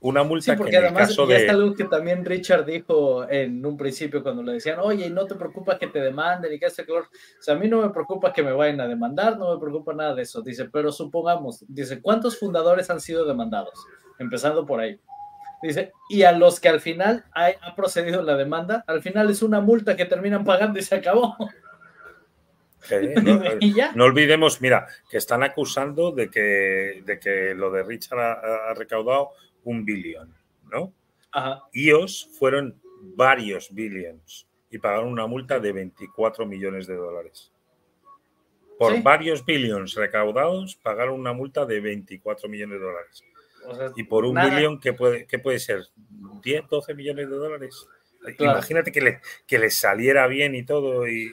una 0.00 0.22
multa 0.22 0.56
porque 0.56 0.76
además 0.76 1.16
ya 1.16 1.36
está 1.36 1.52
algo 1.52 1.74
que 1.74 1.84
también 1.84 2.24
Richard 2.24 2.64
dijo 2.64 3.28
en 3.28 3.64
un 3.66 3.76
principio 3.76 4.22
cuando 4.22 4.44
le 4.44 4.52
decían, 4.52 4.78
oye, 4.80 5.10
no 5.10 5.26
te 5.26 5.34
preocupa 5.34 5.76
que 5.76 5.88
te 5.88 6.00
demanden 6.00 6.52
y 6.52 6.58
que 6.58 6.66
este 6.66 6.86
color. 6.86 7.04
O 7.04 7.42
sea, 7.42 7.54
a 7.54 7.58
mí 7.58 7.66
no 7.66 7.82
me 7.82 7.90
preocupa 7.90 8.32
que 8.32 8.44
me 8.44 8.52
vayan 8.52 8.80
a 8.80 8.86
demandar, 8.86 9.36
no 9.36 9.52
me 9.52 9.60
preocupa 9.60 9.92
nada 9.94 10.14
de 10.14 10.22
eso. 10.22 10.40
Dice, 10.40 10.66
pero 10.66 10.92
supongamos, 10.92 11.64
dice, 11.66 12.00
¿cuántos 12.00 12.38
fundadores 12.38 12.88
han 12.90 13.00
sido 13.00 13.24
demandados? 13.24 13.74
Empezando 14.20 14.64
por 14.64 14.78
ahí. 14.78 15.00
Dice, 15.62 15.92
y 16.08 16.22
a 16.22 16.30
los 16.30 16.60
que 16.60 16.68
al 16.68 16.78
final 16.78 17.24
ha, 17.34 17.74
procedido 17.74 18.22
la 18.22 18.36
demanda, 18.36 18.84
al 18.86 19.02
final 19.02 19.28
es 19.30 19.42
una 19.42 19.60
multa 19.60 19.96
que 19.96 20.04
terminan 20.04 20.44
pagando 20.44 20.78
y 20.78 20.82
se 20.82 20.94
acabó. 20.94 21.36
no, 23.96 24.04
olvidemos, 24.04 24.60
mira, 24.60 24.86
que 25.10 25.16
están 25.16 25.42
acusando 25.42 26.12
de 26.12 26.30
que, 26.30 27.02
de 27.04 27.18
que 27.18 27.54
lo 27.56 27.72
de 27.72 27.82
Richard 27.82 28.20
ha 28.20 28.74
recaudado 28.74 29.30
un 29.68 29.84
billón, 29.84 30.34
¿no? 30.70 30.92
Ajá. 31.30 31.62
IOS 31.72 32.30
fueron 32.38 32.80
varios 33.14 33.72
billions 33.72 34.48
y 34.70 34.78
pagaron 34.78 35.08
una 35.08 35.26
multa 35.26 35.60
de 35.60 35.72
24 35.72 36.46
millones 36.46 36.86
de 36.86 36.94
dólares. 36.94 37.52
Por 38.78 39.02
varios 39.02 39.44
billions 39.44 39.94
recaudados, 39.94 40.76
pagaron 40.76 41.20
una 41.20 41.32
multa 41.32 41.66
de 41.66 41.80
24 41.80 42.48
millones 42.48 42.80
de 42.80 42.86
dólares. 42.86 43.24
y 43.96 44.04
por 44.04 44.24
un 44.24 44.36
billón, 44.36 44.80
¿qué 44.80 44.92
puede, 44.94 45.26
qué 45.26 45.38
puede 45.38 45.58
ser? 45.58 45.82
¿10, 46.42 46.68
12 46.68 46.94
millones 46.94 47.28
de 47.28 47.36
dólares? 47.36 47.86
Imagínate 48.38 48.90
que, 48.90 49.00
le, 49.00 49.20
que 49.46 49.58
les 49.58 49.74
saliera 49.74 50.26
bien 50.28 50.54
y 50.54 50.64
todo. 50.64 51.06
y 51.06 51.30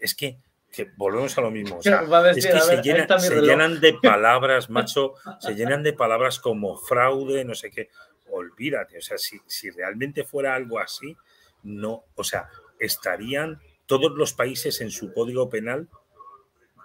es 0.00 0.14
que 0.14 0.38
que 0.74 0.90
volvemos 0.96 1.36
a 1.38 1.40
lo 1.40 1.50
mismo. 1.50 1.78
es 2.36 2.46
que 2.46 2.60
se, 2.60 2.82
llenan 2.82 3.80
de 3.80 3.94
palabras, 4.02 4.70
macho, 4.70 5.14
se 5.38 5.54
llenan 5.54 5.82
de 5.82 5.92
palabras 5.92 6.40
como 6.40 6.76
fraude, 6.76 7.44
no 7.44 7.54
sé 7.54 7.70
qué. 7.70 7.90
Olvídate, 8.30 8.98
o 8.98 9.02
sea, 9.02 9.18
si, 9.18 9.38
si 9.46 9.70
realmente 9.70 10.24
fuera 10.24 10.54
algo 10.54 10.78
así, 10.80 11.16
no, 11.62 12.04
o 12.14 12.24
sea, 12.24 12.48
estarían 12.78 13.60
todos 13.86 14.12
los 14.12 14.32
países 14.32 14.80
en 14.80 14.90
su 14.90 15.12
código 15.12 15.48
penal 15.48 15.88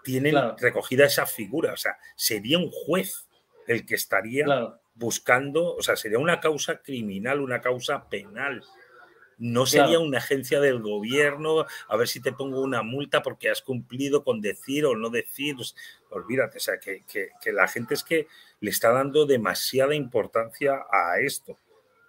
tienen 0.03 0.35
recogida 0.57 1.05
esa 1.05 1.25
figura, 1.25 1.73
o 1.73 1.77
sea, 1.77 1.97
sería 2.15 2.57
un 2.57 2.71
juez 2.71 3.27
el 3.67 3.85
que 3.85 3.95
estaría 3.95 4.45
buscando, 4.95 5.75
o 5.75 5.81
sea, 5.81 5.95
sería 5.95 6.19
una 6.19 6.39
causa 6.39 6.81
criminal, 6.81 7.41
una 7.41 7.61
causa 7.61 8.09
penal 8.09 8.63
no 9.39 9.65
sería 9.65 9.99
una 9.99 10.17
agencia 10.17 10.59
del 10.59 10.81
gobierno, 10.81 11.65
a 11.87 11.97
ver 11.97 12.07
si 12.07 12.21
te 12.21 12.33
pongo 12.33 12.61
una 12.61 12.83
multa 12.83 13.21
porque 13.23 13.49
has 13.49 13.61
cumplido 13.61 14.23
con 14.23 14.41
decir 14.41 14.85
o 14.85 14.95
no 14.95 15.09
decir. 15.09 15.55
Olvídate, 16.09 16.57
o 16.57 16.61
sea, 16.61 16.79
que, 16.79 17.03
la 17.51 17.67
gente 17.67 17.93
es 17.93 18.03
que 18.03 18.27
le 18.59 18.69
está 18.69 18.91
dando 18.91 19.25
demasiada 19.25 19.95
importancia 19.95 20.85
a 20.91 21.19
esto, 21.21 21.57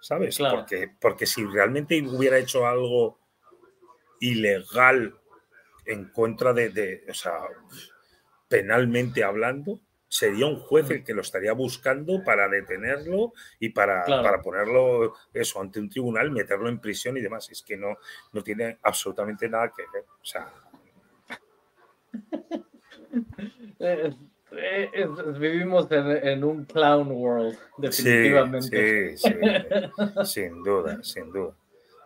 ¿sabes? 0.01 0.39
Porque, 0.39 0.91
porque 1.01 1.26
si 1.26 1.45
realmente 1.45 2.03
hubiera 2.03 2.39
hecho 2.39 2.66
algo 2.66 3.18
ilegal 4.18 5.16
en 5.87 6.07
contra 6.11 6.53
de, 6.53 6.70
de 6.70 7.05
o 7.09 7.14
sea, 7.14 7.39
penalmente 8.49 9.22
hablando, 9.22 9.81
sería 10.11 10.47
un 10.47 10.57
juez 10.57 10.91
el 10.91 11.05
que 11.05 11.15
lo 11.15 11.21
estaría 11.23 11.53
buscando 11.53 12.23
para 12.25 12.49
detenerlo 12.49 13.33
y 13.61 13.69
para, 13.69 14.05
para, 14.05 14.43
ponerlo 14.43 15.15
eso 15.33 15.61
ante 15.61 15.79
un 15.79 15.89
tribunal, 15.89 16.33
meterlo 16.33 16.69
en 16.69 16.81
prisión 16.81 17.17
y 17.17 17.21
demás. 17.21 17.49
Es 17.51 17.63
que 17.63 17.77
no, 17.77 17.97
no 18.33 18.43
tiene 18.43 18.79
absolutamente 18.83 19.49
nada 19.49 19.73
que 19.75 19.85
ver. 19.93 20.05
O 20.21 20.25
sea. 20.25 20.53
Eh, 23.83 24.91
eh, 24.93 25.09
vivimos 25.39 25.87
en, 25.91 26.43
un 26.43 26.65
clown 26.65 27.11
world, 27.13 27.57
definitivamente. 27.79 29.17
Sí, 29.17 29.31
sí, 29.31 29.35
sin 30.25 30.63
duda, 30.63 31.03
sin 31.03 31.33
duda. 31.33 31.55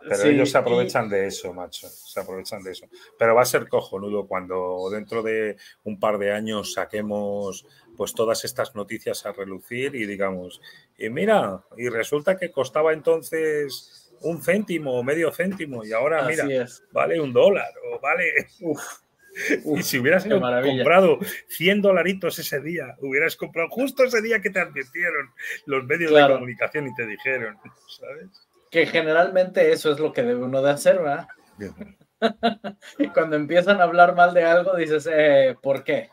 Pero 0.07 0.23
ellos 0.23 0.51
se 0.51 0.57
aprovechan 0.57 1.09
de 1.09 1.27
eso, 1.27 1.53
macho. 1.53 1.87
Se 1.87 2.19
aprovechan 2.19 2.63
de 2.63 2.71
eso. 2.71 2.87
Pero 3.17 3.35
va 3.35 3.41
a 3.41 3.45
ser 3.45 3.67
cojonudo 3.67 4.27
cuando 4.27 4.89
dentro 4.91 5.23
de 5.23 5.57
un 5.83 5.99
par 5.99 6.17
de 6.17 6.31
años 6.31 6.73
saquemos 6.73 7.65
pues 7.95 8.13
todas 8.13 8.43
estas 8.45 8.75
noticias 8.75 9.25
a 9.25 9.31
relucir 9.31 9.95
y 9.95 10.05
digamos, 10.05 10.61
y 10.97 11.09
mira, 11.09 11.63
y 11.77 11.89
resulta 11.89 12.37
que 12.37 12.51
costaba 12.51 12.93
entonces 12.93 14.11
un 14.21 14.41
céntimo 14.41 14.93
o 14.93 15.03
medio 15.03 15.31
céntimo 15.31 15.85
y 15.85 15.93
ahora, 15.93 16.23
mira, 16.27 16.45
vale 16.91 17.19
un 17.19 17.33
dólar 17.33 17.71
o 17.91 17.99
vale... 17.99 18.31
y 19.65 19.83
si 19.83 19.99
hubieras 19.99 20.25
comprado 20.25 21.19
100 21.49 21.81
dolaritos 21.81 22.39
ese 22.39 22.61
día, 22.61 22.95
hubieras 22.99 23.35
comprado 23.35 23.69
justo 23.69 24.03
ese 24.03 24.21
día 24.21 24.41
que 24.41 24.49
te 24.49 24.59
advirtieron 24.59 25.29
los 25.65 25.83
medios 25.85 26.13
de 26.13 26.27
comunicación 26.27 26.87
y 26.87 26.95
te 26.95 27.05
dijeron, 27.05 27.57
¿sabes? 27.99 28.44
Que 28.75 28.85
generalmente 28.85 29.71
eso 29.71 29.89
es 29.93 30.01
lo 30.01 30.11
que 30.11 30.21
debe 30.21 30.43
uno 30.43 30.61
de 30.61 30.69
hacer, 30.69 31.01
¿verdad? 31.01 31.29
y 32.99 33.07
cuando 33.07 33.37
empiezan 33.37 33.79
a 33.79 33.85
hablar 33.85 34.13
mal 34.17 34.33
de 34.33 34.43
algo, 34.43 34.75
dices, 34.75 35.07
eh, 35.09 35.55
¿por 35.63 35.85
qué? 35.85 36.09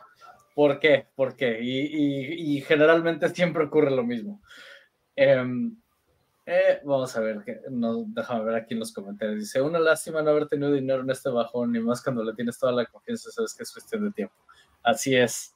¿Por 0.55 0.79
qué? 0.79 1.05
¿Por 1.13 1.35
qué? 1.35 1.59
Y, 1.61 2.61
generalmente 2.61 3.27
siempre 3.27 3.65
ocurre 3.65 3.91
lo 3.91 4.05
mismo. 4.05 4.41
Em, 5.13 5.75
eh, 6.45 6.79
vamos 6.85 7.13
a 7.17 7.19
ver, 7.19 7.43
que, 7.43 7.59
no, 7.69 8.05
déjame 8.07 8.45
ver 8.45 8.55
aquí 8.55 8.75
en 8.75 8.79
los 8.79 8.93
comentarios. 8.93 9.39
Dice, 9.39 9.61
una 9.61 9.79
lástima 9.79 10.21
no 10.21 10.29
haber 10.29 10.47
tenido 10.47 10.71
dinero 10.71 11.01
en 11.01 11.09
este 11.09 11.29
bajón, 11.29 11.73
ni 11.73 11.81
más 11.81 12.01
cuando 12.01 12.23
le 12.23 12.33
tienes 12.33 12.57
toda 12.57 12.71
la 12.71 12.85
confianza, 12.85 13.29
sabes 13.29 13.53
que 13.55 13.63
es 13.63 13.73
cuestión 13.73 14.05
de 14.05 14.11
tiempo. 14.11 14.35
Así 14.81 15.17
es, 15.17 15.53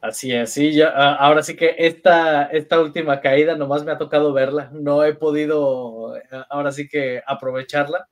así 0.00 0.32
es. 0.32 0.52
Sí, 0.52 0.72
ya, 0.72 0.92
ah, 0.94 1.14
ahora 1.14 1.42
sí 1.42 1.56
que 1.56 1.74
esta, 1.78 2.44
esta 2.46 2.80
última 2.80 3.20
caída 3.20 3.56
nomás 3.56 3.84
me 3.84 3.92
ha 3.92 3.98
tocado 3.98 4.32
verla, 4.32 4.70
no 4.72 5.04
he 5.04 5.14
podido 5.14 6.16
eh, 6.16 6.22
ahora 6.48 6.72
sí 6.72 6.88
que 6.88 7.22
aprovecharla. 7.26 8.08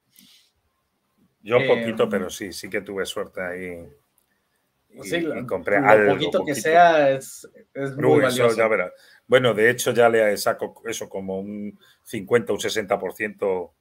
Yo 1.41 1.59
un 1.59 1.67
poquito, 1.67 2.05
em, 2.05 2.11
pero 2.11 2.31
sí, 2.31 2.53
sí 2.53 2.69
que 2.69 2.81
tuve 2.81 3.07
suerte 3.07 3.41
ahí 3.41 3.89
sí, 5.03 5.27
compré 5.47 5.81
lo 5.81 6.13
poquito, 6.13 6.45
que 6.45 6.55
sea 6.55 7.11
es, 7.11 7.47
muy 7.97 8.21
valioso. 8.21 8.57
Bueno, 9.27 9.55
de 9.55 9.71
hecho 9.71 9.93
ya 9.93 10.09
le 10.09 10.37
saco 10.37 10.83
eso 10.87 11.09
como 11.09 11.39
un 11.39 11.79
50 12.03 12.53
o 12.53 12.57
un 12.57 12.61
60% 12.61 13.73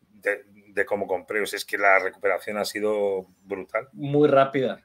de, 0.00 0.44
de 0.78 0.86
cómo 0.86 1.06
compré. 1.06 1.42
O 1.42 1.46
sea, 1.46 1.58
es 1.58 1.64
que 1.64 1.76
la 1.76 1.98
recuperación 1.98 2.56
ha 2.56 2.64
sido 2.64 3.26
brutal. 3.44 3.88
Muy 3.92 4.28
rápida. 4.28 4.80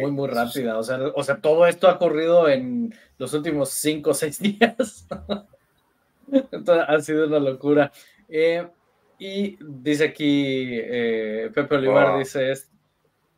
muy, 0.00 0.12
muy 0.12 0.28
rápida. 0.28 0.78
O 0.78 0.82
sea, 0.82 0.98
o 1.14 1.24
sea, 1.24 1.40
todo 1.40 1.66
esto 1.66 1.88
ha 1.88 1.94
ocurrido 1.94 2.48
en 2.48 2.94
los 3.18 3.34
últimos 3.34 3.70
5 3.70 4.10
o 4.10 4.14
6 4.14 4.38
días. 4.42 5.08
Entonces, 6.30 6.84
ha 6.86 7.00
sido 7.00 7.26
una 7.26 7.40
locura. 7.40 7.90
Eh, 8.28 8.66
y 9.18 9.58
dice 9.60 10.04
aquí 10.04 10.78
eh, 10.80 11.50
Pepe 11.52 11.76
Olivar, 11.76 12.18
dice, 12.18 12.52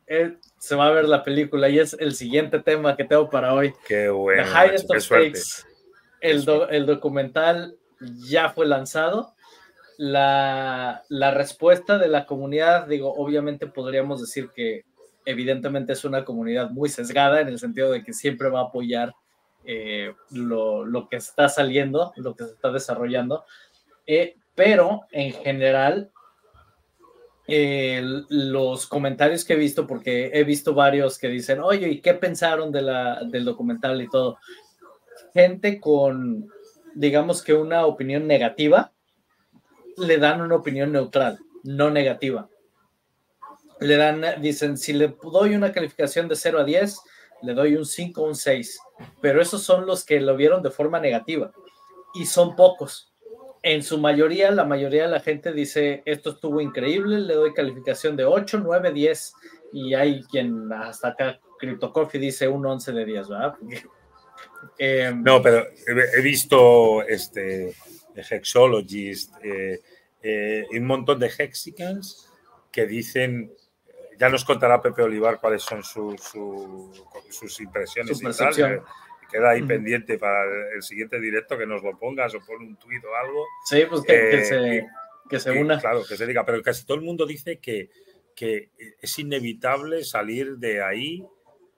eh, 0.05 0.37
se 0.59 0.75
va 0.75 0.87
a 0.87 0.91
ver 0.91 1.05
la 1.05 1.23
película 1.23 1.69
y 1.69 1.79
es 1.79 1.95
el 1.99 2.13
siguiente 2.13 2.59
tema 2.59 2.95
que 2.95 3.05
tengo 3.05 3.29
para 3.29 3.53
hoy. 3.53 3.73
Qué 3.87 4.09
bueno. 4.09 4.43
El, 6.19 6.45
el, 6.69 6.85
documental 6.85 7.77
ya 8.29 8.49
fue 8.49 8.67
lanzado. 8.67 9.33
La, 10.03 11.03
la, 11.09 11.29
respuesta 11.29 11.99
de 11.99 12.07
la 12.07 12.25
comunidad, 12.25 12.87
digo, 12.87 13.13
obviamente 13.13 13.67
podríamos 13.67 14.19
decir 14.19 14.49
que 14.49 14.83
evidentemente 15.25 15.93
es 15.93 16.03
una 16.03 16.25
comunidad 16.25 16.71
muy 16.71 16.89
sesgada 16.89 17.39
en 17.39 17.49
el 17.49 17.59
sentido 17.59 17.91
de 17.91 18.03
que 18.03 18.11
siempre 18.11 18.49
va 18.49 18.61
a 18.61 18.63
apoyar 18.63 19.13
eh, 19.63 20.15
lo, 20.31 20.85
lo, 20.85 21.07
que 21.07 21.17
está 21.17 21.49
saliendo, 21.49 22.13
lo 22.15 22.35
que 22.35 22.45
se 22.45 22.53
está 22.53 22.71
desarrollando, 22.71 23.45
eh, 24.07 24.37
pero 24.55 25.01
en 25.11 25.33
general 25.33 26.11
los 27.47 28.87
comentarios 28.87 29.45
que 29.45 29.53
he 29.53 29.57
visto, 29.57 29.85
porque 29.85 30.31
he 30.33 30.43
visto 30.43 30.73
varios 30.73 31.19
que 31.19 31.27
dicen, 31.27 31.59
oye, 31.59 31.89
¿y 31.89 32.01
qué 32.01 32.15
pensaron 32.15 32.71
de 32.71 32.81
la, 32.81 33.23
del 33.25 33.45
documental 33.45 34.01
y 34.01 34.07
todo? 34.07 34.39
Gente 35.33 35.79
con, 35.79 36.49
digamos 36.95 37.43
que 37.43 37.53
una 37.53 37.85
opinión 37.85 38.25
negativa, 38.25 38.93
le 39.97 40.17
dan 40.17 40.41
una 40.41 40.55
opinión 40.55 40.91
neutral, 40.91 41.39
no 41.63 41.89
negativa. 41.89 42.49
Le 43.79 43.95
dan, 43.95 44.23
dicen, 44.41 44.77
si 44.77 44.93
le 44.93 45.15
doy 45.23 45.55
una 45.55 45.71
calificación 45.71 46.27
de 46.27 46.35
0 46.35 46.59
a 46.59 46.63
10, 46.63 46.99
le 47.43 47.53
doy 47.53 47.75
un 47.75 47.85
5 47.85 48.21
o 48.21 48.27
un 48.27 48.35
6, 48.35 48.79
pero 49.21 49.41
esos 49.41 49.63
son 49.63 49.85
los 49.85 50.05
que 50.05 50.19
lo 50.19 50.35
vieron 50.35 50.61
de 50.61 50.69
forma 50.69 50.99
negativa 50.99 51.51
y 52.13 52.25
son 52.25 52.55
pocos 52.55 53.11
en 53.63 53.83
su 53.83 53.99
mayoría, 53.99 54.51
la 54.51 54.65
mayoría 54.65 55.03
de 55.03 55.09
la 55.09 55.19
gente 55.19 55.53
dice, 55.53 56.01
esto 56.05 56.31
estuvo 56.31 56.61
increíble, 56.61 57.19
le 57.19 57.35
doy 57.35 57.53
calificación 57.53 58.15
de 58.15 58.25
8, 58.25 58.59
9, 58.63 58.91
10, 58.91 59.33
y 59.73 59.93
hay 59.93 60.23
quien 60.23 60.71
hasta 60.73 61.09
acá, 61.09 61.39
CryptoCoffee 61.59 62.19
dice 62.19 62.47
un 62.47 62.65
11 62.65 62.91
de 62.91 63.05
10, 63.05 63.29
¿verdad? 63.29 63.55
Em, 64.77 65.23
no, 65.23 65.41
pero 65.41 65.65
he 65.87 66.21
visto 66.21 67.03
este, 67.03 67.73
Hexologist 68.15 69.33
eh, 69.43 69.79
eh, 70.23 70.65
un 70.71 70.85
montón 70.85 71.19
de 71.19 71.27
Hexicans 71.27 72.29
que 72.71 72.85
dicen, 72.85 73.51
ya 74.19 74.29
nos 74.29 74.45
contará 74.45 74.81
Pepe 74.81 75.01
Olivar 75.01 75.39
cuáles 75.39 75.63
son 75.63 75.83
sus 75.83 77.59
impresiones 77.59 78.21
y 78.21 78.37
tal, 78.37 78.83
queda 79.29 79.51
ahí 79.51 79.63
pendiente 79.63 80.17
para 80.17 80.43
el 80.75 80.83
siguiente 80.83 81.19
directo 81.19 81.57
que 81.57 81.65
nos 81.65 81.81
lo 81.81 81.97
pongas 81.97 82.35
o 82.35 82.39
pon 82.41 82.61
un 82.61 82.75
tuit 82.75 83.03
o 83.03 83.15
algo. 83.15 83.45
Sí, 83.65 83.83
pues 83.89 84.01
que, 84.01 84.35
eh, 84.35 84.45
se, 84.45 84.87
que 85.29 85.39
se 85.39 85.51
una. 85.51 85.79
claro, 85.79 86.03
que 86.07 86.17
se 86.17 86.27
diga, 86.27 86.45
pero 86.45 86.61
casi 86.61 86.85
todo 86.85 86.97
el 86.97 87.03
mundo 87.03 87.25
dice 87.25 87.59
que, 87.59 87.89
que 88.35 88.69
es 88.99 89.19
inevitable 89.19 90.03
salir 90.03 90.57
de 90.57 90.83
ahí 90.83 91.25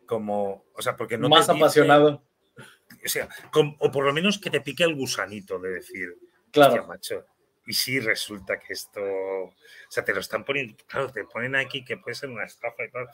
como, 0.05 0.65
o 0.73 0.81
sea, 0.81 0.95
porque 0.95 1.17
no... 1.17 1.29
Más 1.29 1.47
apasionado. 1.49 2.23
O 3.03 3.09
sea, 3.09 3.27
o 3.79 3.91
por 3.91 4.05
lo 4.05 4.13
menos 4.13 4.39
que 4.39 4.49
te 4.49 4.61
pique 4.61 4.83
el 4.83 4.95
gusanito 4.95 5.59
de 5.59 5.69
decir, 5.69 6.15
claro. 6.51 6.87
macho, 6.87 7.25
y 7.65 7.73
si 7.73 7.99
resulta 7.99 8.59
que 8.59 8.73
esto, 8.73 9.01
o 9.01 9.53
sea, 9.89 10.03
te 10.03 10.13
lo 10.13 10.19
están 10.19 10.43
poniendo, 10.43 10.75
claro, 10.87 11.11
te 11.11 11.23
ponen 11.23 11.55
aquí 11.55 11.83
que 11.83 11.97
puede 11.97 12.15
ser 12.15 12.29
una 12.29 12.45
estafa 12.45 12.83
y 12.83 12.91
tal, 12.91 13.07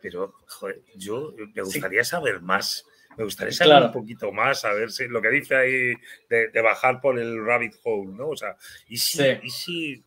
pero, 0.00 0.34
joder, 0.46 0.82
yo 0.96 1.34
me 1.54 1.62
gustaría 1.62 2.04
saber 2.04 2.40
más 2.40 2.86
me 3.16 3.24
gustaría 3.24 3.52
saber 3.52 3.82
un 3.82 3.92
poquito 3.92 4.32
más, 4.32 4.64
a 4.64 4.72
ver 4.72 4.90
si 4.90 5.08
lo 5.08 5.20
que 5.20 5.28
dice 5.30 5.56
ahí 5.56 5.94
de, 6.28 6.62
bajar 6.62 7.00
por 7.00 7.18
el 7.18 7.44
rabbit 7.44 7.74
hole, 7.82 8.12
¿no? 8.12 8.28
O 8.28 8.36
sea, 8.36 8.56
y 8.88 8.96
si, 8.96 9.22
y 9.42 9.50
si 9.50 10.04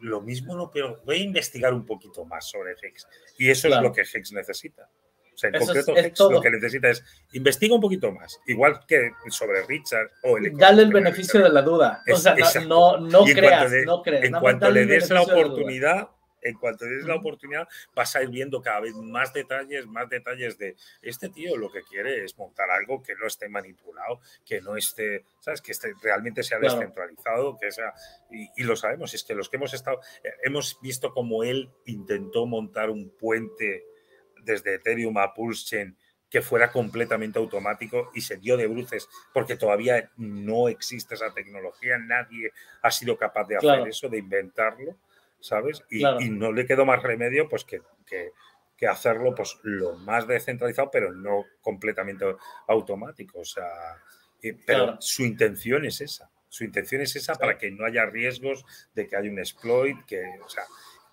lo 0.00 0.20
mismo 0.20 0.54
no, 0.56 0.70
pero 0.70 1.00
voy 1.04 1.16
a 1.16 1.24
investigar 1.24 1.72
un 1.72 1.86
poquito 1.86 2.24
más 2.24 2.48
sobre 2.48 2.72
Hex. 2.72 3.06
Y 3.38 3.50
eso 3.50 3.68
es 3.68 3.80
lo 3.80 3.92
que 3.92 4.02
Hex 4.02 4.32
necesita. 4.32 4.88
Sea, 5.40 5.48
en 5.54 5.58
concreto, 5.58 5.96
Hex 5.96 6.20
lo 6.20 6.42
que 6.42 6.50
necesita 6.50 6.90
es 6.90 7.02
investiga 7.32 7.74
un 7.74 7.80
poquito 7.80 8.12
más, 8.12 8.38
igual 8.46 8.84
que 8.86 9.12
sobre 9.30 9.64
Richard 9.66 10.10
o 10.22 10.36
el. 10.36 10.54
Dale 10.54 10.82
el 10.82 10.92
beneficio 10.92 11.42
de 11.42 11.48
la 11.48 11.62
duda. 11.62 12.02
o 12.12 12.16
sea, 12.16 12.34
no, 12.66 12.98
no, 12.98 13.24
creas, 13.24 13.72
no 13.86 14.02
creas. 14.02 14.24
En 14.24 14.32
cuanto 14.34 14.70
le 14.70 14.84
des 14.84 15.08
la 15.08 15.22
oportunidad, 15.22 16.10
en 16.42 16.58
cuanto 16.58 16.84
des 16.84 17.06
la 17.06 17.14
oportunidad, 17.14 17.66
vas 17.94 18.14
a 18.16 18.22
ir 18.22 18.28
viendo 18.28 18.60
cada 18.60 18.80
vez 18.80 18.94
más 18.96 19.32
detalles, 19.32 19.86
más 19.86 20.10
detalles 20.10 20.58
de 20.58 20.76
este 21.00 21.30
tío 21.30 21.56
lo 21.56 21.72
que 21.72 21.80
quiere 21.84 22.22
es 22.22 22.36
montar 22.36 22.70
algo 22.70 23.02
que 23.02 23.14
no 23.14 23.26
esté 23.26 23.48
manipulado, 23.48 24.20
que 24.44 24.60
no 24.60 24.76
esté, 24.76 25.24
¿sabes? 25.38 25.62
Que 25.62 25.72
esté, 25.72 25.94
realmente 26.02 26.42
sea 26.42 26.58
descentralizado, 26.58 27.56
que 27.58 27.72
sea, 27.72 27.94
y, 28.30 28.62
lo 28.62 28.76
sabemos, 28.76 29.14
es 29.14 29.24
que 29.24 29.34
los 29.34 29.48
que 29.48 29.56
hemos 29.56 29.72
estado, 29.72 30.00
eh, 30.22 30.32
hemos 30.44 30.78
visto 30.82 31.14
como 31.14 31.44
él 31.44 31.70
intentó 31.86 32.44
montar 32.44 32.90
un 32.90 33.08
puente 33.08 33.86
desde 34.44 34.74
Ethereum 34.74 35.16
a 35.18 35.34
Pulse 35.34 35.94
que 36.28 36.42
fuera 36.42 36.70
completamente 36.70 37.38
automático 37.40 38.10
y 38.14 38.20
se 38.20 38.36
dio 38.36 38.56
de 38.56 38.68
bruces 38.68 39.08
porque 39.34 39.56
todavía 39.56 40.10
no 40.16 40.68
existe 40.68 41.16
esa 41.16 41.34
tecnología, 41.34 41.98
nadie 41.98 42.52
ha 42.82 42.90
sido 42.90 43.16
capaz 43.18 43.48
de 43.48 43.56
hacer 43.56 43.88
eso, 43.88 44.08
de 44.08 44.18
inventarlo. 44.18 44.96
¿sabes? 45.40 45.82
Y, 45.90 46.02
no 46.30 46.52
le 46.52 46.66
quedó 46.66 46.84
más 46.84 47.02
remedio 47.02 47.48
pues 47.48 47.64
que, 47.64 47.82
que, 48.06 48.86
hacerlo 48.86 49.34
pues 49.34 49.58
lo 49.62 49.94
más 49.96 50.26
descentralizado, 50.26 50.90
pero 50.90 51.12
no 51.12 51.44
completamente 51.60 52.24
automático. 52.66 53.40
O 53.40 53.44
sea, 53.44 53.68
pero 54.66 54.96
su 55.00 55.24
intención 55.24 55.84
es 55.84 56.00
esa. 56.00 56.30
Su 56.48 56.64
intención 56.64 57.02
es 57.02 57.14
esa 57.14 57.34
para 57.34 57.58
que 57.58 57.70
no 57.70 57.84
haya 57.84 58.06
riesgos 58.06 58.64
de 58.94 59.06
que 59.06 59.16
haya 59.16 59.30
un 59.30 59.38
exploit, 59.38 59.98
que, 60.06 60.24
o 60.44 60.48
sea, 60.48 60.64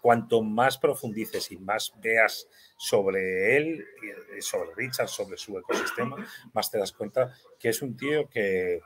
cuanto 0.02 0.42
más 0.42 0.78
profundices 0.78 1.52
y 1.52 1.58
más 1.58 1.94
veas 2.02 2.48
sobre 2.78 3.58
él, 3.58 3.86
sobre 4.40 4.74
Richard, 4.76 5.10
sobre 5.10 5.38
su 5.38 5.58
ecosistema, 5.58 6.26
más 6.54 6.72
te 6.72 6.78
das 6.78 6.92
cuenta 6.92 7.34
que 7.60 7.70
es 7.70 7.82
un 7.82 7.98
tío 7.98 8.30
que, 8.30 8.82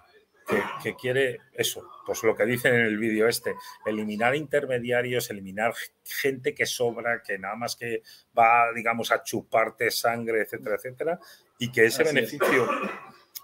que, 0.82 0.96
quiere 0.96 1.40
eso, 1.54 1.88
pues 2.06 2.24
lo 2.24 2.36
que 2.36 2.46
dicen 2.46 2.74
en 2.74 2.82
el 2.82 2.98
vídeo 2.98 3.28
este, 3.28 3.56
eliminar 3.86 4.36
intermediarios, 4.36 5.30
eliminar 5.30 5.74
gente 6.04 6.54
que 6.54 6.66
sobra, 6.66 7.22
que 7.22 7.38
nada 7.38 7.56
más 7.56 7.76
que 7.76 8.02
va, 8.38 8.72
digamos, 8.74 9.12
a 9.12 9.24
chuparte 9.24 9.92
sangre, 9.92 10.42
etcétera, 10.42 10.76
etcétera, 10.76 11.20
y 11.60 11.72
que 11.72 11.86
ese 11.86 12.04
beneficio 12.04 12.68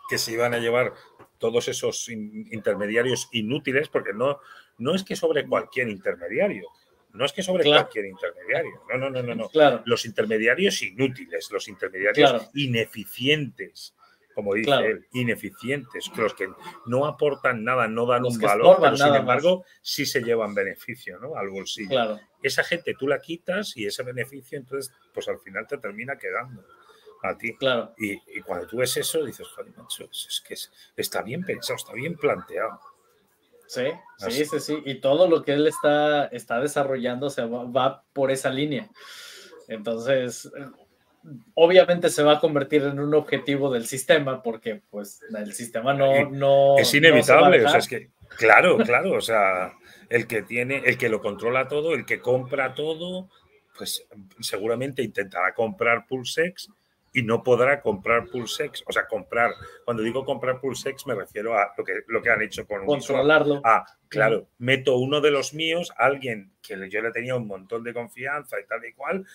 que 0.10 0.18
se 0.18 0.32
iban 0.32 0.54
a 0.54 0.60
llevar 0.60 0.94
todos 1.38 1.68
esos 1.68 2.10
intermediarios 2.10 3.30
inútiles, 3.32 3.90
porque 3.90 4.14
no, 4.14 4.40
no 4.78 4.96
es 4.96 5.04
que 5.04 5.16
sobre 5.16 5.48
cualquier 5.48 5.90
intermediario, 5.90 6.68
no 7.18 7.26
es 7.26 7.34
que 7.34 7.44
sobre 7.44 7.66
cualquier 7.66 8.06
intermediario, 8.06 8.84
no, 8.90 8.98
no, 8.98 9.10
no, 9.10 9.24
no, 9.24 9.36
no. 9.36 9.82
Los 9.86 10.06
intermediarios 10.06 10.82
inútiles, 10.84 11.52
los 11.52 11.68
intermediarios 11.68 12.50
ineficientes, 12.54 13.94
como 14.34 14.54
dice 14.54 14.72
él, 14.86 15.08
ineficientes, 15.14 16.12
los 16.16 16.36
que 16.36 16.48
no 16.86 17.08
aportan 17.08 17.64
nada, 17.64 17.88
no 17.88 18.06
dan 18.06 18.24
un 18.24 18.38
valor, 18.38 18.78
pero 18.80 18.96
sin 18.96 19.16
embargo 19.16 19.66
sí 19.82 20.06
se 20.06 20.22
llevan 20.22 20.54
beneficio 20.54 21.18
¿no? 21.18 21.36
al 21.36 21.50
bolsillo. 21.50 22.20
Esa 22.44 22.64
gente 22.64 22.94
tú 22.94 23.08
la 23.08 23.20
quitas 23.20 23.76
y 23.76 23.88
ese 23.88 24.04
beneficio 24.04 24.60
entonces 24.60 24.94
pues 25.12 25.28
al 25.28 25.40
final 25.40 25.66
te 25.68 25.80
termina 25.80 26.18
quedando 26.18 26.64
a 27.24 27.36
ti. 27.36 27.56
Claro. 27.58 27.96
Y, 27.98 28.42
cuando 28.42 28.68
tú 28.68 28.78
ves 28.78 28.96
eso 28.98 29.26
dices, 29.26 29.48
joder, 29.48 29.74
es, 30.12 30.44
que 30.48 30.56
está 31.02 31.22
bien 31.24 31.44
pensado, 31.44 31.78
está 31.78 31.94
bien 31.94 32.16
planteado. 32.16 32.80
Sí, 33.68 33.84
sí, 34.18 34.46
sí, 34.46 34.60
sí. 34.60 34.82
Y 34.86 34.96
todo 34.96 35.28
lo 35.28 35.44
que 35.44 35.54
él 35.54 35.68
está, 35.68 36.26
está 36.28 36.60
desarrollando 36.60 37.30
se 37.30 37.46
va 37.46 38.04
por 38.14 38.32
esa 38.32 38.50
línea. 38.50 38.90
Entonces, 39.68 40.50
obviamente 41.54 42.10
se 42.10 42.24
va 42.24 42.34
a 42.34 42.40
convertir 42.40 42.84
en 42.84 43.00
un 43.00 43.14
objetivo 43.14 43.72
del 43.72 43.86
sistema 43.86 44.42
porque 44.42 44.82
pues 44.90 45.22
el 45.38 45.54
sistema 45.54 45.94
no... 45.94 46.30
no 46.30 46.78
es 46.78 46.94
inevitable, 46.94 47.66
o 47.66 47.70
sea, 47.70 47.80
es 47.80 47.88
que, 47.88 48.10
claro, 48.38 48.78
claro, 48.78 49.14
o 49.14 49.22
sea, 49.22 49.74
el 50.10 50.28
que 50.28 50.44
tiene, 50.44 50.84
el 50.86 50.98
que 50.98 51.10
lo 51.10 51.22
controla 51.22 51.68
todo, 51.68 51.94
el 51.94 52.06
que 52.06 52.22
compra 52.22 52.74
todo, 52.74 53.30
pues 53.78 54.08
seguramente 54.40 55.04
intentará 55.04 55.54
comprar 55.54 56.08
Pulsex 56.08 56.70
y 57.14 57.24
no 57.24 57.44
podrá 57.44 57.82
comprar 57.82 58.28
Pulsex, 58.28 58.84
o 58.86 58.92
sea, 58.92 59.08
comprar, 59.08 59.52
cuando 59.86 60.04
digo 60.04 60.26
comprar 60.26 60.60
Pulsex 60.60 61.08
me 61.08 61.16
refiero 61.16 61.58
a 61.58 61.74
lo 61.78 61.84
que, 61.84 61.94
lo 62.08 62.22
que 62.22 62.30
han 62.30 62.42
hecho 62.42 62.68
con 62.68 62.86
Controlarlo. 62.86 63.62
Ah, 63.64 63.86
claro, 64.10 64.48
meto 64.58 64.98
uno 64.98 65.22
de 65.22 65.32
los 65.32 65.54
míos, 65.54 65.92
alguien 65.98 66.52
que 66.62 66.90
yo 66.90 67.02
le 67.02 67.12
tenía 67.12 67.36
un 67.36 67.48
montón 67.48 67.84
de 67.84 67.94
confianza 67.94 68.60
y 68.60 68.66
tal 68.66 68.86
y 68.86 68.94
cual, 68.94 69.26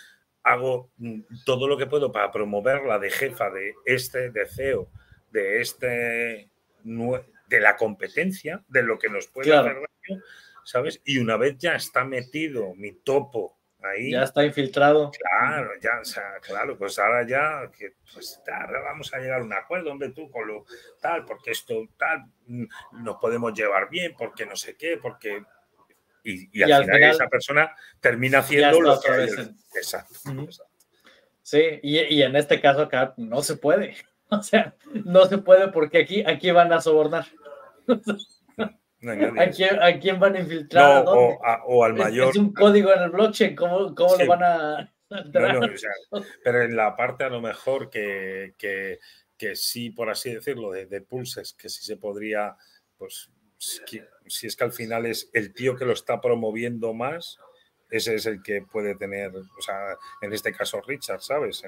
hago 0.44 0.90
mm, 0.98 1.20
todo 1.44 1.68
lo 1.68 1.76
que 1.76 1.86
puedo 1.86 2.12
para 2.12 2.30
promoverla 2.30 2.98
de 2.98 3.10
jefa 3.10 3.50
de 3.50 3.74
este, 3.84 4.30
de 4.30 4.46
CEO, 4.46 4.88
de 5.30 5.60
este, 5.60 6.50
de 6.84 7.60
la 7.60 7.76
competencia, 7.76 8.62
de 8.68 8.82
lo 8.82 8.98
que 8.98 9.08
nos 9.08 9.28
puede 9.28 9.54
hacer 9.54 9.74
daño, 9.74 10.22
¿sabes? 10.64 11.00
Y 11.04 11.18
una 11.18 11.36
vez 11.36 11.56
ya 11.58 11.74
está 11.74 12.04
metido 12.04 12.74
mi 12.74 12.92
topo 12.92 13.58
ahí. 13.84 14.12
Ya 14.12 14.22
está 14.22 14.44
infiltrado. 14.44 15.10
Claro, 15.10 15.70
ya, 15.80 16.00
o 16.00 16.04
sea, 16.04 16.34
claro, 16.40 16.76
pues 16.76 16.98
ahora 16.98 17.26
ya, 17.26 17.70
que, 17.76 17.94
pues 18.12 18.40
ahora 18.46 18.80
vamos 18.80 19.12
a 19.14 19.18
llegar 19.18 19.40
a 19.40 19.44
un 19.44 19.52
acuerdo, 19.52 19.90
hombre, 19.90 20.10
tú 20.10 20.30
con 20.30 20.46
lo 20.46 20.64
tal, 21.00 21.24
porque 21.24 21.50
esto 21.50 21.88
tal, 21.96 22.24
mm, 22.46 22.64
nos 23.02 23.16
podemos 23.16 23.52
llevar 23.54 23.88
bien, 23.88 24.14
porque 24.16 24.46
no 24.46 24.56
sé 24.56 24.76
qué, 24.76 24.98
porque 25.00 25.42
y, 26.24 26.62
al, 26.62 26.84
final, 26.84 27.02
esa 27.02 27.26
persona 27.26 27.74
termina 28.00 28.38
haciendo 28.38 28.80
lo 28.80 29.00
que 29.00 29.10
exacto, 29.74 30.14
Sí, 31.42 31.80
y, 31.82 32.22
en 32.22 32.36
este 32.36 32.60
caso 32.60 32.82
acá 32.82 33.14
no 33.16 33.42
se 33.42 33.56
puede. 33.56 33.96
O 34.32 34.42
sea, 34.42 34.74
no 35.04 35.26
se 35.26 35.36
puede 35.36 35.68
porque 35.68 35.98
aquí, 35.98 36.24
aquí 36.26 36.50
van 36.52 36.72
a 36.72 36.80
sobornar. 36.80 37.26
¿A, 39.04 39.98
quién, 39.98 40.20
van 40.20 40.36
a 40.36 40.40
infiltrar? 40.40 41.04
o, 41.06 41.84
al 41.84 41.94
mayor. 41.94 42.30
Es, 42.30 42.36
un 42.36 42.52
código 42.52 42.92
en 42.92 43.02
el 43.02 43.10
blockchain, 43.10 43.56
¿cómo, 43.56 43.94
cómo 43.94 44.16
lo 44.16 44.26
van 44.26 44.42
a.? 44.44 44.92
pero 46.42 46.62
en 46.62 46.74
la 46.74 46.96
parte 46.96 47.24
a 47.24 47.28
lo 47.28 47.42
mejor 47.42 47.90
que, 47.90 48.54
que, 48.56 48.98
que 49.36 49.54
sí, 49.56 49.90
por 49.90 50.08
así 50.08 50.32
decirlo, 50.32 50.70
de, 50.70 50.86
de, 50.86 51.02
pulses, 51.02 51.52
que 51.52 51.68
sí 51.68 51.84
se 51.84 51.98
podría 51.98 52.56
pues 52.96 53.30
si 54.26 54.46
es 54.46 54.56
que 54.56 54.64
al 54.64 54.72
final 54.72 55.06
es 55.06 55.30
el 55.32 55.52
tío 55.54 55.76
que 55.76 55.84
lo 55.84 55.92
está 55.92 56.20
promoviendo 56.20 56.94
más, 56.94 57.38
ese 57.90 58.14
es 58.14 58.26
el 58.26 58.42
que 58.42 58.62
puede 58.62 58.94
tener, 58.94 59.32
o 59.36 59.62
sea, 59.62 59.96
en 60.20 60.32
este 60.32 60.52
caso 60.52 60.80
Richard, 60.80 61.20
¿sabes? 61.20 61.62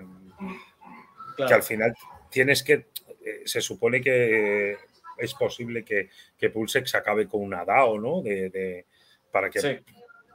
Que 1.36 1.54
al 1.54 1.62
final 1.62 1.94
tienes 2.30 2.62
que, 2.62 2.86
eh, 3.24 3.42
se 3.44 3.60
supone 3.60 4.00
que 4.00 4.76
es 5.18 5.34
posible 5.34 5.84
que, 5.84 6.10
que 6.36 6.50
Pulsex 6.50 6.94
acabe 6.94 7.26
con 7.28 7.42
una 7.42 7.64
DAO, 7.64 7.98
¿no? 7.98 8.22
De, 8.22 8.86
para 9.30 9.50
que 9.50 9.82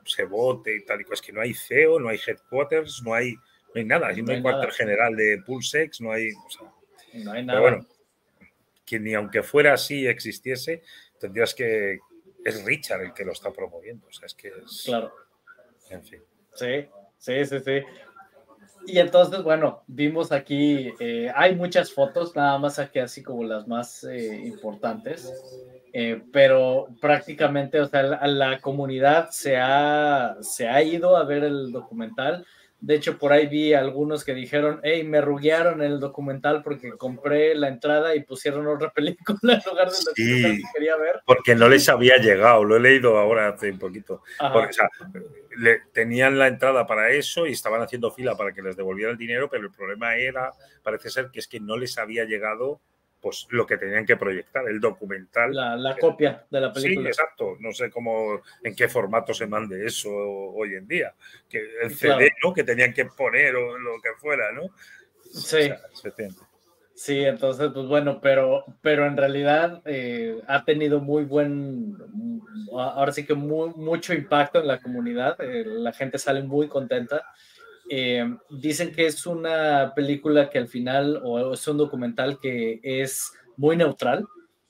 se 0.05 0.23
vote 0.25 0.75
y 0.75 0.85
tal 0.85 1.01
y 1.01 1.05
Es 1.11 1.21
que 1.21 1.31
no 1.31 1.41
hay 1.41 1.53
CEO, 1.53 1.99
no 1.99 2.09
hay 2.09 2.19
headquarters, 2.25 3.01
no 3.03 3.13
hay, 3.13 3.33
no 3.33 3.75
hay 3.75 3.85
nada, 3.85 4.11
no, 4.11 4.31
hay, 4.31 4.41
cuartel 4.41 4.71
general 4.71 5.15
de 5.15 5.41
Pulsex, 5.45 6.01
no 6.01 6.11
hay... 6.11 6.31
no 7.13 7.31
hay 7.31 7.45
nada. 7.45 7.59
Pero 7.59 7.61
bueno, 7.61 7.87
que 8.85 8.99
ni 8.99 9.13
aunque 9.13 9.43
fuera 9.43 9.73
así 9.73 10.07
existiese, 10.07 10.81
tendrías 11.19 11.53
que, 11.53 11.99
es 12.43 12.63
Richard 12.63 13.01
el 13.01 13.13
que 13.13 13.25
lo 13.25 13.31
está 13.31 13.51
promoviendo. 13.51 14.07
O 14.07 14.11
sea, 14.11 14.25
es 14.25 14.33
que 14.33 14.49
es. 14.49 14.83
Claro. 14.85 15.13
En 15.89 16.03
fin. 16.03 16.21
Sí, 16.53 16.87
sí, 17.17 17.45
sí, 17.45 17.59
sí. 17.59 17.81
Y 18.85 18.99
entonces, 18.99 19.43
bueno, 19.43 19.83
vimos 19.87 20.31
aquí, 20.31 20.91
eh, 20.99 21.31
hay 21.35 21.55
muchas 21.55 21.91
fotos, 21.91 22.35
nada 22.35 22.57
más 22.57 22.79
aquí 22.79 22.99
así 22.99 23.21
como 23.21 23.43
las 23.43 23.67
más 23.67 24.03
eh, 24.03 24.41
importantes, 24.45 25.31
eh, 25.93 26.21
pero 26.31 26.87
prácticamente, 26.99 27.79
o 27.79 27.87
sea, 27.87 28.03
la, 28.03 28.27
la, 28.27 28.59
comunidad 28.59 29.29
se 29.31 29.57
ha, 29.57 30.37
se 30.41 30.67
ha 30.67 30.81
ido 30.81 31.17
a 31.17 31.23
ver 31.23 31.43
el 31.43 31.71
documental, 31.71 32.45
de 32.81 32.95
hecho, 32.95 33.17
por 33.17 33.33
ahí 33.33 33.47
vi 33.47 33.73
algunos 33.73 34.23
que 34.23 34.33
dijeron, 34.33 34.79
hey, 34.83 35.03
me 35.03 35.19
ruguearon 35.19 35.81
el 35.81 35.99
documental 35.99 36.63
porque 36.63 36.91
compré 36.93 37.53
la 37.53 37.67
entrada 37.67 38.15
y 38.15 38.23
pusieron 38.23 38.67
otra 38.67 38.89
película 38.95 39.53
en 39.53 39.61
lugar 39.69 39.89
del 39.89 40.03
documental 40.05 40.57
que 40.57 40.63
quería 40.73 40.95
ver. 40.95 41.21
Porque 41.25 41.55
no 41.55 41.67
les 41.67 41.89
había 41.89 42.17
llegado, 42.17 42.63
lo 42.63 42.77
he 42.77 42.79
leído 42.79 43.17
ahora 43.17 43.49
hace 43.49 43.71
un 43.71 43.79
poquito. 43.79 44.23
Porque, 44.53 44.69
o 44.69 44.73
sea, 44.73 44.89
le, 45.57 45.81
tenían 45.91 46.39
la 46.39 46.47
entrada 46.47 46.87
para 46.87 47.09
eso 47.11 47.45
y 47.45 47.51
estaban 47.51 47.81
haciendo 47.81 48.11
fila 48.11 48.37
para 48.37 48.53
que 48.53 48.61
les 48.61 48.77
devolviera 48.77 49.11
el 49.11 49.17
dinero, 49.17 49.49
pero 49.49 49.65
el 49.65 49.71
problema 49.71 50.15
era, 50.15 50.53
parece 50.81 51.09
ser 51.09 51.31
que 51.31 51.39
es 51.39 51.47
que 51.47 51.59
no 51.59 51.75
les 51.75 51.97
había 51.97 52.23
llegado 52.23 52.79
pues 53.21 53.47
lo 53.49 53.65
que 53.65 53.77
tenían 53.77 54.05
que 54.05 54.15
proyectar, 54.15 54.67
el 54.67 54.79
documental. 54.79 55.53
La, 55.53 55.95
copia 55.99 56.45
de 56.49 56.61
la 56.61 56.71
película. 56.71 57.11
Sí, 57.11 57.19
exacto. 57.19 57.57
No 57.59 57.71
sé 57.71 57.89
cómo, 57.89 58.41
en 58.63 58.75
qué 58.75 58.87
formato 58.87 59.33
se 59.33 59.47
mande 59.47 59.85
eso 59.85 60.09
hoy 60.09 60.75
en 60.75 60.87
día. 60.87 61.13
Que 61.49 61.61
el 61.83 61.95
CD, 61.95 62.31
¿no? 62.43 62.53
Que 62.53 62.63
tenían 62.63 62.93
que 62.93 63.05
poner 63.05 63.55
o 63.55 63.77
lo 63.77 64.01
que 64.01 64.09
fuera, 64.17 64.51
¿no? 64.51 64.69
Sí. 65.31 65.69
sí, 66.95 67.23
entonces, 67.23 67.69
pues 67.73 67.85
bueno, 67.87 68.19
pero, 68.21 68.65
pero 68.81 69.05
en 69.05 69.15
realidad 69.15 69.81
eh, 69.85 70.41
ha 70.47 70.65
tenido 70.65 70.99
muy 70.99 71.23
buen, 71.23 71.95
ahora 72.71 73.11
sí 73.11 73.25
que 73.25 73.35
mucho 73.35 74.13
impacto 74.13 74.59
en 74.59 74.67
la 74.67 74.81
comunidad. 74.81 75.39
Eh, 75.39 75.65
la 75.65 75.91
gente 75.91 76.17
sale 76.17 76.41
muy 76.41 76.67
contenta. 76.67 77.25
Eh, 77.89 78.23
dicen 78.49 78.93
que 78.93 79.07
es 79.07 79.25
una 79.25 79.93
película 79.95 80.49
que 80.49 80.59
al 80.59 80.67
final, 80.67 81.19
o 81.23 81.53
es 81.53 81.67
un 81.67 81.77
documental 81.77 82.39
que 82.39 82.79
es 82.83 83.31
muy 83.57 83.75
neutral, 83.75 84.25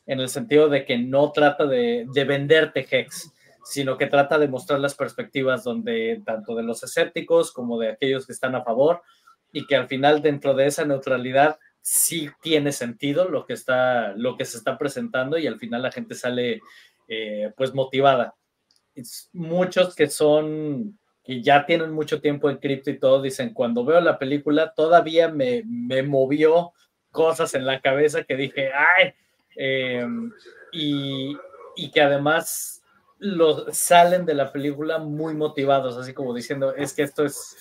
en 0.05 0.19
el 0.19 0.29
sentido 0.29 0.69
de 0.69 0.85
que 0.85 0.97
no 0.97 1.31
trata 1.31 1.65
de, 1.65 2.07
de 2.11 2.23
venderte 2.23 2.87
Hex, 2.89 3.31
sino 3.63 3.97
que 3.97 4.07
trata 4.07 4.39
de 4.39 4.47
mostrar 4.47 4.79
las 4.79 4.95
perspectivas 4.95 5.63
donde 5.63 6.21
tanto 6.25 6.55
de 6.55 6.63
los 6.63 6.81
escépticos 6.81 7.51
como 7.51 7.77
de 7.77 7.89
aquellos 7.89 8.25
que 8.25 8.33
están 8.33 8.55
a 8.55 8.63
favor, 8.63 9.01
y 9.51 9.65
que 9.65 9.75
al 9.75 9.87
final 9.87 10.21
dentro 10.21 10.53
de 10.53 10.67
esa 10.67 10.85
neutralidad 10.85 11.59
sí 11.81 12.29
tiene 12.41 12.71
sentido 12.71 13.27
lo 13.29 13.45
que, 13.45 13.53
está, 13.53 14.13
lo 14.13 14.37
que 14.37 14.45
se 14.45 14.57
está 14.57 14.77
presentando 14.77 15.37
y 15.37 15.47
al 15.47 15.59
final 15.59 15.81
la 15.81 15.91
gente 15.91 16.15
sale 16.15 16.61
eh, 17.07 17.51
pues 17.57 17.73
motivada. 17.73 18.35
Muchos 19.33 19.95
que 19.95 20.07
son 20.07 20.99
y 21.25 21.41
ya 21.41 21.65
tienen 21.65 21.91
mucho 21.91 22.21
tiempo 22.21 22.49
en 22.49 22.57
cripto 22.57 22.89
y 22.89 22.99
todo, 22.99 23.21
dicen, 23.21 23.53
cuando 23.53 23.85
veo 23.85 24.01
la 24.01 24.17
película 24.17 24.73
todavía 24.73 25.29
me, 25.29 25.63
me 25.65 26.01
movió 26.01 26.73
cosas 27.11 27.53
en 27.53 27.65
la 27.65 27.81
cabeza 27.81 28.23
que 28.23 28.35
dije, 28.35 28.71
ay, 28.73 29.13
em, 29.55 30.31
y, 30.71 31.37
y, 31.75 31.91
que 31.91 32.01
además 32.01 32.83
los, 33.19 33.65
salen 33.77 34.25
de 34.25 34.33
la 34.33 34.51
película 34.51 34.99
muy 34.99 35.35
motivados, 35.35 35.97
así 35.97 36.13
como 36.13 36.33
diciendo, 36.33 36.73
es 36.75 36.93
que 36.93 37.03
esto 37.03 37.25
es, 37.25 37.57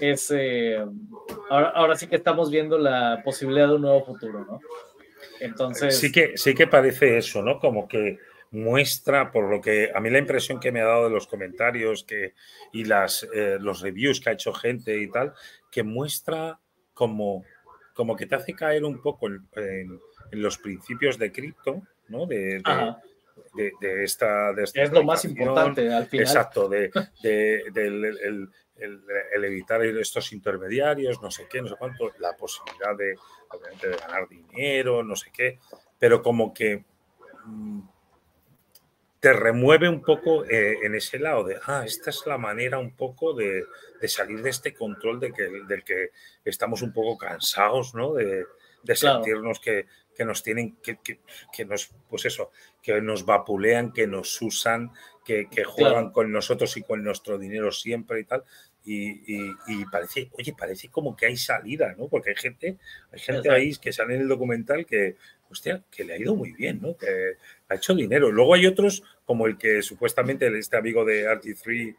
es 0.00 0.30
eh, 0.34 0.84
ahora, 1.50 1.68
ahora 1.70 1.96
sí 1.96 2.06
que 2.06 2.16
estamos 2.16 2.50
viendo 2.50 2.78
la 2.78 3.22
posibilidad 3.24 3.68
de 3.68 3.74
un 3.74 3.82
nuevo 3.82 4.04
futuro, 4.04 4.44
¿no? 4.44 4.60
Entonces... 5.40 5.98
Sí 5.98 6.12
que, 6.12 6.36
sí 6.36 6.54
que 6.54 6.66
parece 6.66 7.18
eso, 7.18 7.42
¿no? 7.42 7.58
Como 7.58 7.88
que 7.88 8.18
muestra, 8.52 9.32
por 9.32 9.50
lo 9.50 9.60
que 9.60 9.90
a 9.94 10.00
mí 10.00 10.10
la 10.10 10.18
impresión 10.18 10.60
que 10.60 10.70
me 10.70 10.80
ha 10.80 10.84
dado 10.84 11.04
de 11.04 11.10
los 11.10 11.26
comentarios 11.26 12.04
que, 12.04 12.34
y 12.72 12.84
las, 12.84 13.26
eh, 13.34 13.56
los 13.58 13.80
reviews 13.80 14.20
que 14.20 14.30
ha 14.30 14.34
hecho 14.34 14.52
gente 14.52 14.98
y 14.98 15.10
tal, 15.10 15.32
que 15.70 15.82
muestra 15.82 16.60
como, 16.92 17.44
como 17.94 18.14
que 18.14 18.26
te 18.26 18.34
hace 18.34 18.54
caer 18.54 18.84
un 18.84 19.00
poco 19.00 19.26
en, 19.28 20.00
los 20.32 20.58
principios 20.58 21.18
de 21.18 21.32
cripto, 21.32 21.82
¿no? 22.08 22.26
De, 22.26 22.62
de, 23.54 24.04
esta, 24.04 24.50
Es 24.52 24.92
lo 24.92 25.02
más 25.02 25.24
importante 25.24 25.92
al 25.92 26.06
final. 26.06 26.26
Exacto, 26.26 26.68
de, 26.68 26.90
del 27.22 28.50
el, 28.82 29.44
evitar 29.44 29.84
estos 29.84 30.32
intermediarios, 30.32 31.20
no 31.22 31.30
sé 31.30 31.46
qué, 31.48 31.62
no 31.62 31.68
sé 31.68 31.76
cuánto, 31.78 32.10
la 32.18 32.34
posibilidad 32.36 32.96
de, 32.96 33.16
obviamente, 33.50 33.88
de 33.88 33.96
ganar 33.96 34.28
dinero, 34.28 35.02
no 35.02 35.16
sé 35.16 35.30
qué, 35.32 35.58
pero 35.98 36.22
como 36.22 36.52
que 36.52 36.84
mm, 37.44 37.80
te 39.22 39.32
remueve 39.32 39.88
un 39.88 40.02
poco 40.02 40.44
eh, 40.46 40.78
en 40.82 40.96
ese 40.96 41.20
lado 41.20 41.44
de, 41.44 41.56
ah, 41.66 41.84
esta 41.86 42.10
es 42.10 42.26
la 42.26 42.38
manera 42.38 42.80
un 42.80 42.96
poco 42.96 43.34
de, 43.34 43.64
salir 44.08 44.42
de 44.42 44.50
este 44.50 44.74
control 44.74 45.20
de 45.20 45.32
que, 45.32 45.44
del 45.68 45.84
que 45.84 46.08
estamos 46.44 46.82
un 46.82 46.92
poco 46.92 47.16
cansados, 47.16 47.94
¿no? 47.94 48.14
De, 48.14 48.44
sentirnos 48.96 49.60
que, 49.60 49.86
que 50.12 50.24
nos 50.24 50.42
tienen, 50.42 50.74
que, 50.82 50.98
que, 50.98 51.64
nos, 51.64 51.92
pues 52.10 52.24
eso, 52.24 52.50
que 52.82 53.00
nos 53.00 53.24
vapulean, 53.24 53.92
que 53.92 54.08
nos 54.08 54.42
usan, 54.42 54.90
que, 55.24 55.46
juegan 55.64 56.10
con 56.10 56.32
nosotros 56.32 56.76
y 56.76 56.82
con 56.82 57.04
nuestro 57.04 57.38
dinero 57.38 57.70
siempre 57.70 58.18
y 58.18 58.24
tal. 58.24 58.42
Y, 58.84 59.84
parece, 59.84 60.30
oye, 60.32 60.52
parece 60.58 60.88
como 60.88 61.14
que 61.16 61.26
hay 61.26 61.36
salida, 61.36 61.94
¿no? 61.96 62.08
Porque 62.08 62.30
hay 62.30 62.36
gente, 62.36 62.76
hay 63.12 63.20
gente 63.20 63.52
ahí 63.52 63.76
que 63.76 63.92
sale 63.92 64.16
en 64.16 64.22
el 64.22 64.28
documental 64.28 64.84
que, 64.84 65.16
hostia, 65.52 65.82
que 65.90 66.04
le 66.04 66.14
ha 66.14 66.18
ido 66.18 66.34
muy 66.34 66.52
bien, 66.52 66.80
¿no? 66.80 66.96
Que 66.96 67.36
ha 67.68 67.74
hecho 67.74 67.94
dinero. 67.94 68.30
Luego 68.30 68.54
hay 68.54 68.66
otros, 68.66 69.02
como 69.24 69.46
el 69.46 69.56
que 69.56 69.82
supuestamente 69.82 70.46
este 70.58 70.76
amigo 70.76 71.04
de 71.04 71.26
RT3 71.26 71.96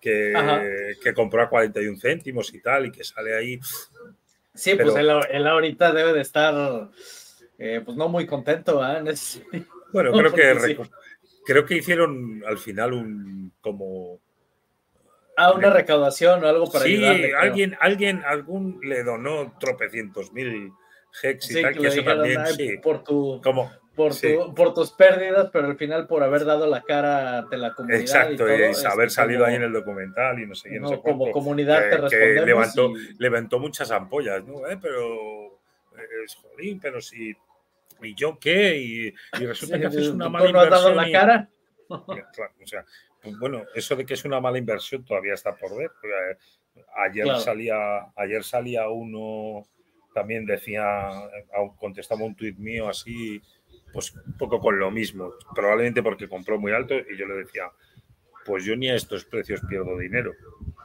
que, 0.00 0.96
que 1.02 1.14
compró 1.14 1.42
a 1.42 1.48
41 1.48 1.98
céntimos 2.00 2.52
y 2.54 2.60
tal, 2.60 2.86
y 2.86 2.92
que 2.92 3.04
sale 3.04 3.36
ahí. 3.36 3.60
Sí, 4.54 4.74
pues 4.74 4.94
él, 4.96 5.46
ahorita 5.46 5.92
debe 5.92 6.12
de 6.12 6.20
estar, 6.20 6.90
eh, 7.58 7.82
pues 7.84 7.96
no 7.96 8.08
muy 8.08 8.26
contento, 8.26 8.82
¿eh? 8.84 9.02
Bueno, 9.92 10.12
creo 10.12 10.32
que, 10.34 10.78
creo 11.44 11.64
que 11.64 11.76
hicieron 11.76 12.42
al 12.46 12.58
final 12.58 12.92
un 12.94 13.52
como 13.60 14.20
Ah, 15.36 15.52
una 15.52 15.70
recaudación 15.70 16.44
o 16.44 16.48
algo 16.48 16.70
para 16.70 16.84
sí, 16.84 17.02
alguien, 17.04 17.76
alguien, 17.80 18.22
algún 18.26 18.80
le 18.82 19.02
donó 19.02 19.54
tropecientos 19.58 20.32
mil 20.32 20.72
hex 21.22 21.50
y 21.50 21.62
tal, 21.62 21.76
que, 21.76 21.86
eso 21.86 22.02
también, 22.02 22.46
sí. 22.46 22.78
Por 22.78 23.02
tu, 23.04 23.40
como, 23.42 23.70
por, 23.94 24.14
tu, 24.14 24.54
por 24.54 24.74
tus 24.74 24.92
pérdidas, 24.92 25.50
pero 25.52 25.66
al 25.66 25.76
final 25.76 26.06
por 26.06 26.22
haber 26.22 26.44
dado 26.44 26.66
la 26.66 26.82
cara 26.82 27.38
ante 27.38 27.56
la 27.56 27.74
comunidad. 27.74 28.00
Exacto, 28.00 28.48
y, 28.48 28.86
haber 28.86 29.10
salido 29.10 29.44
ahí 29.44 29.56
en 29.56 29.62
el 29.62 29.72
documental 29.72 30.40
y 30.40 30.46
no 30.46 30.54
sé 30.54 30.70
qué. 30.70 30.80
No, 30.80 31.00
como 31.02 31.30
comunidad 31.30 31.90
te 31.90 31.96
respondemos. 31.98 32.46
levantó, 32.46 32.92
levantó 33.18 33.58
muchas 33.58 33.90
ampollas, 33.90 34.44
¿no? 34.44 34.66
Eh, 34.68 34.78
pero, 34.80 35.60
es 36.24 36.34
jodín, 36.36 36.80
pero 36.80 37.00
si. 37.00 37.36
¿Y 38.00 38.14
yo 38.14 38.38
qué? 38.38 38.76
Y, 38.76 39.14
resulta 39.44 39.78
que 39.78 39.86
haces 39.86 40.08
una 40.08 40.28
mala 40.28 40.46
inversión. 40.46 40.70
¿No 40.70 40.76
has 40.76 40.82
dado 40.82 40.94
la 40.94 41.12
cara? 41.12 41.48
Claro, 42.32 42.54
o 42.62 42.66
sea, 42.66 42.86
pues 43.20 43.38
bueno, 43.38 43.64
eso 43.74 43.94
de 43.94 44.06
que 44.06 44.14
es 44.14 44.24
una 44.24 44.40
mala 44.40 44.56
inversión 44.56 45.04
todavía 45.04 45.34
está 45.34 45.54
por 45.54 45.76
ver. 45.76 45.90
Eh, 46.02 46.36
ayer, 46.96 47.26
salía, 47.38 47.76
ayer 48.16 48.42
salía 48.42 48.88
uno, 48.88 49.66
también 50.14 50.46
decía, 50.46 51.08
contestaba 51.78 52.24
un 52.24 52.34
tuit 52.34 52.56
mío 52.58 52.88
así, 52.88 53.42
pues 53.92 54.14
un 54.14 54.36
poco 54.36 54.60
con 54.60 54.78
lo 54.78 54.90
mismo, 54.90 55.34
probablemente 55.54 56.02
porque 56.02 56.28
compró 56.28 56.58
muy 56.58 56.72
alto 56.72 56.94
y 56.94 57.16
yo 57.16 57.26
le 57.26 57.34
decía, 57.34 57.70
pues 58.44 58.64
yo 58.64 58.76
ni 58.76 58.88
a 58.88 58.94
estos 58.94 59.24
precios 59.24 59.60
pierdo 59.68 59.98
dinero. 59.98 60.32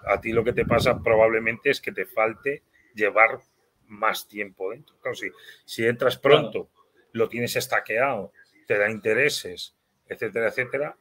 A 0.05 0.21
ti 0.21 0.31
lo 0.31 0.43
que 0.43 0.53
te 0.53 0.65
pasa 0.65 1.01
probablemente 1.01 1.69
es 1.69 1.81
que 1.81 1.91
te 1.91 2.05
falte 2.05 2.63
llevar 2.93 3.39
más 3.87 4.27
tiempo 4.27 4.71
dentro. 4.71 4.95
si, 5.13 5.29
si 5.65 5.85
entras 5.85 6.17
pronto, 6.17 6.69
lo 7.13 7.29
tienes 7.29 7.55
estaqueado, 7.55 8.31
te 8.67 8.77
da 8.77 8.89
intereses, 8.89 9.75
etcétera, 10.07 10.49
etcétera, 10.49 10.97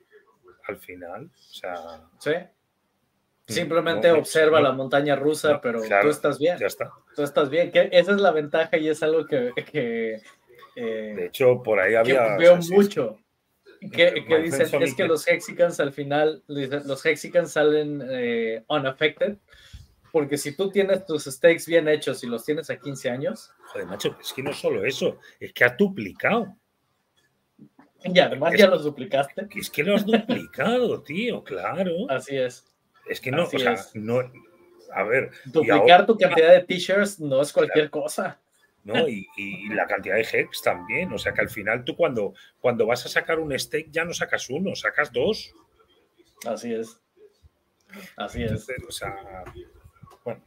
al 0.65 0.79
final. 0.79 1.31
O 1.35 1.55
sea. 1.55 1.75
Sí. 2.19 2.33
Mm, 3.49 3.53
Simplemente 3.53 4.11
observa 4.11 4.61
la 4.61 4.73
montaña 4.73 5.15
rusa, 5.15 5.61
pero 5.61 5.81
tú 5.81 6.09
estás 6.09 6.39
bien. 6.39 6.59
Ya 6.59 6.67
está. 6.67 6.91
Tú 7.15 7.23
estás 7.23 7.49
bien. 7.49 7.71
Que 7.71 7.89
esa 7.93 8.13
es 8.13 8.21
la 8.21 8.33
ventaja 8.33 8.77
y 8.77 8.89
es 8.89 9.03
algo 9.03 9.27
que. 9.27 9.53
que 9.71 10.21
eh, 10.75 11.15
de 11.17 11.27
hecho, 11.27 11.63
por 11.63 11.79
ahí 11.79 11.95
había. 11.95 12.37
veo 12.37 12.57
mucho. 12.71 13.19
Que, 13.93 14.25
dicen 14.43 14.83
es 14.83 14.95
que 14.95 15.07
los 15.07 15.29
Hexicans 15.29 15.79
al 15.81 15.93
final, 15.93 16.43
los 16.49 17.05
Hexicans 17.05 17.53
salen 17.53 18.03
eh, 18.09 18.65
unaffected, 18.69 19.37
porque 20.11 20.39
si 20.39 20.57
tú 20.57 20.71
tienes 20.71 21.05
tus 21.07 21.25
stakes 21.25 21.65
bien 21.67 21.87
hechos 21.87 22.25
y 22.25 22.27
los 22.27 22.45
tienes 22.45 22.71
a 22.71 22.79
15 22.79 23.11
años. 23.11 23.53
Joder, 23.67 23.87
macho, 23.87 24.17
es 24.21 24.33
que 24.33 24.43
no 24.43 24.53
solo 24.53 24.85
eso, 24.85 25.19
es 25.39 25.53
que 25.53 25.65
ha 25.65 25.77
duplicado. 25.79 26.57
Y 28.03 28.19
además 28.19 28.55
ya 28.57 28.67
los 28.67 28.83
duplicaste. 28.83 29.47
Es 29.55 29.71
que 29.71 29.85
lo 29.85 29.95
has 29.95 30.07
duplicado, 30.07 31.03
tío, 31.05 31.45
claro. 31.45 31.93
Así 32.09 32.37
es. 32.37 32.65
Es 33.09 33.21
que 33.21 33.31
no, 33.31 33.45
o 33.45 33.59
sea, 33.59 33.77
no. 33.95 34.31
A 34.93 35.03
ver. 35.03 35.31
Duplicar 35.45 36.07
tu 36.07 36.17
cantidad 36.17 36.53
de 36.53 36.63
t-shirts 36.63 37.21
no 37.21 37.41
es 37.43 37.53
cualquier 37.53 37.91
cosa. 37.91 38.41
¿no? 38.85 39.09
Y, 39.09 39.69
la 39.71 39.87
cantidad 39.87 40.15
de 40.15 40.23
hex 40.23 40.63
también. 40.63 41.13
O 41.13 41.19
sea 41.19 41.33
que 41.33 41.41
al 41.41 41.51
final 41.51 41.85
tú 41.85 41.97
cuando, 41.97 42.35
cuando 42.61 42.87
vas 42.87 43.05
a 43.05 43.09
sacar 43.09 43.39
un 43.39 43.57
steak 43.59 43.91
ya 43.91 44.05
no 44.05 44.15
sacas 44.15 44.49
uno, 44.49 44.75
sacas 44.77 45.13
dos. 45.13 45.53
Así 46.47 46.73
es. 46.73 47.01
Así 48.17 48.45
es. 48.45 48.69
o 48.87 48.93
sea, 48.93 49.45
bueno, 50.25 50.43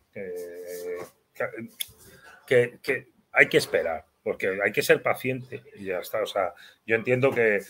que, 2.48 2.80
que 2.82 3.12
hay 3.32 3.50
que 3.50 3.58
esperar 3.58 4.09
porque 4.30 4.60
hay 4.64 4.72
que 4.72 4.84
ser 4.84 5.02
paciente 5.02 5.64
y 5.76 5.86
ya 5.86 5.98
está. 5.98 6.22
O 6.22 6.28
sea, 6.28 6.54
yo 6.86 6.96
entiendo 6.96 7.32
que, 7.32 7.62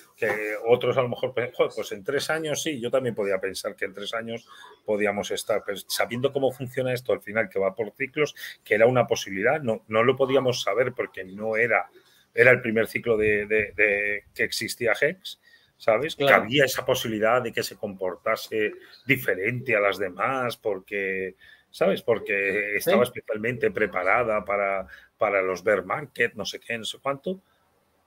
otros 0.67 0.97
a 0.97 1.01
lo 1.01 1.07
mejor, 1.07 1.33
pues 1.33 1.91
en 1.93 2.03
tres 2.03 2.29
años 2.29 2.61
sí, 2.61 2.81
yo 2.81 2.91
también 2.91 3.15
podía 3.15 3.39
pensar 3.39 3.77
que 3.77 3.85
en 3.85 3.93
tres 3.93 4.13
años 4.13 4.45
podíamos 4.85 5.31
estar, 5.31 5.63
pero 5.65 5.77
sabiendo 5.87 6.33
cómo 6.33 6.51
funciona 6.51 6.91
esto 6.93 7.13
al 7.13 7.21
final, 7.21 7.47
que 7.47 7.59
va 7.59 7.75
por 7.75 7.93
ciclos, 7.93 8.35
que 8.65 8.75
era 8.75 8.87
una 8.87 9.07
posibilidad, 9.07 9.61
no, 9.61 9.85
no 9.87 10.03
lo 10.03 10.17
podíamos 10.17 10.61
saber 10.61 10.91
porque 10.91 11.23
no 11.23 11.55
era, 11.55 11.89
era 12.33 12.51
el 12.51 12.59
primer 12.59 12.87
ciclo 12.87 13.15
de, 13.15 14.25
que 14.35 14.43
existía 14.43 14.91
Hex. 14.99 15.39
¿Sabes? 15.77 16.17
Que 16.17 16.29
había 16.29 16.65
esa 16.65 16.85
posibilidad 16.85 17.41
de 17.41 17.53
que 17.53 17.63
se 17.63 17.77
comportase 17.77 18.73
diferente 19.07 19.77
a 19.77 19.79
las 19.79 19.97
demás, 19.97 20.57
porque, 20.57 21.35
¿sabes? 21.69 22.01
Porque 22.01 22.75
estaba 22.75 23.03
especialmente 23.03 23.71
preparada 23.71 24.43
para, 24.43 24.89
para 25.19 25.43
los 25.43 25.63
bear 25.63 25.85
market, 25.85 26.33
no 26.33 26.45
sé 26.45 26.59
qué, 26.59 26.75
no 26.79 26.85
sé 26.85 26.97
cuánto. 26.99 27.39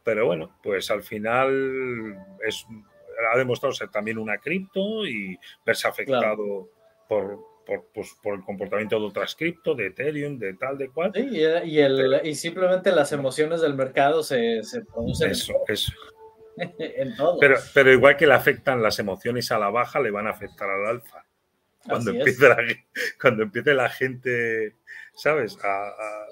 Pero 0.02 0.26
bueno, 0.26 0.58
pues 0.62 0.90
al 0.90 1.04
final 1.04 2.18
es, 2.44 2.66
ha 3.32 3.38
demostrado 3.38 3.72
ser 3.72 3.88
también 3.90 4.18
una 4.18 4.38
cripto 4.38 5.06
y 5.06 5.38
verse 5.64 5.86
afectado 5.86 6.68
por, 7.08 7.38
por, 7.64 7.86
pues, 7.94 8.16
por, 8.20 8.34
el 8.34 8.42
comportamiento 8.42 8.98
de 8.98 9.06
otras 9.06 9.36
cripto, 9.36 9.74
de 9.74 9.86
Ethereum, 9.86 10.38
de 10.38 10.54
tal, 10.54 10.78
de 10.78 10.88
cual. 10.88 11.12
Sí, 11.14 11.28
y, 11.30 11.78
el, 11.78 12.20
y 12.24 12.34
simplemente 12.34 12.90
las 12.90 13.12
emociones 13.12 13.60
del 13.60 13.74
mercado 13.74 14.24
se, 14.24 14.64
se 14.64 14.84
producen. 14.84 15.30
Eso, 15.30 15.52
en 15.68 15.72
eso. 15.72 15.92
en 16.56 17.14
todo. 17.14 17.38
Pero, 17.38 17.56
pero 17.72 17.92
igual 17.92 18.16
que 18.16 18.26
le 18.26 18.34
afectan 18.34 18.82
las 18.82 18.98
emociones 18.98 19.52
a 19.52 19.58
la 19.58 19.70
baja, 19.70 20.00
le 20.00 20.10
van 20.10 20.26
a 20.26 20.30
afectar 20.30 20.68
al 20.68 20.86
alfa. 20.86 21.24
Cuando, 21.84 22.10
empiece 22.10 22.48
la, 22.48 22.56
cuando 23.20 23.42
empiece 23.44 23.74
la 23.74 23.88
gente, 23.88 24.74
¿sabes? 25.14 25.58
a, 25.62 25.88
a 25.88 26.26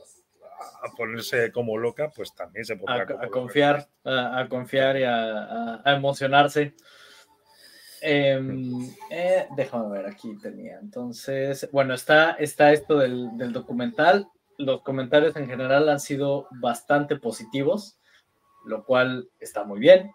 ponerse 0.96 1.52
como 1.52 1.76
loca, 1.78 2.10
pues 2.14 2.34
también 2.34 2.64
se 2.64 2.76
podrá 2.76 3.02
a, 3.02 3.28
confiar, 3.28 3.88
a, 4.04 4.46
confiar 4.48 4.96
y 4.98 5.04
a, 5.04 5.82
emocionarse. 5.86 6.74
Em, 8.02 8.90
eh, 9.10 9.46
déjame 9.56 9.90
ver, 9.90 10.06
aquí 10.06 10.36
tenía. 10.38 10.78
Entonces, 10.78 11.68
bueno, 11.72 11.94
está, 11.94 12.32
está 12.32 12.72
esto 12.72 12.98
del, 12.98 13.52
documental. 13.52 14.28
Los 14.58 14.82
comentarios 14.82 15.36
en 15.36 15.48
general 15.48 15.88
han 15.88 16.00
sido 16.00 16.46
bastante 16.60 17.16
positivos, 17.16 17.98
lo 18.64 18.84
cual 18.84 19.28
está 19.38 19.64
muy 19.64 19.80
bien. 19.80 20.10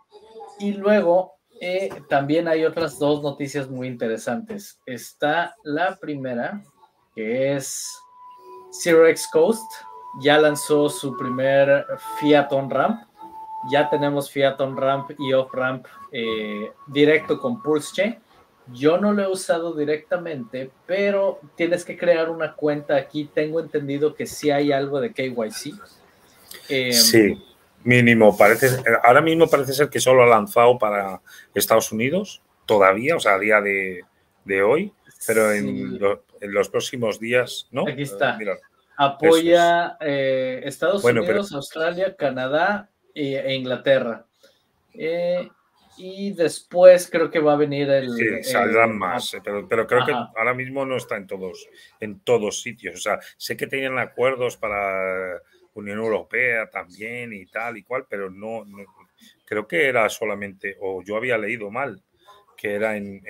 Y 0.60 0.74
luego 0.74 1.36
eh, 1.62 1.90
también 2.10 2.48
hay 2.48 2.66
otras 2.66 3.00
dos 3.00 3.22
noticias 3.22 3.70
muy 3.70 3.88
interesantes. 3.88 4.80
Está 4.86 5.56
la 5.64 5.98
primera, 5.98 6.64
que 7.16 7.56
es 7.56 7.88
Zero 8.72 9.08
X 9.08 9.28
Coast, 9.32 9.64
ya 10.20 10.38
lanzó 10.38 10.90
su 10.90 11.18
primer 11.18 11.86
Fiat 12.20 12.52
on 12.52 12.70
Ramp. 12.70 13.02
Ya 13.72 13.90
tenemos 13.90 14.30
Fiat 14.32 14.60
on 14.62 14.78
Ramp 14.78 15.12
y 15.18 15.34
Off 15.34 15.54
Ramp 15.54 15.86
eh, 16.12 16.72
directo 16.88 17.40
con 17.40 17.62
Pulse 17.64 18.20
Yo 18.72 18.98
no 18.98 19.12
lo 19.12 19.24
he 19.24 19.28
usado 19.28 19.74
directamente, 19.74 20.70
pero 20.86 21.40
tienes 21.56 21.84
que 21.84 21.98
crear 21.98 22.30
una 22.30 22.54
cuenta 22.54 22.96
aquí. 22.96 23.30
Tengo 23.34 23.60
entendido 23.60 24.14
que 24.14 24.26
sí 24.26 24.52
hay 24.52 24.72
algo 24.72 25.02
de 25.02 25.12
KYC. 25.12 25.74
Em, 26.70 26.94
sí, 26.94 27.44
mínimo. 27.84 28.38
Parece, 28.38 28.84
ahora 29.04 29.22
mismo 29.22 29.48
parece 29.48 29.74
ser 29.74 29.90
que 29.90 30.00
solo 30.00 30.24
ha 30.24 30.28
lanzado 30.28 30.78
para 30.78 31.22
Estados 31.54 31.92
Unidos, 31.92 32.42
todavía, 32.66 33.16
o 33.16 33.20
sea, 33.20 33.36
a 33.36 33.40
día 33.40 33.62
de, 33.62 34.04
hoy, 34.64 34.94
pero 35.26 35.52
en, 35.52 36.00
los 36.42 36.70
próximos 36.70 37.20
días, 37.20 37.68
¿no? 37.72 37.88
Aquí 37.88 38.04
está. 38.04 38.38
Apoya 38.98 39.98
eh, 40.00 40.62
Estados 40.64 41.04
Unidos, 41.04 41.54
Australia, 41.54 42.16
Canadá 42.16 42.90
e, 43.14 43.54
Inglaterra. 43.54 44.26
Eh, 44.94 45.50
y 45.98 46.34
después 46.34 47.10
creo 47.10 47.30
que 47.30 47.40
va 47.40 47.54
a 47.54 47.58
venir 47.58 47.90
el. 47.90 48.12
Sí, 48.12 48.44
saldrán 48.44 48.98
más, 48.98 49.34
eh, 49.34 49.42
pero, 49.44 49.88
creo 49.88 50.06
que 50.06 50.12
ahora 50.12 50.54
mismo 50.54 50.86
no 50.86 50.98
está 50.98 51.16
en 51.16 51.28
todos, 51.28 51.68
en 52.00 52.20
todos 52.20 52.62
sitios. 52.62 52.96
O 52.96 53.00
sea, 53.00 53.20
sé 53.38 53.56
que 53.56 53.68
tenían 53.68 53.98
acuerdos 53.98 54.58
para 54.58 55.42
Unión 55.74 56.00
Europea 56.00 56.70
también 56.70 57.34
y 57.34 57.46
tal 57.46 57.78
y 57.78 57.84
cual, 57.84 58.06
pero 58.10 58.30
no, 58.30 58.66
creo 59.46 59.68
que 59.68 59.88
era 59.88 60.10
solamente, 60.10 60.76
o 60.82 61.02
yo 61.02 61.16
había 61.16 61.38
leído 61.38 61.72
mal, 61.72 62.02
que 62.58 62.74
era 62.74 62.98
en 62.98 63.22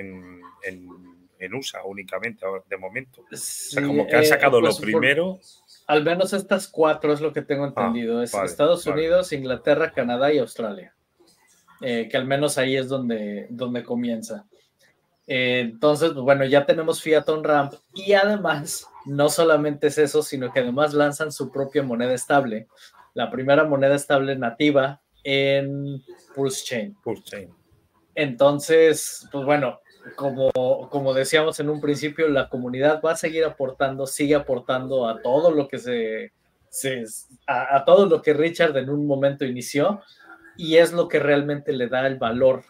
en 0.64 1.15
USA 1.54 1.84
únicamente 1.84 2.46
de 2.70 2.78
momento. 2.78 3.22
o 3.22 3.36
sea, 3.36 3.86
como 3.86 4.08
que 4.08 4.16
han 4.16 4.24
eh, 4.24 4.28
sacado 4.28 4.62
lo 4.62 4.68
pues, 4.68 4.80
primero 4.80 5.40
Al 5.88 6.04
menos 6.04 6.34
estas 6.34 6.68
cuatro 6.68 7.14
es 7.14 7.22
lo 7.22 7.34
que 7.34 7.42
tengo 7.42 7.64
ah, 7.66 7.68
entendido. 7.68 8.22
es 8.22 8.34
Estados 8.34 8.86
Unidos, 8.88 9.32
Inglaterra, 9.34 9.92
Canadá 9.92 10.32
y 10.34 10.40
Australia. 10.40 10.96
Eh, 11.82 12.08
que 12.10 12.18
al 12.18 12.26
menos 12.26 12.58
ahí 12.58 12.78
es 12.78 12.88
donde, 12.88 13.48
donde 13.50 13.84
comienza. 13.84 14.46
Eh, 15.28 15.62
entonces, 15.72 16.12
pues, 16.12 16.24
bueno, 16.24 16.46
ya 16.46 16.66
tenemos 16.66 17.02
Fiat 17.02 17.28
on 17.30 17.44
Ramp 17.44 17.74
y 17.94 18.14
además, 18.14 18.88
no 19.06 19.30
solamente 19.30 19.88
es 19.88 19.98
eso, 19.98 20.22
sino 20.22 20.52
que 20.54 20.60
además 20.60 20.94
lanzan 20.94 21.32
su 21.32 21.52
propia 21.52 21.84
moneda 21.84 22.14
estable, 22.14 22.68
la 23.14 23.30
primera 23.30 23.64
moneda 23.64 23.96
estable 23.96 24.36
nativa 24.38 25.02
en 25.24 26.02
Pulse 26.36 26.64
Chain. 26.66 26.98
Pulse 27.04 27.24
Chain. 27.24 27.50
Entonces, 28.14 29.28
pues 29.32 29.46
bueno, 29.46 29.80
como, 30.16 30.52
como 30.90 31.14
decíamos 31.14 31.60
en 31.60 31.70
un 31.70 31.82
principio, 31.82 32.28
la 32.28 32.50
comunidad 32.50 33.02
va 33.04 33.14
a 33.14 33.18
seguir 33.18 33.44
aportando, 33.44 34.06
sigue 34.06 34.36
aportando 34.36 35.08
a 35.08 35.22
todo 35.22 35.52
lo 35.52 35.68
que 35.68 35.80
se, 35.80 36.32
a, 37.48 37.84
todo 37.86 38.06
lo 38.06 38.22
que 38.22 38.34
Richard 38.34 38.78
en 38.78 38.90
un 38.90 39.08
momento 39.08 39.46
inició 39.46 40.02
y 40.58 40.78
es 40.78 40.94
lo 40.94 41.08
que 41.08 41.20
realmente 41.20 41.74
le 41.74 41.88
da 41.88 42.06
el 42.08 42.18
valor 42.18 42.64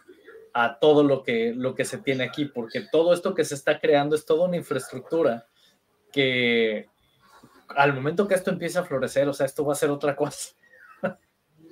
a 0.54 0.78
todo 0.78 1.04
lo 1.04 1.22
que, 1.22 1.52
lo 1.54 1.74
que 1.74 1.84
se 1.84 1.98
tiene 1.98 2.24
aquí, 2.24 2.46
porque 2.46 2.86
todo 2.90 3.12
esto 3.12 3.34
que 3.34 3.44
se 3.44 3.54
está 3.54 3.78
creando 3.78 4.16
es 4.16 4.24
toda 4.24 4.46
una 4.46 4.56
infraestructura 4.56 5.46
que 6.10 6.88
al 7.68 7.92
momento 7.92 8.26
que 8.26 8.34
esto 8.34 8.50
empiece 8.50 8.78
a 8.78 8.84
florecer, 8.84 9.28
o 9.28 9.34
sea, 9.34 9.44
esto 9.44 9.64
va 9.64 9.74
a 9.74 9.76
ser 9.76 9.90
otra 9.90 10.16
cosa. 10.16 10.55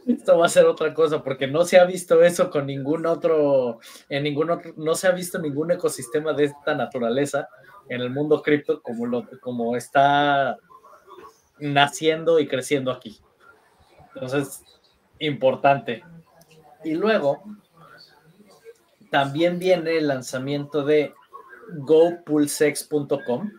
Esto 0.07 0.39
va 0.39 0.47
a 0.47 0.51
ser 0.51 0.67
otra 0.67 0.93
cosa, 0.93 1.23
porque 1.23 1.47
no 1.47 1.65
se 1.65 1.79
ha 1.79 1.85
visto 1.85 2.23
eso 2.23 2.51
con 2.51 2.67
ningún 2.67 3.07
otro, 3.07 3.81
en 4.09 4.25
ningún 4.25 4.51
otro, 4.51 4.73
no 4.77 4.95
se 4.95 5.09
ha 5.09 5.13
visto 5.13 5.39
ningún 5.39 5.71
ecosistema 5.71 6.33
de 6.33 6.45
esta 6.45 6.75
naturaleza 6.75 7.49
en 7.89 8.01
el 8.01 8.11
mundo 8.11 8.43
cripto 8.43 8.83
como, 8.83 9.07
lo, 9.07 9.27
como 9.41 9.77
está 9.77 10.57
naciendo 11.59 12.39
y 12.39 12.47
creciendo 12.47 12.91
aquí. 12.91 13.19
Entonces, 14.15 14.63
importante. 15.19 16.05
Y 16.85 16.95
luego, 16.95 17.43
también 19.11 19.59
viene 19.59 19.97
el 19.99 20.09
lanzamiento 20.09 20.85
de 20.85 21.15
gopulsex.com, 21.71 23.51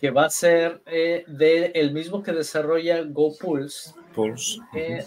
que 0.00 0.10
va 0.10 0.26
a 0.26 0.30
ser 0.30 0.82
eh, 0.86 1.24
de 1.26 1.66
el 1.74 1.92
mismo 1.92 2.22
que 2.22 2.32
desarrolla 2.32 3.02
GoPulse. 3.02 3.94
Pulse. 4.14 4.58
Eh, 4.74 5.04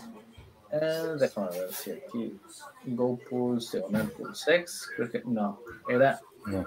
eh, 0.72 1.16
déjame 1.20 1.50
ver 1.52 1.74
si 1.74 1.92
aquí 1.92 2.40
GoPulse 2.86 3.80
o 3.80 3.88
Pulsex, 4.18 4.90
creo 4.96 5.10
que 5.10 5.22
no, 5.26 5.62
era. 5.88 6.20
No. 6.46 6.66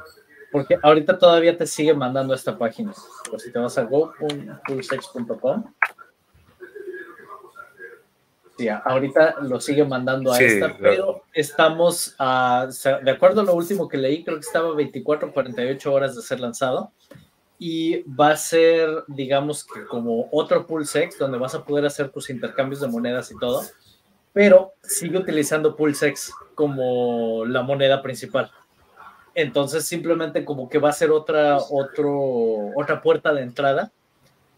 Porque 0.51 0.79
ahorita 0.83 1.19
todavía 1.19 1.57
te 1.57 1.67
sigue 1.67 1.95
mandando 1.95 2.35
esta 2.35 2.59
página. 2.59 2.93
Pues 3.31 3.43
si 3.43 3.51
te 3.53 3.59
vas 3.59 3.79
a 3.79 3.85
gopulsex.com, 3.85 5.65
ahorita 8.85 9.37
lo 9.41 9.61
sigue 9.61 9.85
mandando 9.85 10.33
a 10.33 10.39
esta, 10.39 10.77
pero 10.79 11.23
estamos, 11.33 12.15
a, 12.19 12.69
de 13.03 13.11
acuerdo 13.11 13.41
a 13.41 13.45
lo 13.45 13.55
último 13.55 13.89
que 13.89 13.97
leí, 13.97 14.25
creo 14.25 14.39
que 14.39 14.47
estaba 14.47 14.75
24 14.75 15.33
48 15.33 15.93
horas 15.93 16.17
de 16.17 16.23
ser 16.23 16.41
lanzado 16.41 16.93
y 17.59 18.03
va 18.03 18.31
a 18.31 18.37
ser, 18.37 19.05
digamos 19.07 19.65
que 19.65 19.85
como 19.85 20.29
otro 20.33 20.67
PulseX, 20.67 21.19
donde 21.19 21.39
vas 21.39 21.55
a 21.55 21.65
poder 21.65 21.87
hacer 21.87 22.11
tus 22.11 22.29
intercambios 22.31 22.81
de 22.81 22.89
monedas 22.89 23.31
y 23.31 23.39
todo, 23.39 23.63
pero 24.33 24.73
sigue 24.83 25.19
utilizando 25.19 25.77
PulseX 25.77 26.33
como 26.55 27.45
la 27.45 27.63
moneda 27.63 28.03
principal. 28.03 28.51
Entonces 29.35 29.87
simplemente 29.87 30.45
como 30.45 30.69
que 30.69 30.79
va 30.79 30.91
a 30.91 30.95
ser 30.95 31.11
otra, 31.11 31.59
otro, 31.71 32.71
otra 32.77 33.01
puerta 33.01 33.33
de 33.33 33.43
entrada 33.43 33.93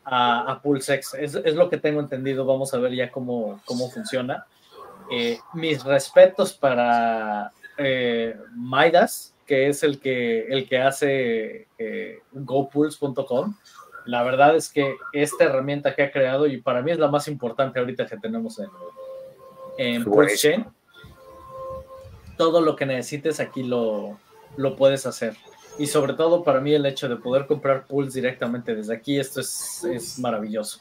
a, 0.04 0.52
a 0.52 0.62
PulseX. 0.62 1.14
Es, 1.14 1.34
es, 1.34 1.54
lo 1.54 1.68
que 1.68 1.78
tengo 1.78 2.00
entendido. 2.00 2.44
Vamos 2.44 2.74
a 2.74 2.78
ver 2.78 2.92
ya 2.92 3.10
cómo, 3.10 3.60
cómo 3.64 3.90
funciona. 3.90 4.46
Eh, 5.10 5.38
mis 5.52 5.84
respetos 5.84 6.54
para 6.54 7.52
eh, 7.78 8.36
Maidas, 8.54 9.34
que 9.46 9.68
es 9.68 9.82
el 9.82 10.00
que, 10.00 10.46
el 10.48 10.68
que 10.68 10.78
hace 10.78 11.68
eh, 11.78 12.18
GoPulse.com. 12.32 13.54
La 14.06 14.22
verdad 14.22 14.54
es 14.56 14.70
que 14.70 14.96
esta 15.12 15.44
herramienta 15.44 15.94
que 15.94 16.02
ha 16.02 16.12
creado, 16.12 16.46
y 16.46 16.60
para 16.60 16.82
mí 16.82 16.90
es 16.90 16.98
la 16.98 17.08
más 17.08 17.28
importante 17.28 17.78
ahorita 17.78 18.06
que 18.06 18.18
tenemos 18.18 18.58
en, 18.58 18.68
en 19.78 20.04
Pulse 20.04 20.64
todo 22.36 22.60
lo 22.60 22.74
que 22.76 22.86
necesites 22.86 23.40
aquí 23.40 23.62
lo, 23.62 24.18
lo 24.56 24.76
puedes 24.76 25.06
hacer 25.06 25.36
y 25.78 25.86
sobre 25.86 26.14
todo 26.14 26.44
para 26.44 26.60
mí 26.60 26.74
el 26.74 26.86
hecho 26.86 27.08
de 27.08 27.16
poder 27.16 27.46
comprar 27.46 27.86
pools 27.86 28.14
directamente 28.14 28.74
desde 28.74 28.94
aquí, 28.94 29.18
esto 29.18 29.40
es, 29.40 29.84
es 29.84 30.18
maravilloso. 30.18 30.80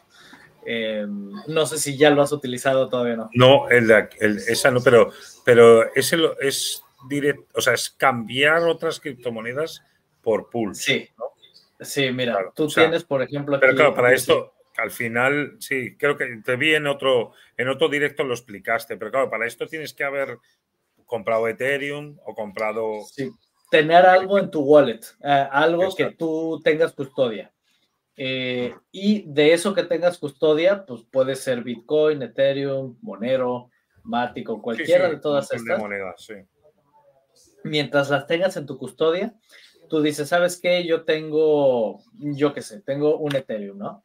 Eh, 0.66 1.06
no 1.48 1.66
sé 1.66 1.78
si 1.78 1.98
ya 1.98 2.10
lo 2.10 2.22
has 2.22 2.32
utilizado 2.32 2.88
todavía 2.88 3.18
no. 3.18 3.30
No, 3.34 3.70
el, 3.70 3.92
el, 4.20 4.38
esa 4.38 4.72
no, 4.72 4.82
pero, 4.82 5.12
pero 5.44 5.94
ese 5.94 6.18
es 6.40 6.84
directo, 7.10 7.46
o 7.56 7.62
sea, 7.62 7.74
es 7.74 7.90
cambiar 7.90 8.64
otras 8.64 9.00
criptomonedas 9.00 9.84
por 10.22 10.50
pools. 10.50 10.78
Sí, 10.78 11.10
sí, 11.82 12.12
mira, 12.12 12.52
tú 12.56 12.68
tienes, 12.68 13.04
por 13.04 13.22
ejemplo, 13.22 13.60
pero 13.60 13.76
claro, 13.76 13.96
para 13.96 14.14
esto, 14.14 14.54
al 14.78 14.92
final, 14.92 15.58
sí, 15.60 15.96
creo 15.98 16.18
que 16.18 16.42
te 16.44 16.56
vi 16.56 16.76
en 16.76 16.88
otro, 16.88 17.34
en 17.58 17.70
otro 17.70 17.90
directo 17.90 18.24
lo 18.24 18.34
explicaste, 18.34 18.98
pero 18.98 19.12
claro, 19.12 19.30
para 19.30 19.46
esto 19.46 19.68
tienes 19.68 19.94
que 19.94 20.04
haber 20.04 20.38
comprado 21.06 21.48
Ethereum 21.48 22.18
o 22.26 22.34
comprado 22.34 23.04
sí 23.12 23.32
tener 23.74 24.06
algo 24.06 24.38
en 24.38 24.52
tu 24.52 24.62
wallet, 24.62 25.00
eh, 25.24 25.48
algo 25.50 25.96
que 25.96 26.12
tú 26.12 26.62
tengas 26.64 26.94
custodia. 26.94 27.52
Eh, 28.16 28.72
y 28.92 29.24
de 29.24 29.52
eso 29.52 29.74
que 29.74 29.82
tengas 29.82 30.20
custodia, 30.20 30.86
pues 30.86 31.02
puede 31.12 31.36
ser 31.36 31.64
Bitcoin, 31.64 32.22
Ethereum, 32.22 32.96
Monero, 33.02 33.72
Matic 34.04 34.48
o 34.52 34.62
cualquiera 34.62 35.10
de 35.10 35.18
todas 35.18 35.52
estas. 35.52 35.82
Mientras 37.64 38.12
las 38.12 38.28
tengas 38.28 38.58
en 38.58 38.68
tu 38.68 38.78
custodia, 38.78 39.34
tú 39.90 40.04
dices, 40.04 40.30
¿sabes 40.30 40.60
qué? 40.62 40.86
Yo 40.86 41.04
tengo, 41.04 42.00
yo 42.20 42.54
qué 42.54 42.62
sé, 42.62 42.80
tengo 42.82 43.18
un 43.18 43.36
Ethereum, 43.36 43.80
¿no? 43.80 44.04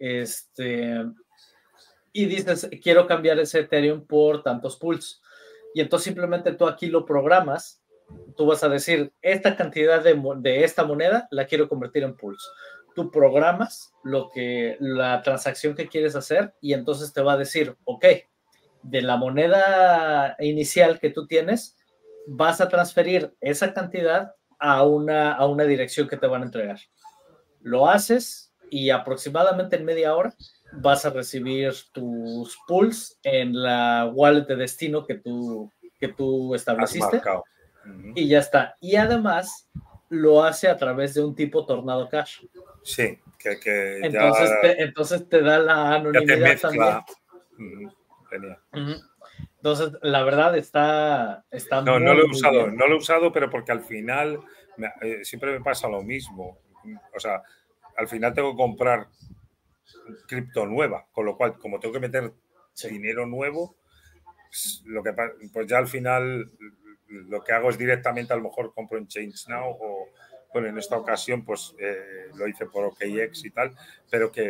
Este, 0.00 1.04
y 2.12 2.24
dices, 2.26 2.68
quiero 2.82 3.06
cambiar 3.06 3.38
ese 3.38 3.60
Ethereum 3.60 4.04
por 4.04 4.42
tantos 4.42 4.76
pools. 4.76 5.22
Y 5.74 5.80
entonces 5.80 6.06
simplemente 6.06 6.52
tú 6.52 6.66
aquí 6.66 6.86
lo 6.86 7.06
programas 7.06 7.80
tú 8.36 8.46
vas 8.46 8.62
a 8.64 8.68
decir, 8.68 9.12
esta 9.22 9.56
cantidad 9.56 10.02
de, 10.02 10.64
esta 10.64 10.84
moneda 10.84 11.28
la 11.30 11.46
quiero 11.46 11.68
convertir 11.68 12.02
en 12.02 12.16
pools. 12.16 12.50
Tú 12.94 13.10
programas 13.10 13.92
lo 14.02 14.30
que, 14.30 14.76
la 14.80 15.22
transacción 15.22 15.74
que 15.74 15.88
quieres 15.88 16.16
hacer 16.16 16.54
y 16.60 16.72
entonces 16.72 17.12
te 17.12 17.22
va 17.22 17.34
a 17.34 17.38
decir, 17.38 17.76
ok, 17.84 18.04
de 18.82 19.02
la 19.02 19.16
moneda 19.16 20.36
inicial 20.40 20.98
que 20.98 21.10
tú 21.10 21.26
tienes, 21.26 21.76
vas 22.26 22.60
a 22.60 22.68
transferir 22.68 23.34
esa 23.40 23.72
cantidad 23.72 24.34
a 24.58 24.84
una, 24.84 25.32
a 25.32 25.46
una 25.46 25.64
dirección 25.64 26.08
que 26.08 26.16
te 26.16 26.26
van 26.26 26.42
a 26.42 26.46
entregar. 26.46 26.78
Lo 27.60 27.88
haces 27.88 28.49
y 28.70 28.90
aproximadamente 28.90 29.76
en 29.76 29.84
media 29.84 30.14
hora 30.14 30.34
vas 30.72 31.04
a 31.04 31.10
recibir 31.10 31.72
tus 31.92 32.58
pools 32.66 33.18
en 33.22 33.60
la 33.60 34.10
wallet 34.12 34.46
de 34.46 34.56
destino 34.56 35.04
que 35.04 35.16
tú, 35.16 35.70
que 35.98 36.08
tú 36.08 36.54
estableciste 36.54 37.20
y 38.14 38.28
ya 38.28 38.38
está. 38.38 38.76
Y 38.80 38.96
además 38.96 39.68
lo 40.08 40.42
hace 40.42 40.68
a 40.68 40.76
través 40.76 41.14
de 41.14 41.24
un 41.24 41.34
tipo 41.34 41.66
Tornado 41.66 42.08
Cash. 42.08 42.44
Sí, 42.82 43.18
que, 43.38 44.00
entonces, 44.02 44.50
te, 44.62 44.82
entonces 44.82 45.28
te 45.28 45.42
da 45.42 45.58
la 45.58 45.94
anonimidad 45.94 46.58
también. 46.60 47.00
Entonces, 49.56 49.92
la 50.02 50.22
verdad 50.22 50.56
está, 50.56 51.44
está 51.50 51.82
no, 51.82 51.98
no 51.98 52.14
lo 52.14 52.22
he 52.22 52.30
usado, 52.30 52.70
no 52.70 52.86
lo 52.86 52.94
he 52.94 52.98
usado, 52.98 53.32
pero 53.32 53.50
porque 53.50 53.72
al 53.72 53.82
final 53.82 54.40
eh, 55.02 55.24
siempre 55.24 55.52
me 55.52 55.60
pasa 55.60 55.88
lo 55.88 56.02
mismo. 56.02 56.58
O 57.14 57.20
sea, 57.20 57.42
al 58.00 58.08
final 58.08 58.32
tengo 58.32 58.52
que 58.52 58.56
comprar 58.56 59.08
cripto 60.26 60.64
nueva, 60.64 61.06
con 61.12 61.26
lo 61.26 61.36
cual, 61.36 61.58
como 61.58 61.78
tengo 61.78 61.92
que 61.92 62.00
meter 62.00 62.32
dinero 62.88 63.26
nuevo, 63.26 63.76
pues, 64.48 64.82
lo 64.86 65.02
que 65.02 65.12
pues 65.52 65.66
ya 65.66 65.76
al 65.76 65.86
final 65.86 66.50
lo 67.08 67.44
que 67.44 67.52
hago 67.52 67.68
es 67.68 67.76
directamente 67.76 68.32
a 68.32 68.36
lo 68.36 68.44
mejor 68.44 68.72
compro 68.72 68.96
en 68.96 69.06
Change 69.06 69.48
Now 69.48 69.76
o 69.78 70.08
bueno, 70.54 70.68
en 70.68 70.78
esta 70.78 70.96
ocasión 70.96 71.44
pues 71.44 71.74
eh, 71.78 72.28
lo 72.34 72.48
hice 72.48 72.64
por 72.66 72.84
OKX 72.86 73.44
y 73.44 73.50
tal, 73.50 73.76
pero 74.10 74.32
que, 74.32 74.48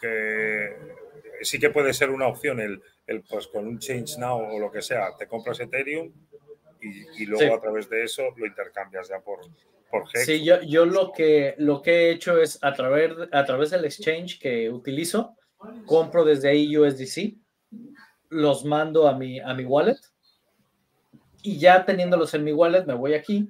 que, 0.00 0.76
sí 1.42 1.58
que 1.58 1.70
puede 1.70 1.92
ser 1.92 2.10
una 2.10 2.28
opción 2.28 2.60
el, 2.60 2.80
el, 3.08 3.24
pues 3.24 3.48
con 3.48 3.66
un 3.66 3.80
Change 3.80 4.18
Now 4.18 4.54
o 4.54 4.60
lo 4.60 4.70
que 4.70 4.82
sea, 4.82 5.16
te 5.18 5.26
compras 5.26 5.58
Ethereum 5.58 6.12
y, 6.80 7.22
y 7.22 7.26
luego 7.26 7.56
a 7.56 7.60
través 7.60 7.90
de 7.90 8.04
eso 8.04 8.22
lo 8.36 8.46
intercambias 8.46 9.08
ya 9.08 9.18
por, 9.18 9.40
por 9.90 10.02
Hex. 10.02 10.26
Sí, 10.26 10.44
yo, 10.44 10.60
yo 10.62 10.86
lo, 10.86 11.12
que, 11.12 11.54
lo 11.58 11.82
que 11.82 11.90
he 11.92 12.10
hecho 12.10 12.40
es 12.40 12.58
a 12.62 12.72
través, 12.72 13.12
a 13.32 13.44
través 13.44 13.70
del 13.70 13.84
exchange 13.84 14.38
que 14.38 14.70
utilizo, 14.70 15.36
compro 15.86 16.24
desde 16.24 16.48
ahí 16.48 16.76
USDC, 16.76 17.34
los 18.28 18.64
mando 18.64 19.08
a 19.08 19.16
mi, 19.16 19.40
a 19.40 19.54
mi 19.54 19.64
wallet 19.64 19.98
y 21.42 21.58
ya 21.58 21.84
teniéndolos 21.84 22.34
en 22.34 22.44
mi 22.44 22.52
wallet, 22.52 22.84
me 22.86 22.94
voy 22.94 23.14
aquí, 23.14 23.48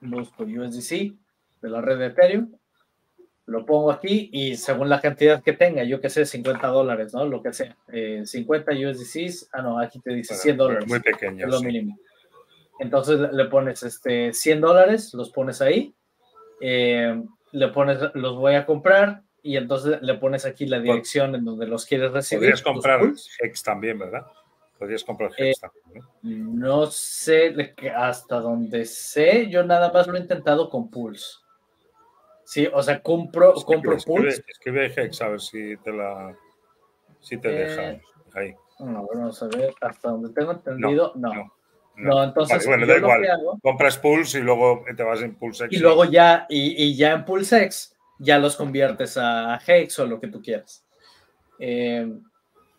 busco 0.00 0.44
USDC 0.44 1.14
de 1.62 1.68
la 1.68 1.80
red 1.80 1.98
de 1.98 2.06
Ethereum, 2.06 2.52
lo 3.46 3.66
pongo 3.66 3.90
aquí 3.90 4.30
y 4.32 4.56
según 4.56 4.88
la 4.88 5.00
cantidad 5.00 5.42
que 5.42 5.52
tenga, 5.52 5.84
yo 5.84 6.00
que 6.00 6.08
sé, 6.08 6.24
50 6.24 6.66
dólares, 6.68 7.12
¿no? 7.12 7.24
Lo 7.26 7.42
que 7.42 7.52
sea, 7.52 7.76
50 8.24 8.72
eh, 8.72 8.86
USDCs, 8.86 9.48
ah, 9.52 9.62
no, 9.62 9.78
aquí 9.78 10.00
te 10.00 10.14
dice 10.14 10.34
100 10.34 10.56
dólares. 10.56 10.88
Muy 10.88 11.00
pequeño. 11.00 11.46
Es 11.46 11.52
lo 11.52 11.60
mínimo. 11.60 11.98
Entonces 12.80 13.20
le 13.32 13.44
pones 13.44 13.82
este 13.82 14.32
100 14.32 14.60
dólares, 14.62 15.12
los 15.12 15.30
pones 15.30 15.60
ahí, 15.60 15.94
eh, 16.62 17.22
le 17.52 17.68
pones, 17.68 17.98
los 18.14 18.36
voy 18.36 18.54
a 18.54 18.64
comprar 18.64 19.22
y 19.42 19.58
entonces 19.58 20.00
le 20.00 20.14
pones 20.14 20.46
aquí 20.46 20.64
la 20.64 20.80
dirección 20.80 21.34
en 21.34 21.44
donde 21.44 21.66
los 21.66 21.84
quieres 21.84 22.10
recibir. 22.10 22.40
Podrías 22.40 22.62
comprar 22.62 23.00
Hex 23.40 23.62
también, 23.62 23.98
¿verdad? 23.98 24.26
Podrías 24.78 25.04
comprar 25.04 25.30
Hex 25.36 25.58
eh, 25.58 25.60
también. 25.60 26.58
¿no? 26.58 26.86
sé 26.86 27.54
hasta 27.94 28.40
donde 28.40 28.86
sé, 28.86 29.50
yo 29.50 29.62
nada 29.62 29.92
más 29.92 30.06
lo 30.06 30.16
he 30.16 30.20
intentado 30.20 30.70
con 30.70 30.90
Pulse. 30.90 31.36
Sí, 32.44 32.66
o 32.72 32.82
sea, 32.82 33.02
compro, 33.02 33.52
compro 33.52 33.98
Pulse. 33.98 34.42
Escribe 34.48 34.86
Hex 34.86 35.20
a 35.20 35.28
ver 35.28 35.40
si 35.40 35.76
te 35.76 35.92
la 35.92 36.34
si 37.20 37.36
te 37.36 37.50
deja 37.50 37.90
eh, 37.90 38.02
ahí. 38.34 38.54
No, 38.78 39.06
vamos 39.12 39.42
a 39.42 39.48
ver, 39.48 39.74
hasta 39.82 40.08
donde 40.08 40.32
tengo 40.32 40.52
entendido, 40.52 41.12
no. 41.16 41.34
no. 41.34 41.59
Entonces. 41.96 42.66
bueno, 42.66 42.86
da 42.86 42.96
igual. 42.96 43.26
Compras 43.62 43.98
Pulse 43.98 44.38
y 44.38 44.42
luego 44.42 44.84
te 44.96 45.02
vas 45.02 45.20
en 45.22 45.34
Pulse 45.34 45.66
X. 45.66 45.78
Y 45.78 45.82
luego 45.82 46.04
ya, 46.04 46.46
y, 46.48 46.84
y 46.84 46.96
ya 46.96 47.12
en 47.12 47.24
Pulse 47.24 47.64
X, 47.64 47.94
ya 48.18 48.38
los 48.38 48.56
conviertes 48.56 49.16
a 49.16 49.60
Hex 49.66 49.98
o 49.98 50.06
lo 50.06 50.20
que 50.20 50.28
tú 50.28 50.40
quieras. 50.40 50.84
Eh, 51.58 52.10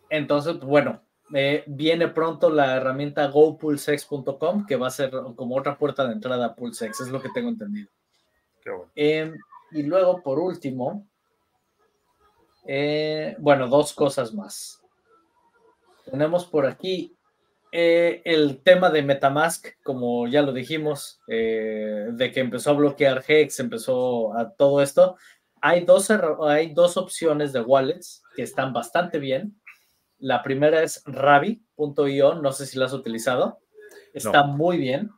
entonces, 0.10 0.60
bueno, 0.60 1.02
eh, 1.34 1.64
viene 1.68 2.10
pronto 2.10 2.50
la 2.50 2.76
herramienta 2.76 3.28
gopulsex.com 3.28 4.66
que 4.66 4.76
va 4.76 4.88
a 4.88 4.92
ser 4.92 5.12
como 5.36 5.56
otra 5.56 5.78
puerta 5.78 6.06
de 6.06 6.14
entrada 6.14 6.48
a 6.48 6.56
Pulsex, 6.56 7.00
es 7.00 7.08
lo 7.10 7.22
que 7.22 7.30
tengo 7.34 7.50
entendido. 7.50 7.90
Qué 8.62 8.72
bueno. 8.72 8.92
Em, 8.96 9.38
y 9.72 9.84
luego, 9.84 10.22
por 10.22 10.40
último, 10.40 11.08
eh, 12.66 13.36
bueno, 13.40 13.68
dos 13.68 13.94
cosas 13.94 14.34
más. 14.34 14.82
Tenemos 16.06 16.46
por 16.46 16.66
aquí 16.66 17.16
eh, 17.72 18.22
el 18.26 18.62
tema 18.64 18.90
de 18.90 19.02
Metamask, 19.02 19.68
como 19.84 20.28
ya 20.28 20.42
lo 20.42 20.52
dijimos, 20.52 21.22
eh, 21.28 22.08
de 22.12 22.32
que 22.32 22.42
empezó 22.42 22.72
a 22.72 22.74
bloquear 22.74 23.24
Hex, 23.26 23.60
empezó 23.60 24.38
a 24.38 24.52
todo 24.52 24.82
esto. 24.82 25.16
Hay 25.62 25.86
dos, 25.86 26.10
hay 26.42 26.74
dos 26.74 26.98
opciones 26.98 27.54
de 27.54 27.62
wallets 27.62 28.24
que 28.36 28.44
están 28.44 28.74
bastante 28.74 29.20
bien. 29.20 29.60
La 30.18 30.44
primera 30.44 30.84
es 30.84 31.02
Ravi.io, 31.06 32.36
no 32.36 32.52
sé 32.52 32.66
si 32.66 32.78
la 32.78 32.86
has 32.86 32.94
utilizado. 32.94 33.60
Está 34.14 34.44
muy 34.44 34.78
bien, 34.78 35.10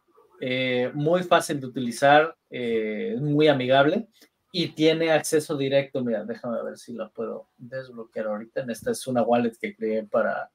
muy 0.93 1.23
fácil 1.23 1.59
de 1.59 1.67
utilizar, 1.67 2.35
muy 2.49 3.47
amigable 3.47 4.07
y 4.51 4.67
tiene 4.69 5.11
acceso 5.11 5.57
directo. 5.57 6.03
Mira, 6.03 6.23
déjame 6.23 6.61
ver 6.63 6.77
si 6.77 6.93
la 6.93 7.09
puedo 7.09 7.49
desbloquear 7.57 8.27
ahorita. 8.27 8.63
Esta 8.69 8.91
es 8.91 9.07
una 9.07 9.23
wallet 9.23 9.57
que 9.59 9.75
creé 9.75 10.03
para, 10.03 10.51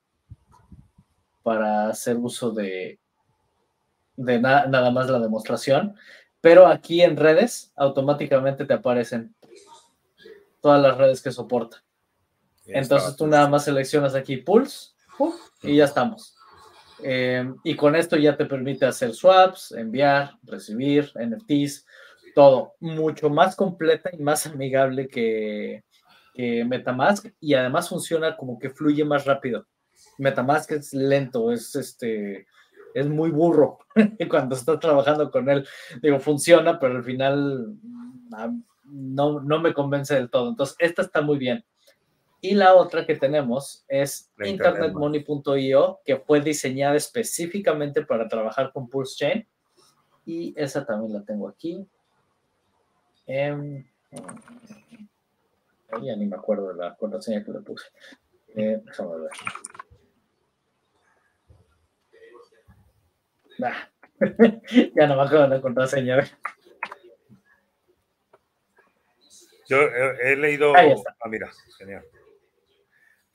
para 1.49 1.89
hacer 1.89 2.19
uso 2.19 2.51
de, 2.51 3.01
de 4.17 4.39
nada 4.39 4.91
más 4.91 5.09
la 5.09 5.19
demostración. 5.19 5.97
Pero 6.43 6.67
aquí 6.67 7.01
en 7.01 7.17
redes 7.17 7.73
automáticamente 7.75 8.67
te 8.67 8.75
aparecen 8.75 9.35
todas 10.61 10.83
las 10.83 10.99
redes 10.99 11.23
que 11.23 11.31
soporta. 11.31 11.83
Entonces 12.67 13.17
tú 13.17 13.27
nada 13.27 13.49
más 13.49 13.65
seleccionas 13.65 14.15
aquí 14.15 14.37
Pulse 14.37 14.91
y 15.63 15.77
ya 15.77 15.87
estamos. 15.87 16.37
Eh, 17.03 17.51
y 17.65 17.75
con 17.75 17.97
esto 17.97 18.19
ya 18.19 18.37
te 18.37 18.45
permite 18.45 18.85
hacer 18.85 19.15
swaps, 19.15 19.73
enviar, 19.73 20.37
recibir 20.43 21.11
NFTs, 21.15 21.87
todo 22.35 22.75
mucho 22.81 23.31
más 23.31 23.57
completa 23.57 24.11
y 24.13 24.19
más 24.19 24.47
amigable 24.47 25.09
que, 25.09 25.83
Metamask 26.37 27.27
y 27.41 27.55
además 27.55 27.89
funciona 27.89 28.37
como 28.37 28.59
que 28.59 28.69
fluye 28.69 29.03
más 29.03 29.25
rápido. 29.25 29.67
Metamask 30.19 30.71
es 30.73 30.93
lento, 30.93 31.53
es 31.53 31.75
este 31.75 32.47
es 32.95 33.09
muy 33.09 33.31
burro 33.31 33.79
cuando 34.31 34.57
estás 34.57 34.81
trabajando 34.81 35.31
con 35.31 35.49
él. 35.49 35.67
Digo, 36.03 36.19
funciona, 36.19 36.79
pero 36.79 36.97
al 36.97 37.05
final 37.05 37.77
ah, 38.33 38.53
no, 38.85 39.41
no 39.41 39.61
me 39.61 39.75
convence 39.75 40.15
del 40.15 40.31
todo. 40.31 40.51
Entonces, 40.51 40.77
esta 40.79 41.03
está 41.03 41.21
muy 41.21 41.39
bien. 41.39 41.65
Y 42.41 42.55
la 42.55 42.75
otra 42.75 43.05
que 43.05 43.17
tenemos 43.17 43.85
es 43.89 44.31
internetmoney.io, 44.45 46.01
que 46.05 46.17
fue 46.19 46.41
diseñada 46.41 46.95
específicamente 46.97 48.05
para 48.05 48.29
trabajar 48.29 48.73
con 48.73 48.89
Pulse 48.89 49.17
Chain. 49.17 49.49
Y 50.25 50.55
esa 50.57 50.85
también 50.85 51.15
la 51.15 51.25
tengo 51.25 51.49
aquí. 51.49 51.87
Eh, 53.27 53.85
ya 56.03 56.17
ni 56.17 56.27
me 56.27 56.37
acuerdo 56.37 56.69
de 56.69 56.77
la 56.77 56.95
contraseña 56.97 57.45
que 57.45 57.51
le 57.51 57.61
puse. 57.61 57.87
Eh, 58.55 58.81
déjame 58.85 59.19
ver. 59.19 59.31
ya 64.97 65.07
no 65.07 65.17
me 65.17 65.23
acuerdo 65.23 65.43
de 65.43 65.49
la 65.49 65.61
contraseña. 65.61 66.19
Yo 69.69 69.83
he, 69.83 70.37
leído. 70.37 70.75
Ah, 70.75 71.29
mira, 71.29 71.51
genial. 71.79 72.05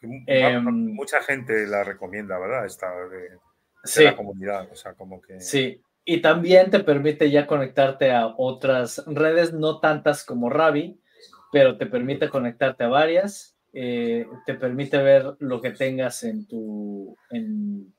Em, 0.02 0.94
mucha 0.94 1.22
gente 1.22 1.68
la 1.68 1.84
recomienda, 1.84 2.40
¿verdad? 2.40 2.66
Esta 2.66 2.92
de, 3.08 4.04
la 4.04 4.16
comunidad. 4.16 4.68
O 4.72 4.76
sea, 4.76 4.94
como 4.94 5.22
que. 5.22 5.40
Sí, 5.40 5.82
y 6.04 6.22
también 6.22 6.72
te 6.72 6.80
permite 6.80 7.30
ya 7.30 7.48
conectarte 7.48 8.12
a 8.12 8.34
otras 8.38 9.04
redes, 9.06 9.54
no 9.54 9.80
tantas 9.80 10.26
como 10.26 10.50
Ravi, 10.50 11.00
pero 11.52 11.78
te 11.78 11.86
permite 11.86 12.30
conectarte 12.30 12.84
a 12.84 12.90
varias. 12.90 13.56
Eh, 13.72 14.28
te 14.46 14.56
permite 14.56 14.98
ver 14.98 15.36
lo 15.40 15.62
que 15.62 15.72
tengas 15.72 16.24
en, 16.24 16.48
tu, 16.48 17.18
en 17.32 17.93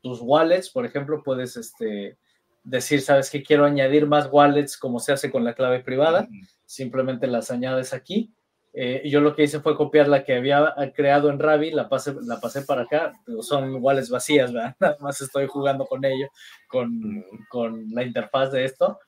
tus 0.00 0.20
wallets. 0.20 0.70
Por 0.70 0.86
ejemplo, 0.86 1.22
puedes 1.22 1.56
este, 1.56 2.16
decir, 2.64 3.00
sabes 3.00 3.30
que 3.30 3.42
quiero 3.42 3.64
añadir 3.64 4.06
más 4.06 4.28
wallets 4.30 4.76
como 4.76 5.00
se 5.00 5.12
hace 5.12 5.30
con 5.30 5.44
la 5.44 5.54
clave 5.54 5.80
privada. 5.80 6.28
Simplemente 6.66 7.26
las 7.26 7.50
añades 7.50 7.92
aquí 7.92 8.32
eh, 8.72 9.02
yo 9.04 9.20
lo 9.20 9.34
que 9.34 9.42
hice 9.42 9.60
fue 9.60 9.76
copiar 9.76 10.06
la 10.06 10.22
que 10.22 10.36
había 10.36 10.74
creado 10.94 11.28
en 11.30 11.40
Ravi, 11.40 11.72
la 11.72 11.88
pasé, 11.88 12.14
la 12.22 12.38
pasé 12.38 12.62
para 12.62 12.82
acá, 12.82 13.12
son 13.40 13.74
iguales 13.74 14.10
vacías, 14.10 14.52
¿verdad? 14.52 14.76
Nada 14.80 14.96
más 15.00 15.20
estoy 15.20 15.46
jugando 15.48 15.86
con 15.86 16.04
ello, 16.04 16.28
con, 16.68 17.24
con 17.48 17.90
la 17.90 18.04
interfaz 18.04 18.52
de 18.52 18.64
esto. 18.64 18.98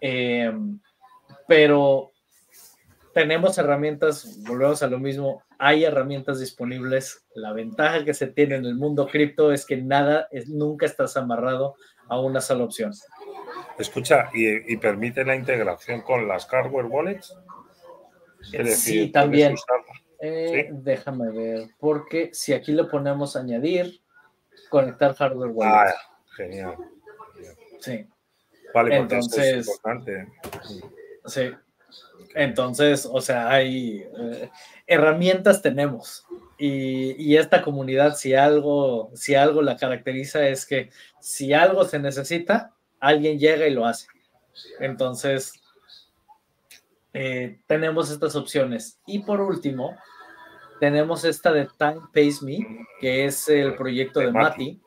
Eh, 0.00 0.52
pero 1.46 2.10
tenemos 3.16 3.56
herramientas, 3.56 4.42
volvemos 4.46 4.82
a 4.82 4.88
lo 4.88 4.98
mismo, 4.98 5.42
hay 5.58 5.84
herramientas 5.84 6.38
disponibles. 6.38 7.24
La 7.34 7.54
ventaja 7.54 8.04
que 8.04 8.12
se 8.12 8.26
tiene 8.26 8.56
en 8.56 8.66
el 8.66 8.74
mundo 8.74 9.08
cripto 9.08 9.52
es 9.52 9.64
que 9.64 9.78
nada, 9.78 10.28
es, 10.30 10.50
nunca 10.50 10.84
estás 10.84 11.16
amarrado 11.16 11.76
a 12.08 12.20
una 12.20 12.42
sola 12.42 12.64
opción. 12.64 12.92
Escucha, 13.78 14.28
¿y, 14.34 14.70
y 14.70 14.76
permite 14.76 15.24
la 15.24 15.34
integración 15.34 16.02
con 16.02 16.28
las 16.28 16.44
hardware 16.44 16.84
wallets? 16.84 17.34
sí, 18.74 19.10
también. 19.10 19.54
Eh, 20.20 20.68
déjame 20.70 21.30
ver, 21.30 21.70
porque 21.78 22.28
si 22.34 22.52
aquí 22.52 22.72
le 22.72 22.84
ponemos 22.84 23.34
añadir, 23.34 23.98
conectar 24.68 25.14
hardware 25.14 25.52
wallet. 25.52 25.72
Ah, 25.72 25.94
genial. 26.36 26.76
Sí. 27.80 28.06
Vale, 28.74 28.94
entonces, 28.94 29.42
es 29.42 29.66
importante. 29.68 30.28
Sí. 31.24 31.50
Entonces, 32.36 33.08
o 33.10 33.20
sea, 33.22 33.48
hay 33.48 34.04
eh, 34.18 34.50
herramientas 34.86 35.62
tenemos. 35.62 36.26
Y, 36.58 37.12
y, 37.22 37.36
esta 37.36 37.62
comunidad, 37.62 38.14
si 38.14 38.34
algo, 38.34 39.10
si 39.14 39.34
algo 39.34 39.62
la 39.62 39.76
caracteriza, 39.76 40.46
es 40.46 40.66
que 40.66 40.90
si 41.18 41.54
algo 41.54 41.84
se 41.84 41.98
necesita, 41.98 42.74
alguien 43.00 43.38
llega 43.38 43.66
y 43.66 43.74
lo 43.74 43.86
hace. 43.86 44.06
Entonces, 44.80 45.54
eh, 47.14 47.58
tenemos 47.66 48.10
estas 48.10 48.36
opciones. 48.36 49.00
Y 49.06 49.20
por 49.20 49.40
último, 49.40 49.96
tenemos 50.78 51.24
esta 51.24 51.54
de 51.54 51.66
Time 51.78 52.02
Pays 52.12 52.42
Me, 52.42 52.58
que 53.00 53.24
es 53.24 53.48
el 53.48 53.74
proyecto 53.76 54.20
de, 54.20 54.30
Mati, 54.30 54.78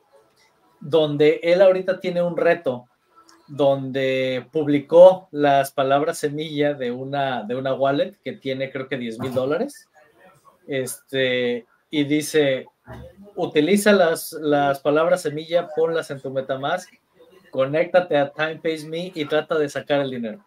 donde 0.78 1.40
él 1.42 1.60
ahorita 1.60 1.98
tiene 1.98 2.22
un 2.22 2.36
reto 2.36 2.86
donde 3.50 4.46
publicó 4.52 5.28
las 5.32 5.72
palabras 5.72 6.18
semilla 6.18 6.72
de 6.72 6.92
una, 6.92 7.42
de 7.42 7.56
una 7.56 7.74
wallet 7.74 8.14
que 8.22 8.32
tiene 8.32 8.70
creo 8.70 8.88
que 8.88 8.96
10 8.96 9.18
mil 9.18 9.34
dólares. 9.34 9.88
Este, 10.68 11.66
y 11.90 12.04
dice, 12.04 12.66
utiliza 13.34 13.92
las, 13.92 14.32
las 14.34 14.78
palabras 14.78 15.22
semilla, 15.22 15.68
ponlas 15.74 16.12
en 16.12 16.20
tu 16.20 16.30
Metamask, 16.30 16.88
conéctate 17.50 18.16
a 18.16 18.30
Time 18.30 18.60
Pays 18.62 18.84
Me 18.84 19.10
y 19.12 19.24
trata 19.24 19.58
de 19.58 19.68
sacar 19.68 20.00
el 20.00 20.12
dinero. 20.12 20.44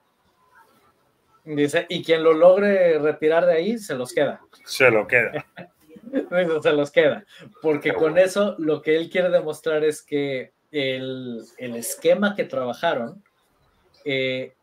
Dice, 1.43 1.85
y 1.89 2.05
quien 2.05 2.23
lo 2.23 2.31
logre 2.31 2.99
retirar 2.99 3.45
de 3.45 3.53
ahí, 3.53 3.77
se 3.77 3.95
los 3.95 4.13
queda. 4.13 4.39
Se 4.63 4.89
lo 4.89 5.05
queda. 5.07 5.45
se 6.61 6.71
los 6.71 6.89
queda. 6.89 7.25
Porque 7.61 7.93
con 7.93 8.17
eso 8.17 8.55
lo 8.59 8.81
que 8.81 8.95
él 8.95 9.09
quiere 9.09 9.29
demostrar 9.29 9.83
es 9.83 10.01
que 10.01 10.53
el, 10.73 11.75
esquema 11.75 12.35
que 12.35 12.43
trabajaron, 12.43 13.23
eh, 14.05 14.53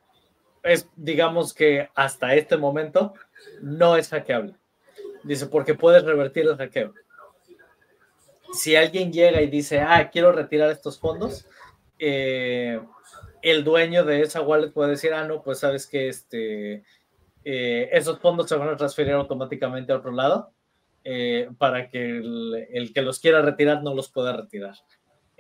es, 0.62 0.88
digamos 0.96 1.54
que 1.54 1.88
hasta 1.94 2.34
este 2.34 2.56
momento 2.56 3.14
no 3.62 3.96
es 3.96 4.08
hackeable. 4.08 4.54
Dice, 5.22 5.46
porque 5.46 5.74
puedes 5.74 6.02
revertir 6.02 6.46
el 6.46 6.56
hackeo. 6.56 6.92
Si 8.52 8.74
alguien 8.74 9.12
llega 9.12 9.40
y 9.40 9.46
dice, 9.46 9.80
ah, 9.80 10.11
quiero 10.11 10.32
retirar 10.32 10.70
estos 10.70 10.98
fondos, 10.98 11.46
eh, 11.98 12.80
el 13.42 13.62
dueño 13.62 14.04
de 14.04 14.22
esa 14.22 14.40
wallet 14.40 14.72
puede 14.72 14.90
decir, 14.90 15.14
ah, 15.14 15.24
no, 15.24 15.42
pues 15.42 15.61
sabes 15.61 15.86
que 15.86 16.08
este, 16.08 16.82
eh, 17.44 17.88
esos 17.92 18.18
fondos 18.18 18.48
se 18.48 18.56
van 18.56 18.68
a 18.68 18.76
transferir 18.76 19.12
automáticamente 19.12 19.92
a 19.92 19.96
otro 19.98 20.11
lado 20.11 20.52
para 21.56 21.88
que 21.88 22.18
el, 22.18 22.92
que 22.94 23.00
los 23.00 23.20
quiera 23.20 23.40
retirar 23.40 23.82
no 23.82 23.94
los 23.94 24.11
pueda 24.11 24.36
retirar. 24.36 24.74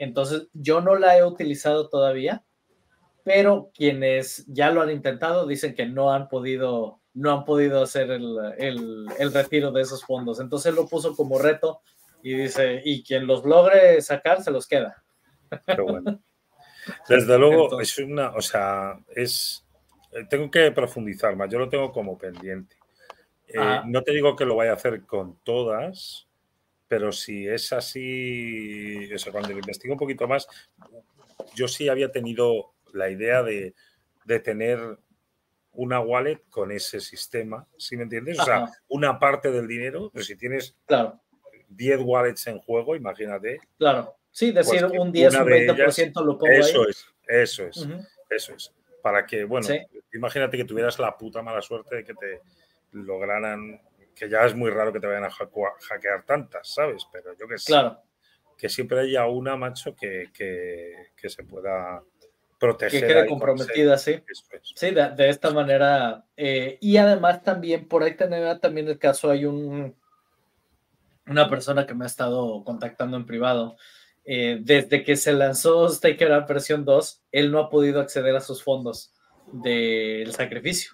Entonces, 0.00 0.48
yo 0.54 0.80
no 0.80 0.96
la 0.96 1.18
he 1.18 1.22
utilizado 1.22 1.90
todavía, 1.90 2.42
pero 3.22 3.70
quienes 3.74 4.46
ya 4.46 4.70
lo 4.70 4.80
han 4.80 4.90
intentado 4.90 5.46
dicen 5.46 5.74
que 5.74 5.84
no 5.84 6.10
han 6.10 6.30
podido, 6.30 7.02
no 7.12 7.32
han 7.32 7.44
podido 7.44 7.82
hacer 7.82 8.10
el, 8.10 8.38
el, 8.56 9.32
retiro 9.34 9.72
de 9.72 9.82
esos 9.82 10.02
fondos. 10.02 10.40
Entonces 10.40 10.74
lo 10.74 10.88
puso 10.88 11.14
como 11.14 11.38
reto 11.38 11.82
y 12.22 12.32
dice, 12.32 12.80
y 12.82 13.02
quien 13.02 13.26
los 13.26 13.44
logre 13.44 14.00
sacar 14.00 14.42
se 14.42 14.50
los 14.50 14.66
queda. 14.66 15.04
Pero 15.66 15.84
bueno. 15.84 16.18
Desde 17.06 17.38
luego, 17.38 17.78
es 17.78 17.98
una, 17.98 18.30
o 18.30 18.40
sea, 18.40 18.98
es, 19.14 19.66
eh, 20.12 20.24
tengo 20.30 20.50
que 20.50 20.72
profundizar 20.72 21.36
más, 21.36 21.50
yo 21.50 21.58
lo 21.58 21.68
tengo 21.68 21.92
como 21.92 22.16
pendiente. 22.16 22.74
Eh, 23.48 23.80
no 23.84 24.00
te 24.02 24.12
digo 24.12 24.34
que 24.34 24.46
lo 24.46 24.56
vaya 24.56 24.70
a 24.70 24.76
hacer 24.76 25.04
con 25.04 25.36
todas, 25.44 26.26
pero 26.90 27.12
si 27.12 27.46
es 27.46 27.72
así, 27.72 29.08
eso, 29.12 29.30
cuando 29.30 29.50
lo 29.50 29.60
investigo 29.60 29.94
un 29.94 29.98
poquito 30.00 30.26
más, 30.26 30.48
yo 31.54 31.68
sí 31.68 31.88
había 31.88 32.10
tenido 32.10 32.72
la 32.92 33.08
idea 33.08 33.44
de, 33.44 33.74
tener 34.42 34.98
una 35.72 36.00
wallet 36.00 36.42
con 36.50 36.72
ese 36.72 36.98
sistema, 36.98 37.64
¿sí 37.76 37.96
me 37.96 38.02
entiendes? 38.02 38.40
O 38.40 38.44
sea, 38.44 38.66
una 38.88 39.20
parte 39.20 39.52
del 39.52 39.68
dinero, 39.68 40.10
pues 40.12 40.26
si 40.26 40.34
tienes 40.34 40.76
claro. 40.84 41.20
10 41.68 42.00
wallets 42.02 42.48
en 42.48 42.58
juego, 42.58 42.96
imagínate. 42.96 43.60
Claro, 43.78 44.16
sí, 44.32 44.50
decir 44.50 44.80
pues 44.80 45.00
un 45.00 45.12
10, 45.12 45.34
un 45.36 45.46
20% 45.46 46.24
lo 46.24 46.38
pongo 46.38 46.52
Eso 46.52 46.88
es, 46.88 47.06
eso 47.28 47.66
es, 47.66 47.88
eso 48.28 48.54
es. 48.56 48.74
Para 49.00 49.24
que, 49.24 49.44
bueno, 49.44 49.68
imagínate 50.12 50.56
que 50.56 50.64
tuvieras 50.64 50.98
la 50.98 51.16
puta 51.16 51.40
mala 51.40 51.62
suerte 51.62 51.94
de 51.94 52.04
que 52.04 52.14
te 52.14 52.40
lograran, 52.90 53.80
que 54.20 54.28
ya 54.28 54.44
es 54.44 54.54
muy 54.54 54.70
raro 54.70 54.92
que 54.92 55.00
te 55.00 55.06
vayan 55.06 55.24
a 55.24 55.30
hackear 55.30 56.24
tantas, 56.26 56.74
¿sabes? 56.74 57.06
Pero 57.10 57.32
yo 57.38 57.48
que 57.48 57.56
sé. 57.56 57.72
Claro. 57.72 58.02
Que 58.58 58.68
siempre 58.68 59.00
haya 59.00 59.26
una, 59.26 59.56
macho, 59.56 59.96
que, 59.96 60.30
que 60.34 61.28
se 61.30 61.42
pueda 61.44 62.02
proteger. 62.60 63.00
Que 63.00 63.06
quede 63.06 63.26
comprometida, 63.26 63.98
sí. 63.98 64.22
Sí, 64.76 64.90
de, 64.90 65.28
esta 65.28 65.50
manera. 65.50 66.24
Eh, 66.36 66.78
y 66.80 66.98
además 66.98 67.42
también, 67.42 67.88
por 67.88 68.04
ahí 68.04 68.14
tener 68.14 68.60
también 68.60 68.86
el 68.86 68.98
caso, 68.98 69.30
hay 69.30 69.46
un, 69.46 69.96
una 71.26 71.48
persona 71.48 71.86
que 71.86 71.94
me 71.94 72.04
ha 72.04 72.06
estado 72.06 72.62
contactando 72.62 73.16
en 73.16 73.26
privado. 73.26 73.76
Eh, 74.26 74.58
desde 74.60 75.02
que 75.02 75.16
se 75.16 75.32
lanzó 75.32 75.88
Staker 75.88 76.30
Up 76.32 76.46
versión 76.46 76.84
2, 76.84 77.24
él 77.32 77.50
no 77.50 77.58
ha 77.58 77.70
podido 77.70 78.00
acceder 78.00 78.36
a 78.36 78.40
sus 78.40 78.62
fondos 78.62 79.14
del 79.50 80.32
sacrificio. 80.34 80.92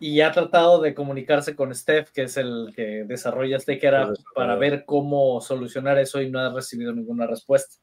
Y 0.00 0.20
ha 0.20 0.30
tratado 0.30 0.80
de 0.80 0.94
comunicarse 0.94 1.56
con 1.56 1.74
Steph, 1.74 2.10
que 2.10 2.22
es 2.22 2.36
el 2.36 2.72
que 2.74 3.04
desarrolla 3.04 3.58
Staker 3.58 3.94
Up, 3.94 4.18
para 4.34 4.54
ver 4.56 4.84
cómo 4.84 5.40
solucionar 5.40 5.98
eso 5.98 6.20
y 6.22 6.30
no 6.30 6.38
ha 6.40 6.52
recibido 6.52 6.92
ninguna 6.92 7.26
respuesta. 7.26 7.76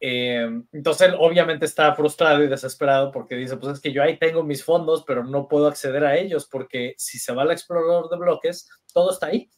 Eh, 0.00 0.46
entonces 0.72 1.08
él 1.08 1.14
obviamente 1.18 1.64
está 1.64 1.94
frustrado 1.94 2.44
y 2.44 2.48
desesperado 2.48 3.10
porque 3.10 3.36
dice, 3.36 3.56
pues 3.56 3.74
es 3.74 3.80
que 3.80 3.90
yo 3.90 4.02
ahí 4.02 4.18
tengo 4.18 4.42
mis 4.42 4.62
fondos, 4.62 5.02
pero 5.06 5.24
no 5.24 5.48
puedo 5.48 5.66
acceder 5.66 6.04
a 6.04 6.16
ellos 6.18 6.46
porque 6.46 6.94
si 6.98 7.18
se 7.18 7.32
va 7.32 7.42
al 7.42 7.52
explorador 7.52 8.10
de 8.10 8.18
bloques, 8.18 8.68
todo 8.92 9.10
está 9.10 9.28
ahí. 9.28 9.48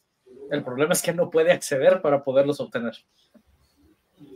El 0.49 0.63
problema 0.63 0.93
es 0.93 1.01
que 1.01 1.13
no 1.13 1.29
puede 1.29 1.51
acceder 1.51 2.01
para 2.01 2.23
poderlos 2.23 2.61
obtener. 2.61 2.93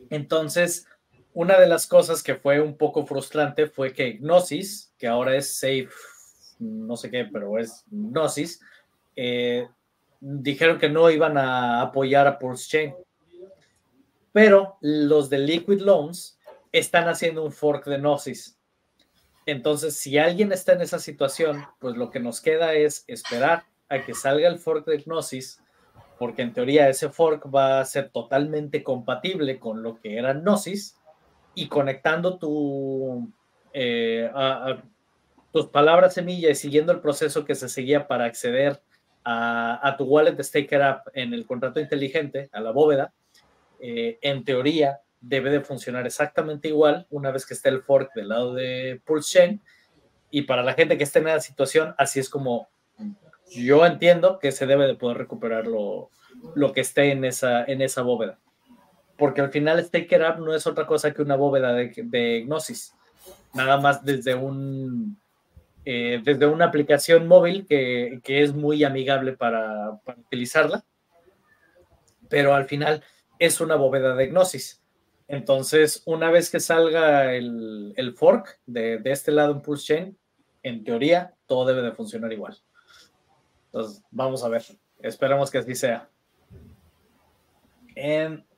Entonces, 0.09 0.85
una 1.33 1.57
de 1.57 1.67
las 1.67 1.87
cosas 1.87 2.21
que 2.21 2.35
fue 2.35 2.59
un 2.59 2.77
poco 2.77 3.05
frustrante 3.05 3.67
fue 3.67 3.93
que 3.93 4.17
Gnosis, 4.17 4.93
que 4.97 5.07
ahora 5.07 5.37
es 5.37 5.55
Safe, 5.55 5.89
no 6.61 6.95
sé 6.95 7.11
qué, 7.11 7.25
pero 7.25 7.59
es 7.59 7.83
Gnosis, 7.89 8.61
eh, 9.15 9.67
dijeron 10.19 10.77
que 10.79 10.89
no 10.89 11.09
iban 11.09 11.37
a 11.37 11.81
apoyar 11.81 12.27
a 12.27 12.39
Pulse 12.39 12.69
Chain 12.69 12.93
pero 14.31 14.77
los 14.81 15.29
de 15.29 15.39
Liquid 15.39 15.81
Loans 15.81 16.39
están 16.71 17.07
haciendo 17.07 17.43
un 17.43 17.51
fork 17.51 17.85
de 17.85 17.97
Gnosis. 17.97 18.57
Entonces, 19.45 19.95
si 19.95 20.17
alguien 20.17 20.51
está 20.51 20.73
en 20.73 20.81
esa 20.81 20.99
situación, 20.99 21.65
pues 21.79 21.97
lo 21.97 22.11
que 22.11 22.19
nos 22.19 22.39
queda 22.41 22.73
es 22.73 23.03
esperar 23.07 23.63
a 23.89 24.05
que 24.05 24.13
salga 24.13 24.47
el 24.47 24.59
fork 24.59 24.85
de 24.85 24.99
Gnosis, 24.99 25.61
porque 26.17 26.43
en 26.43 26.53
teoría 26.53 26.87
ese 26.87 27.09
fork 27.09 27.53
va 27.53 27.81
a 27.81 27.85
ser 27.85 28.09
totalmente 28.09 28.83
compatible 28.83 29.59
con 29.59 29.83
lo 29.83 29.99
que 29.99 30.17
era 30.17 30.33
Gnosis 30.33 30.95
y 31.55 31.67
conectando 31.67 32.37
tu, 32.37 33.29
eh, 33.73 34.31
tus 35.51 35.67
palabras 35.67 36.13
semilla 36.13 36.49
y 36.49 36.55
siguiendo 36.55 36.91
el 36.91 37.01
proceso 37.01 37.45
que 37.45 37.55
se 37.55 37.69
seguía 37.69 38.07
para 38.07 38.25
acceder 38.25 38.81
a, 39.23 39.87
a 39.87 39.97
tu 39.97 40.05
wallet 40.05 40.33
de 40.33 40.43
Staker 40.43 40.81
App 40.81 41.07
en 41.13 41.33
el 41.33 41.45
contrato 41.45 41.79
inteligente, 41.79 42.49
a 42.51 42.59
la 42.59 42.71
bóveda, 42.71 43.13
eh, 43.79 44.19
en 44.21 44.43
teoría 44.43 45.01
debe 45.19 45.49
de 45.49 45.61
funcionar 45.61 46.05
exactamente 46.05 46.67
igual 46.67 47.07
una 47.09 47.31
vez 47.31 47.45
que 47.45 47.53
esté 47.53 47.69
el 47.69 47.81
fork 47.81 48.13
del 48.13 48.29
lado 48.29 48.53
de 48.53 49.01
Pulse 49.05 49.39
Chain. 49.39 49.61
Y 50.29 50.43
para 50.43 50.63
la 50.63 50.73
gente 50.73 50.97
que 50.97 51.03
esté 51.03 51.19
en 51.19 51.27
esa 51.27 51.39
situación, 51.39 51.93
así 51.97 52.19
es 52.19 52.29
como 52.29 52.69
yo 53.51 53.85
entiendo 53.85 54.39
que 54.39 54.51
se 54.51 54.65
debe 54.65 54.87
de 54.87 54.95
poder 54.95 55.17
recuperar 55.17 55.67
lo, 55.67 56.09
que 56.73 56.81
esté 56.81 57.11
en 57.11 57.25
esa, 57.25 57.63
en 57.65 57.81
esa 57.81 58.01
bóveda. 58.01 58.39
Porque 59.17 59.41
al 59.41 59.51
final 59.51 59.83
Staker 59.83 60.23
App 60.23 60.39
no 60.39 60.55
es 60.55 60.65
otra 60.65 60.87
cosa 60.87 61.13
que 61.13 61.21
una 61.21 61.35
bóveda 61.35 61.73
de, 61.73 62.43
Gnosis. 62.45 62.95
Nada 63.53 63.77
más 63.77 64.03
desde 64.03 64.35
un 64.35 65.19
eh, 65.85 66.21
desde 66.23 66.45
una 66.45 66.65
aplicación 66.65 67.27
móvil 67.27 67.65
que, 67.67 68.21
es 68.25 68.53
muy 68.53 68.83
amigable 68.83 69.33
para, 69.33 69.99
para, 70.03 70.19
utilizarla. 70.19 70.83
Pero 72.29 72.53
al 72.53 72.65
final 72.65 73.03
es 73.39 73.59
una 73.59 73.75
bóveda 73.75 74.15
de 74.15 74.27
Gnosis. 74.27 74.81
Entonces, 75.27 76.03
una 76.05 76.29
vez 76.29 76.51
que 76.51 76.59
salga 76.59 77.33
el, 77.33 78.13
fork 78.17 78.59
de, 78.65 79.01
este 79.05 79.31
lado 79.31 79.53
en 79.53 79.61
Pulse 79.61 79.85
Chain, 79.85 80.17
en 80.61 80.83
teoría, 80.83 81.33
todo 81.45 81.65
debe 81.65 81.81
de 81.81 81.93
funcionar 81.93 82.33
igual. 82.33 82.57
Entonces, 83.67 84.03
vamos 84.11 84.43
a 84.43 84.49
ver. 84.49 84.63
Esperamos 84.99 85.49
que 85.49 85.59
así 85.59 85.73
sea. 85.73 86.09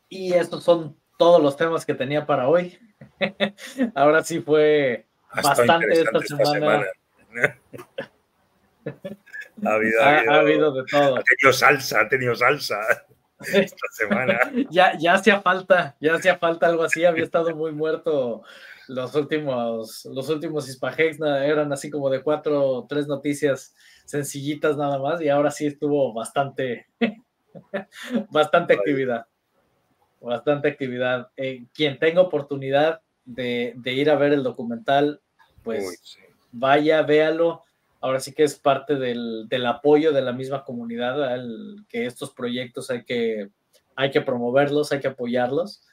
y 0.09 0.34
estos 0.34 0.63
son 0.63 0.97
todos 1.17 1.41
los 1.41 1.55
temas 1.55 1.86
que 1.86 1.93
tenía 1.93 2.26
para 2.26 2.49
hoy. 2.49 2.78
Ahora 3.95 4.24
sí 4.24 4.41
fue 4.41 5.05
bastante 5.32 5.93
esta 5.93 6.19
semana. 6.21 6.86
Ha, 9.65 9.73
habido, 9.73 10.73
de 10.73 10.84
todo. 10.89 11.17
Ha 11.17 11.23
tenido 11.23 11.53
salsa, 11.53 12.01
ha 12.01 12.09
tenido 12.09 12.36
salsa 12.36 12.79
esta 13.53 13.88
semana. 13.91 14.39
ya, 14.69 14.97
ya 14.97 15.13
hacía 15.13 15.41
falta, 15.41 15.95
ya 15.99 16.15
hacía 16.15 16.38
falta 16.38 16.67
algo 16.67 16.84
así. 16.84 17.05
Había 17.05 17.23
estado 17.23 17.55
muy 17.55 17.71
muerto 17.71 18.43
los 18.88 19.15
últimos, 19.15 20.05
los 20.05 20.29
últimos 20.29 20.67
Hispagex 20.67 21.19
eran 21.21 21.71
así 21.71 21.89
como 21.89 22.09
de 22.09 22.21
cuatro 22.21 22.63
o 22.63 22.86
tres 22.88 23.07
noticias 23.07 23.75
sencillitas 24.05 24.77
nada 24.77 24.99
más 24.99 25.21
y 25.21 25.29
ahora 25.29 25.51
sí 25.51 25.65
estuvo 25.67 26.13
bastante, 26.13 26.88
bastante 28.29 28.73
actividad. 28.73 29.25
Bastante 30.19 30.69
actividad. 30.69 31.29
Eh, 31.36 31.65
quien 31.73 31.99
tenga 31.99 32.21
oportunidad 32.21 33.01
de, 33.25 33.75
ir 33.86 34.09
a 34.09 34.15
ver 34.15 34.34
el 34.34 34.43
documental, 34.43 35.21
pues 35.63 36.17
vaya, 36.54 37.01
véalo 37.01 37.64
ahora 38.04 38.20
sí 38.20 38.34
que 38.34 38.43
es 38.43 38.56
parte 38.56 38.95
del, 38.97 39.66
apoyo 39.66 40.12
de 40.12 40.22
la 40.22 40.34
misma 40.34 40.66
comunidad, 40.66 41.41
que 41.88 42.06
estos 42.06 42.34
proyectos 42.34 42.89
hay 42.89 43.06
que, 43.06 43.47
hay 43.95 44.12
que 44.12 44.20
promoverlos, 44.20 44.91
hay 44.91 44.99
que 44.99 45.08
apoyarlos. 45.08 45.88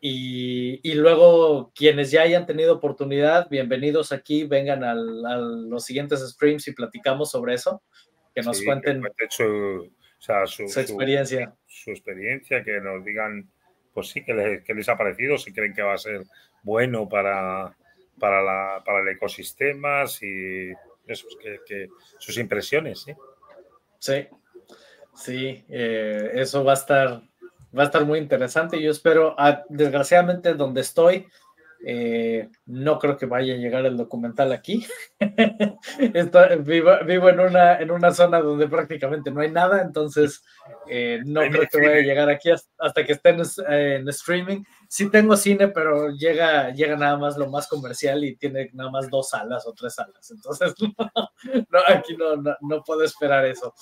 Y, 0.00 0.94
luego, 0.94 1.72
quienes 1.72 2.10
ya 2.10 2.22
hayan 2.22 2.46
tenido 2.46 2.74
oportunidad, 2.74 3.48
bienvenidos 3.48 4.10
aquí, 4.10 4.42
vengan 4.42 4.82
a 4.82 4.94
los 4.94 5.84
siguientes 5.84 6.20
streams 6.28 6.66
y 6.66 6.72
platicamos 6.72 7.30
sobre 7.30 7.54
eso, 7.54 7.80
que 8.34 8.42
nos 8.42 8.60
cuenten 8.62 9.02
su, 9.30 9.88
experiencia. 10.80 11.54
Su, 11.66 11.92
experiencia, 11.92 12.64
que 12.64 12.80
nos 12.80 13.04
digan, 13.04 13.48
pues 13.94 14.08
sí, 14.08 14.24
que 14.24 14.34
les, 14.34 14.68
les 14.68 14.88
ha 14.88 14.98
parecido, 14.98 15.38
si 15.38 15.52
creen 15.52 15.74
que 15.74 15.82
va 15.82 15.94
a 15.94 15.98
ser 15.98 16.24
bueno 16.64 17.08
para, 17.08 17.76
para, 18.18 18.42
la, 18.42 18.82
para 18.84 19.00
el 19.00 19.08
ecosistema, 19.08 20.06
si 20.06 20.72
eso, 21.06 21.26
que, 21.66 21.88
sus 22.18 22.38
impresiones. 22.38 23.00
¿sí? 23.00 23.12
Sí, 23.98 24.28
sí, 25.14 25.64
eh, 25.68 26.30
eso 26.34 26.64
va 26.64 26.72
a 26.72 26.76
estar 26.76 27.22
va 27.76 27.82
a 27.82 27.86
estar 27.86 28.04
muy 28.04 28.18
interesante. 28.18 28.80
Yo 28.80 28.90
espero, 28.90 29.34
ah, 29.38 29.62
desgraciadamente, 29.68 30.54
donde 30.54 30.80
estoy, 30.80 31.26
Eh, 31.84 32.48
no 32.66 32.98
creo 32.98 33.16
que 33.16 33.26
vaya 33.26 33.54
a 33.54 33.58
llegar 33.58 33.84
el 33.86 33.96
documental 33.96 34.52
aquí. 34.52 34.84
vivo, 36.64 37.28
en, 37.28 37.40
una, 37.40 37.78
en 37.78 37.90
una 37.90 38.12
zona 38.12 38.40
donde 38.40 38.66
prácticamente 38.66 39.30
no 39.30 39.40
hay 39.40 39.50
nada, 39.50 39.82
entonces 39.82 40.42
eh, 40.88 41.20
no 41.24 41.42
creo 41.42 41.68
que 41.70 41.78
vaya 41.78 41.98
a 41.98 42.02
llegar 42.02 42.30
aquí 42.30 42.50
hasta, 42.50 43.04
que 43.04 43.12
esté 43.12 43.30
en, 43.30 44.08
streaming. 44.08 44.64
Sí 44.88 45.10
tengo 45.10 45.36
cine, 45.36 45.68
pero 45.68 46.10
llega, 46.10 46.70
llega 46.70 46.96
nada 46.96 47.16
más 47.16 47.36
lo 47.36 47.48
más 47.48 47.68
comercial 47.68 48.24
y 48.24 48.36
tiene 48.36 48.70
nada 48.72 48.90
más 48.90 49.10
dos 49.10 49.30
salas 49.30 49.66
o 49.66 49.72
tres 49.72 49.94
salas. 49.94 50.30
Entonces, 50.30 50.74
no, 51.70 51.78
aquí 51.88 52.16
no, 52.16 52.36
no, 52.36 52.82
puedo 52.84 53.04
esperar 53.04 53.44
eso. 53.44 53.74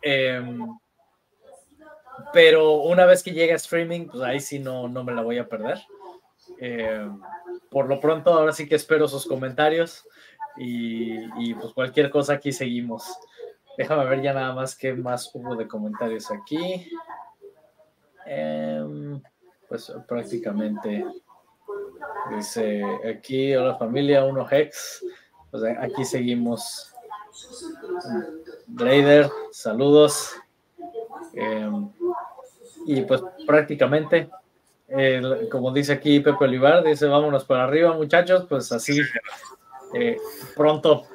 Em, 0.00 0.66
pero 2.32 2.74
una 2.74 3.06
vez 3.06 3.22
que 3.22 3.32
llegue 3.32 3.52
a 3.52 3.56
streaming, 3.56 4.06
pues 4.06 4.22
ahí 4.22 4.40
sí 4.40 4.58
no, 4.58 4.88
no 4.88 5.04
me 5.04 5.12
la 5.12 5.22
voy 5.22 5.38
a 5.38 5.48
perder. 5.48 5.78
Eh, 6.58 7.08
por 7.70 7.88
lo 7.88 8.00
pronto, 8.00 8.32
ahora 8.32 8.52
sí 8.52 8.68
que 8.68 8.76
espero 8.76 9.08
sus 9.08 9.26
comentarios 9.26 10.06
y, 10.56 11.54
pues 11.54 11.72
cualquier 11.72 12.10
cosa 12.10 12.34
aquí 12.34 12.52
seguimos. 12.52 13.04
Déjame 13.76 14.04
ver 14.06 14.22
ya 14.22 14.32
nada 14.32 14.54
más 14.54 14.76
qué 14.76 14.92
más 14.94 15.30
hubo 15.34 15.56
de 15.56 15.66
comentarios 15.66 16.30
aquí. 16.30 16.88
Em, 18.26 19.20
pues 19.68 19.92
prácticamente 20.06 21.04
dice 22.36 22.84
aquí, 23.08 23.54
hola 23.56 23.76
familia, 23.76 24.24
uno 24.24 24.46
Hex. 24.48 25.04
Pues 25.50 25.64
aquí 25.78 26.04
seguimos. 26.04 26.94
Raider, 28.68 29.28
saludos. 29.50 30.36
Em, 31.32 31.90
y 32.86 33.02
pues 33.02 33.22
prácticamente 33.46 34.30
como 35.50 35.72
dice 35.72 35.92
aquí 35.94 36.20
Pepe 36.20 36.44
Olivar, 36.44 36.84
dice 36.84 37.06
vámonos 37.06 37.44
para 37.44 37.64
arriba 37.64 37.92
muchachos, 37.94 38.46
pues 38.48 38.70
así 38.72 39.00
eh, 39.94 40.16
pronto. 40.56 41.06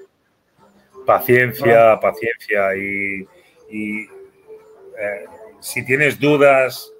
Paciencia, 1.05 1.99
paciencia 1.99 2.75
y, 2.75 3.27
eh, 3.71 5.25
si 5.59 5.85
tienes 5.85 6.19
dudas, 6.19 6.91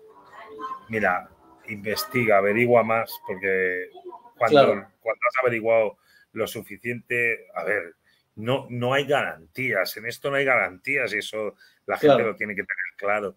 mira, 0.90 1.30
investiga, 1.68 2.38
averigua 2.38 2.84
más, 2.84 3.12
porque 3.26 3.90
cuando, 4.38 4.66
cuando 5.00 5.22
has 5.28 5.44
averiguado 5.44 5.98
lo 6.34 6.48
suficiente, 6.48 7.48
a 7.56 7.64
ver, 7.64 7.96
no, 8.36 8.68
no 8.70 8.94
hay 8.94 9.06
garantías, 9.06 9.96
en 9.98 10.06
esto 10.06 10.30
no 10.30 10.38
hay 10.38 10.46
garantías 10.46 11.14
y 11.14 11.18
eso 11.18 11.56
la 11.86 11.98
gente 11.98 12.24
lo 12.24 12.36
tiene 12.36 12.56
que 12.56 12.64
tener 12.64 12.96
claro, 12.98 13.36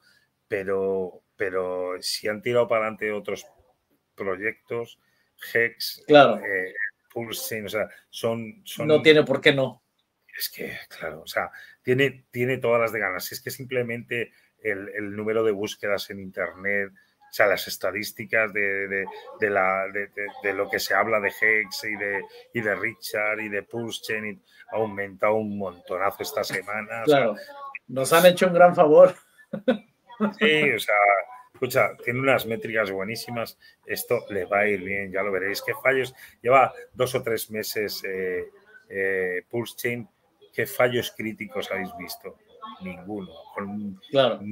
pero 0.53 1.22
pero 1.34 1.94
si 2.00 2.28
han 2.28 2.42
tirado 2.42 2.68
para 2.68 2.82
adelante 2.82 3.11
otros 3.11 3.46
proyectos, 4.14 5.00
Hex, 5.53 6.05
claro. 6.07 6.38
Eh, 6.38 6.74
o 7.14 7.32
sea, 7.32 7.88
son, 8.11 8.62
No 8.84 9.00
tiene 9.00 9.24
por 9.24 9.40
qué 9.40 9.55
no. 9.55 9.82
Es 10.38 10.50
que, 10.50 10.76
claro, 10.88 11.22
o 11.22 11.26
sea, 11.26 11.50
tiene, 11.82 12.26
tiene 12.30 12.59
todas 12.59 12.80
las 12.80 12.92
de 12.92 13.00
ganas. 13.00 13.32
Es 13.32 13.40
que 13.40 13.50
simplemente 13.50 14.32
el, 14.62 15.16
número 15.16 15.42
de 15.42 15.53
búsquedas 15.53 16.11
en 16.11 16.20
Internet, 16.20 16.92
o 16.92 17.32
sea, 17.32 17.46
las 17.46 17.66
estadísticas 17.66 18.53
de, 18.53 19.07
la, 19.40 19.86
de, 19.88 20.53
lo 20.53 20.68
que 20.68 20.78
se 20.78 20.94
habla 20.94 21.18
de 21.18 21.28
Hex 21.28 21.84
y 21.84 21.96
de, 21.96 22.22
y 22.55 22.61
de 22.61 22.74
Richard 22.74 23.40
y 23.40 23.48
de 23.48 23.62
Pulsechain 23.62 24.42
ha 24.70 24.76
aumentado 24.76 25.34
un 25.34 25.59
montonazo 25.59 26.22
esta 26.22 26.44
semana. 26.44 27.03
Claro, 27.05 27.36
nos 27.88 28.12
han 28.12 28.26
hecho 28.26 28.46
un 28.46 28.55
gran 28.55 28.74
favor. 28.74 29.16
Sí, 30.38 30.70
o 30.70 30.78
sea, 30.78 30.94
escucha, 31.54 31.96
tiene 32.04 32.20
unas 32.20 32.46
métricas 32.46 32.90
buenísimas, 32.90 33.58
esto 33.86 34.24
le 34.30 34.44
va 34.44 34.60
a 34.60 34.68
ir 34.68 34.82
bien, 34.82 35.12
ya 35.12 35.22
lo 35.22 35.30
veréis. 35.30 35.62
¿Qué 35.62 35.72
fallos? 35.82 36.14
Lleva 36.42 36.72
dos 36.92 37.14
o 37.14 37.22
tres 37.22 37.50
meses 37.50 38.02
eh, 38.04 38.48
eh, 38.88 39.42
Pulse 39.48 39.74
Chain, 39.76 40.08
¿qué 40.52 40.66
fallos 40.66 41.12
críticos 41.16 41.70
habéis 41.70 41.90
visto? 41.98 42.36
Ninguno, 42.80 43.32
con 43.54 43.68
un 43.68 44.00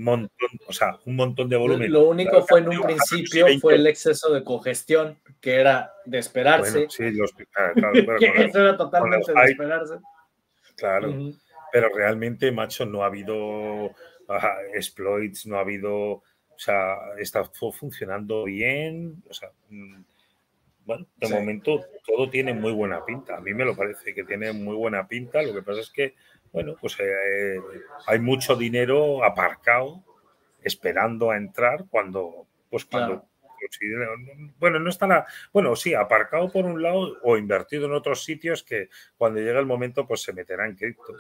montón, 0.04 0.48
o 0.66 0.72
sea, 0.72 0.98
un 1.04 1.16
montón 1.16 1.48
de 1.48 1.56
volumen. 1.56 1.92
Lo 1.92 2.08
único 2.08 2.44
fue 2.46 2.60
en 2.60 2.68
un 2.68 2.82
principio 2.82 3.46
fue 3.60 3.74
el 3.74 3.86
exceso 3.86 4.32
de 4.32 4.44
congestión, 4.44 5.18
que 5.40 5.54
era 5.54 5.92
de 6.04 6.18
esperarse. 6.18 6.86
sí, 6.88 7.10
los, 7.12 7.32
ah, 7.56 7.72
claro, 7.74 7.92
eso 8.36 8.60
era 8.60 8.76
totalmente 8.76 9.32
de 9.32 9.44
esperarse. 9.44 9.94
Claro, 10.76 11.12
pero 11.72 11.88
realmente, 11.94 12.50
macho, 12.50 12.84
no 12.84 13.02
ha 13.02 13.06
habido 13.06 13.94
exploits, 14.74 15.46
no 15.46 15.56
ha 15.56 15.60
habido 15.60 16.22
o 16.60 16.62
sea, 16.62 16.98
está 17.18 17.42
funcionando 17.44 18.44
bien. 18.44 19.22
O 19.30 19.32
sea, 19.32 19.50
mm, 19.70 20.02
bueno, 20.84 21.06
de 21.16 21.28
momento 21.28 21.80
todo 22.06 22.28
tiene 22.28 22.52
muy 22.52 22.72
buena 22.72 23.02
pinta. 23.02 23.38
A 23.38 23.40
mí 23.40 23.54
me 23.54 23.64
lo 23.64 23.74
parece 23.74 24.14
que 24.14 24.24
tiene 24.24 24.52
muy 24.52 24.76
buena 24.76 25.08
pinta. 25.08 25.40
Lo 25.40 25.54
que 25.54 25.62
pasa 25.62 25.80
es 25.80 25.88
que, 25.88 26.16
bueno, 26.52 26.76
pues 26.78 26.98
eh, 27.00 27.58
hay 28.06 28.18
mucho 28.18 28.56
dinero 28.56 29.24
aparcado 29.24 30.04
esperando 30.62 31.30
a 31.30 31.38
entrar 31.38 31.86
cuando, 31.88 32.46
pues 32.68 32.84
cuando 32.84 33.24
bueno, 34.58 34.78
no 34.78 34.90
está 34.90 35.26
bueno, 35.52 35.76
sí, 35.76 35.94
aparcado 35.94 36.50
por 36.50 36.64
un 36.64 36.82
lado 36.82 37.18
o 37.22 37.36
invertido 37.36 37.86
en 37.86 37.92
otros 37.92 38.24
sitios 38.24 38.62
que 38.62 38.88
cuando 39.16 39.38
llegue 39.38 39.58
el 39.58 39.66
momento, 39.66 40.07
pues 40.07 40.22
se 40.22 40.32
meterá 40.32 40.66
en 40.66 40.76
cripto, 40.76 41.14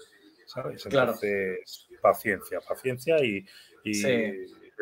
¿sabes? 0.46 0.84
Entonces, 0.86 1.89
paciencia, 2.00 2.60
paciencia 2.60 3.16
y, 3.24 3.44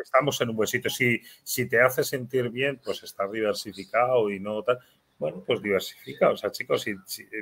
estamos 0.01 0.39
en 0.41 0.49
un 0.49 0.55
buen 0.55 0.67
sitio. 0.67 0.89
Si, 0.89 1.21
si 1.43 1.67
te 1.67 1.81
hace 1.81 2.03
sentir 2.03 2.49
bien, 2.49 2.79
pues 2.83 3.03
estás 3.03 3.31
diversificado 3.31 4.29
y 4.29 4.39
no 4.39 4.63
tal. 4.63 4.79
Bueno, 5.17 5.43
pues 5.45 5.61
diversifica. 5.61 6.29
O 6.29 6.37
sea, 6.37 6.51
chicos, 6.51 6.81
si, 6.83 6.95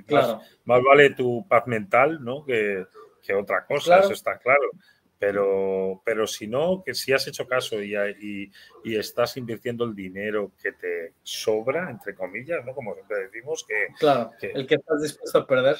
más, 0.09 0.81
vale 0.83 1.11
tu 1.11 1.47
paz 1.47 1.67
mental, 1.67 2.23
¿no? 2.23 2.43
Que, 2.43 2.85
otra 3.35 3.65
cosa, 3.65 3.99
eso 3.99 4.13
está 4.13 4.39
claro. 4.39 4.71
Pero, 5.19 6.01
pero 6.05 6.27
si 6.27 6.47
no, 6.47 6.83
que 6.85 6.93
si 6.93 7.11
has 7.11 7.27
hecho 7.27 7.47
caso 7.47 7.81
y, 7.81 7.95
y, 7.95 8.51
y, 8.83 8.95
estás 8.95 9.35
invirtiendo 9.35 9.83
el 9.83 9.95
dinero 9.95 10.51
que 10.61 10.71
te 10.73 11.13
sobra, 11.23 11.89
entre 11.89 12.15
comillas, 12.15 12.63
¿no? 12.63 12.73
Como 12.73 12.93
siempre 12.93 13.23
decimos, 13.23 13.65
que, 13.67 13.87
claro, 13.99 14.31
el 14.41 14.67
que 14.67 14.75
estás 14.75 15.01
dispuesto 15.01 15.39
a 15.39 15.47
perder 15.47 15.77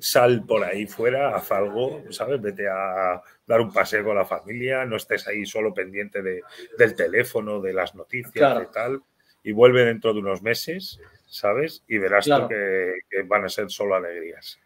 sal 0.00 0.44
por 0.46 0.64
ahí 0.64 0.86
fuera, 0.86 1.36
haz 1.36 1.52
algo, 1.52 2.02
¿sabes? 2.10 2.40
Vete 2.40 2.68
a 2.68 3.22
dar 3.46 3.60
un 3.60 3.72
paseo 3.72 4.04
con 4.04 4.16
la 4.16 4.24
familia, 4.24 4.84
no 4.84 4.96
estés 4.96 5.26
ahí 5.28 5.44
solo 5.44 5.74
pendiente 5.74 6.22
de, 6.22 6.42
del 6.78 6.94
teléfono, 6.94 7.60
de 7.60 7.72
las 7.72 7.94
noticias 7.94 8.62
y 8.62 8.72
tal, 8.72 9.02
y 9.42 9.52
vuelve 9.52 9.84
dentro 9.84 10.12
de 10.12 10.20
unos 10.20 10.42
meses, 10.42 11.00
¿sabes? 11.26 11.84
Y 11.86 11.98
verás 11.98 12.24
tú 12.24 12.48
que, 12.48 12.94
van 13.26 13.44
a 13.44 13.48
ser 13.48 13.70
solo 13.70 13.94
alegrías. 13.94 14.58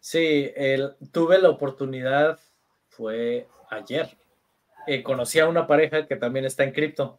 Sí, 0.00 0.52
el, 0.54 0.94
tuve 1.12 1.38
la 1.38 1.50
oportunidad, 1.50 2.38
fue 2.88 3.48
ayer, 3.70 4.16
eh, 4.86 5.02
conocí 5.02 5.38
a 5.40 5.48
una 5.48 5.66
pareja 5.66 6.06
que 6.06 6.16
también 6.16 6.44
está 6.44 6.64
en 6.64 6.72
cripto, 6.72 7.18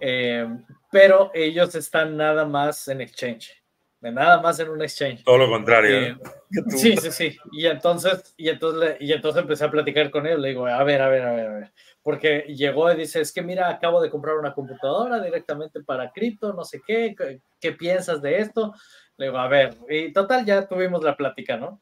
eh, 0.00 0.46
pero 0.90 1.30
ellos 1.32 1.74
están 1.74 2.16
nada 2.16 2.44
más 2.44 2.88
en 2.88 3.00
exchange 3.00 3.61
nada 4.10 4.40
más 4.40 4.58
en 4.58 4.68
un 4.68 4.82
exchange. 4.82 5.22
Todo 5.22 5.38
lo 5.38 5.48
contrario. 5.48 5.98
Eh, 5.98 6.16
sí, 6.68 6.96
sí, 6.96 7.12
sí. 7.12 7.38
Y 7.52 7.66
entonces, 7.66 8.34
y 8.36 8.48
entonces, 8.48 8.96
y 8.98 9.12
entonces 9.12 9.42
empecé 9.42 9.64
a 9.64 9.70
platicar 9.70 10.10
con 10.10 10.26
él. 10.26 10.42
Le 10.42 10.48
digo, 10.48 10.66
a 10.66 10.82
ver, 10.82 11.00
a 11.00 11.08
ver, 11.08 11.22
a 11.22 11.32
ver, 11.32 11.46
a 11.46 11.52
ver. 11.52 11.72
Porque 12.02 12.40
llegó 12.48 12.90
y 12.90 12.96
dice, 12.96 13.20
es 13.20 13.32
que 13.32 13.42
mira, 13.42 13.68
acabo 13.68 14.02
de 14.02 14.10
comprar 14.10 14.36
una 14.36 14.52
computadora 14.52 15.22
directamente 15.22 15.82
para 15.82 16.10
cripto, 16.10 16.52
no 16.52 16.64
sé 16.64 16.82
qué, 16.84 17.14
qué, 17.60 17.72
piensas 17.72 18.20
de 18.20 18.38
esto? 18.40 18.74
Le 19.16 19.26
digo, 19.26 19.38
a 19.38 19.46
ver, 19.46 19.76
y 19.88 20.12
total, 20.12 20.44
ya 20.44 20.66
tuvimos 20.66 21.04
la 21.04 21.16
plática, 21.16 21.56
¿no? 21.56 21.80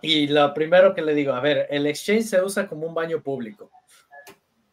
Y 0.00 0.28
lo 0.28 0.54
primero 0.54 0.94
que 0.94 1.02
le 1.02 1.14
digo, 1.14 1.34
a 1.34 1.40
ver, 1.40 1.66
el 1.68 1.86
exchange 1.86 2.24
se 2.24 2.42
usa 2.42 2.66
como 2.66 2.86
un 2.86 2.94
baño 2.94 3.22
público. 3.22 3.70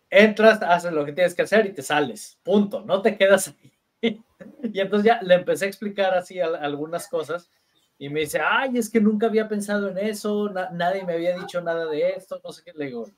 Entras, 0.09 0.61
haces 0.61 0.93
lo 0.93 1.03
que 1.03 1.11
tienes 1.11 1.33
que 1.33 1.41
hacer 1.41 1.65
y 1.65 1.73
te 1.73 1.81
sales. 1.81 2.39
Punto. 2.43 2.81
No 2.85 3.01
te 3.01 3.17
quedas 3.17 3.47
ahí 3.47 3.72
y 4.63 4.79
entonces 4.79 5.05
ya 5.05 5.21
le 5.21 5.35
empecé 5.35 5.65
a 5.65 5.67
explicar 5.69 6.13
así 6.13 6.39
algunas 6.39 7.07
cosas 7.07 7.49
y 7.97 8.09
me 8.09 8.21
dice, 8.21 8.39
ay, 8.43 8.77
es 8.77 8.89
que 8.89 8.99
nunca 8.99 9.27
había 9.27 9.47
pensado 9.47 9.89
en 9.89 9.97
eso, 9.97 10.49
nadie 10.49 11.05
me 11.05 11.13
había 11.13 11.37
dicho 11.37 11.61
nada 11.61 11.85
de 11.85 12.09
esto, 12.09 12.41
no 12.43 12.51
sé 12.51 12.63
qué. 12.65 12.73
Le 12.75 12.87
digo, 12.87 13.09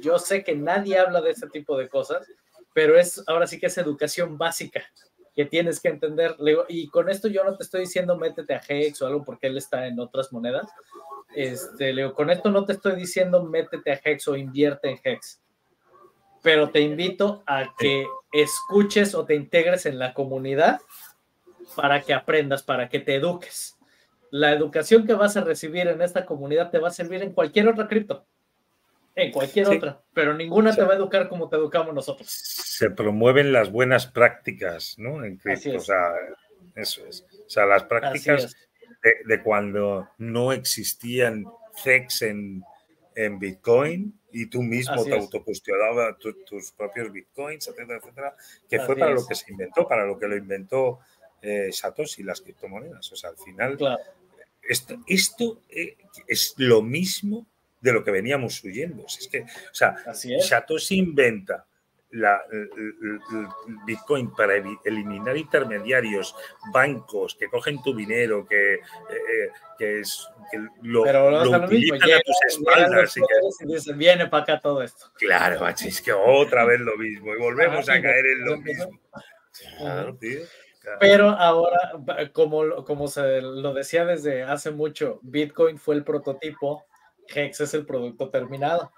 yo 0.00 0.18
sé 0.18 0.42
que 0.42 0.56
nadie 0.56 0.98
habla 0.98 1.20
de 1.20 1.30
ese 1.30 1.48
tipo 1.48 1.76
de 1.78 1.88
cosas, 1.88 2.26
pero 2.72 2.98
es 2.98 3.22
ahora 3.28 3.46
sí 3.46 3.60
que 3.60 3.66
es 3.66 3.78
educación 3.78 4.36
básica 4.36 4.82
que 5.36 5.44
tienes 5.44 5.78
que 5.78 5.88
entender. 5.88 6.34
Le 6.40 6.52
digo, 6.52 6.64
y 6.68 6.88
con 6.88 7.10
esto 7.10 7.28
yo 7.28 7.44
no 7.44 7.56
te 7.56 7.62
estoy 7.62 7.82
diciendo 7.82 8.16
métete 8.16 8.54
a 8.54 8.62
Hex 8.66 9.02
o 9.02 9.06
algo 9.06 9.24
porque 9.24 9.46
él 9.46 9.56
está 9.56 9.86
en 9.86 10.00
otras 10.00 10.32
monedas. 10.32 10.66
Este, 11.36 11.92
le 11.92 12.02
digo, 12.02 12.14
con 12.14 12.30
esto 12.30 12.50
no 12.50 12.64
te 12.64 12.72
estoy 12.72 12.96
diciendo 12.96 13.44
métete 13.44 13.92
a 13.92 14.00
Hex 14.02 14.26
o 14.28 14.36
invierte 14.36 14.90
en 14.90 14.98
Hex 15.04 15.43
pero 16.44 16.68
te 16.68 16.80
invito 16.80 17.42
a 17.46 17.74
que 17.76 18.06
escuches 18.30 19.14
o 19.14 19.24
te 19.24 19.34
integres 19.34 19.86
en 19.86 19.98
la 19.98 20.12
comunidad 20.12 20.78
para 21.74 22.02
que 22.02 22.12
aprendas, 22.12 22.62
para 22.62 22.90
que 22.90 23.00
te 23.00 23.14
eduques. 23.14 23.78
La 24.30 24.52
educación 24.52 25.06
que 25.06 25.14
vas 25.14 25.38
a 25.38 25.40
recibir 25.40 25.88
en 25.88 26.02
esta 26.02 26.26
comunidad 26.26 26.70
te 26.70 26.78
va 26.78 26.88
a 26.88 26.92
servir 26.92 27.22
en 27.22 27.32
cualquier 27.32 27.66
otra 27.68 27.88
cripto. 27.88 28.26
En 29.14 29.32
cualquier 29.32 29.68
otra, 29.68 30.02
pero 30.12 30.34
ninguna 30.34 30.74
te 30.74 30.82
va 30.82 30.92
a 30.92 30.96
educar 30.96 31.28
como 31.28 31.48
te 31.48 31.56
educamos 31.56 31.94
nosotros. 31.94 32.28
Se 32.28 32.90
promueven 32.90 33.52
las 33.52 33.70
buenas 33.70 34.06
prácticas, 34.06 34.96
¿no? 34.98 35.24
En 35.24 35.38
cripto, 35.38 35.76
o 35.76 35.80
sea, 35.80 36.10
eso 36.74 37.06
es. 37.06 37.24
O 37.46 37.48
sea, 37.48 37.64
las 37.64 37.84
prácticas 37.84 38.54
de, 39.24 39.42
cuando 39.42 40.10
no 40.18 40.52
existían 40.52 41.44
CEX 41.82 42.22
en, 42.22 42.64
en 43.14 43.38
Bitcoin 43.38 44.18
y 44.32 44.46
tú 44.46 44.62
mismo 44.62 45.04
te 45.04 45.14
autocustionabas 45.14 46.16
tus 46.18 46.72
propios 46.72 47.12
Bitcoins, 47.12 47.68
etcétera, 47.68 47.98
etcétera, 47.98 48.36
que 48.68 48.80
fue 48.80 48.96
para 48.96 49.12
lo 49.12 49.26
que 49.26 49.34
se 49.34 49.50
inventó, 49.50 49.86
para 49.86 50.04
lo 50.04 50.18
que 50.18 50.26
lo 50.26 50.36
inventó 50.36 50.98
eh, 51.40 51.70
Satoshi, 51.72 52.22
las 52.22 52.40
criptomonedas. 52.40 53.12
O 53.12 53.16
sea, 53.16 53.30
al 53.30 53.36
final, 53.36 53.78
esto, 54.62 54.96
esto 55.06 55.60
eh, 55.68 55.96
es 56.26 56.54
lo 56.56 56.82
mismo 56.82 57.46
de 57.80 57.92
lo 57.92 58.02
que 58.02 58.10
veníamos 58.10 58.64
huyendo. 58.64 59.04
Es 59.06 59.28
que, 59.28 59.42
o 59.42 59.74
sea, 59.74 59.96
Satoshi 60.40 60.96
inventa 60.96 61.66
la, 62.14 62.42
Bitcoin 63.86 64.32
para 64.32 64.54
eliminar 64.84 65.36
intermediarios, 65.36 66.34
bancos 66.72 67.34
que 67.34 67.48
cogen 67.48 67.82
tu 67.82 67.94
dinero, 67.94 68.46
que, 68.46 68.74
eh, 68.74 69.50
que, 69.78 70.00
es, 70.00 70.28
lo, 70.82 71.04
lo, 71.04 71.64
utilizan 71.64 72.12
a 72.12 72.20
tus 72.20 72.36
espaldas. 72.48 73.16
Y 73.16 73.92
viene 73.94 74.26
para 74.26 74.42
acá 74.42 74.60
todo 74.60 74.82
esto. 74.82 75.06
Claro, 75.14 75.60
macho, 75.60 75.88
es 75.88 76.00
que 76.00 76.12
otra 76.12 76.64
vez 76.64 76.80
lo 76.80 76.96
mismo 76.96 77.34
y 77.34 77.38
volvemos 77.38 77.88
a 77.88 78.00
caer 78.00 78.26
en 78.26 78.44
lo 78.44 78.56
mismo. 78.58 79.00
Claro, 79.78 80.16
tío. 80.16 80.40
Pero 81.00 81.30
ahora, 81.30 81.94
como, 82.32 82.84
como 82.84 83.08
se 83.08 83.40
lo 83.40 83.72
decía 83.72 84.04
desde 84.04 84.42
hace 84.42 84.70
mucho, 84.70 85.18
Bitcoin 85.22 85.78
fue 85.78 85.94
el 85.94 86.04
prototipo, 86.04 86.84
Hex 87.34 87.60
es 87.62 87.74
el 87.74 87.86
producto 87.86 88.28
terminado. 88.28 88.92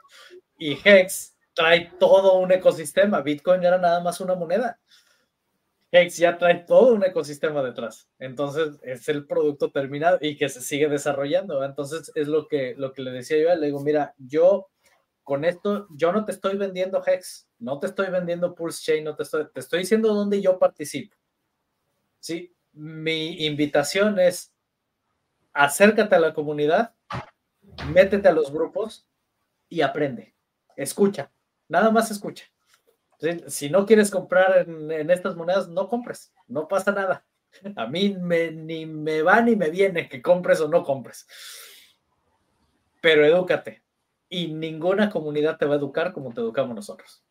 Y 0.58 0.76
Hex 0.84 1.35
trae 1.56 1.90
todo 1.98 2.38
un 2.38 2.52
ecosistema. 2.52 3.22
Bitcoin 3.22 3.64
era 3.64 3.78
nada 3.78 4.00
más 4.00 4.20
una 4.20 4.34
moneda. 4.34 4.78
Hex 5.90 6.18
ya 6.18 6.36
trae 6.36 6.56
todo 6.66 6.92
un 6.92 7.02
ecosistema 7.02 7.62
detrás. 7.62 8.10
Entonces 8.18 8.78
es 8.82 9.08
el 9.08 9.26
producto 9.26 9.70
terminado 9.70 10.18
y 10.20 10.36
que 10.36 10.50
se 10.50 10.60
sigue 10.60 10.88
desarrollando. 10.88 11.64
Entonces 11.64 12.12
es 12.14 12.28
lo 12.28 12.46
que, 12.46 12.74
lo 12.76 12.92
que 12.92 13.00
le 13.00 13.10
decía 13.10 13.38
yo. 13.38 13.54
Le 13.54 13.66
digo, 13.66 13.80
mira, 13.80 14.14
yo 14.18 14.68
con 15.22 15.46
esto, 15.46 15.88
yo 15.90 16.12
no 16.12 16.26
te 16.26 16.32
estoy 16.32 16.58
vendiendo 16.58 17.02
Hex, 17.04 17.48
no 17.58 17.80
te 17.80 17.86
estoy 17.86 18.10
vendiendo 18.10 18.54
Pulse 18.54 18.84
Chain, 18.84 19.04
no 19.04 19.16
te 19.16 19.22
estoy, 19.22 19.46
te 19.52 19.60
estoy 19.60 19.80
diciendo 19.80 20.14
dónde 20.14 20.42
yo 20.42 20.58
participo. 20.58 21.16
¿sí? 22.20 22.54
Mi 22.72 23.46
invitación 23.46 24.18
es 24.18 24.52
acércate 25.54 26.14
a 26.14 26.20
la 26.20 26.34
comunidad, 26.34 26.94
métete 27.88 28.28
a 28.28 28.32
los 28.32 28.52
grupos 28.52 29.08
y 29.70 29.80
aprende. 29.80 30.34
Escucha, 30.76 31.32
nada 31.68 31.90
más 31.90 32.10
escucha. 32.10 32.44
Si 33.46 33.70
no 33.70 33.86
quieres 33.86 34.10
comprar 34.10 34.68
en, 34.68 35.10
estas 35.10 35.36
monedas, 35.36 35.68
no 35.68 35.88
compres, 35.88 36.32
no 36.48 36.68
pasa 36.68 36.92
nada. 36.92 37.24
A 37.76 37.86
mí 37.86 38.14
ni 38.14 38.84
me 38.84 39.22
va 39.22 39.40
ni 39.40 39.56
me 39.56 39.70
viene 39.70 40.08
que 40.08 40.20
compres 40.20 40.60
o 40.60 40.68
no 40.68 40.84
compres. 40.84 41.26
Pero 43.00 43.24
edúcate. 43.24 43.82
Y 44.28 44.48
ninguna 44.48 45.08
comunidad 45.08 45.56
te 45.56 45.64
va 45.64 45.74
a 45.74 45.78
educar 45.78 46.12
como 46.12 46.34
te 46.34 46.40
educamos 46.40 46.74
nosotros. 46.74 47.24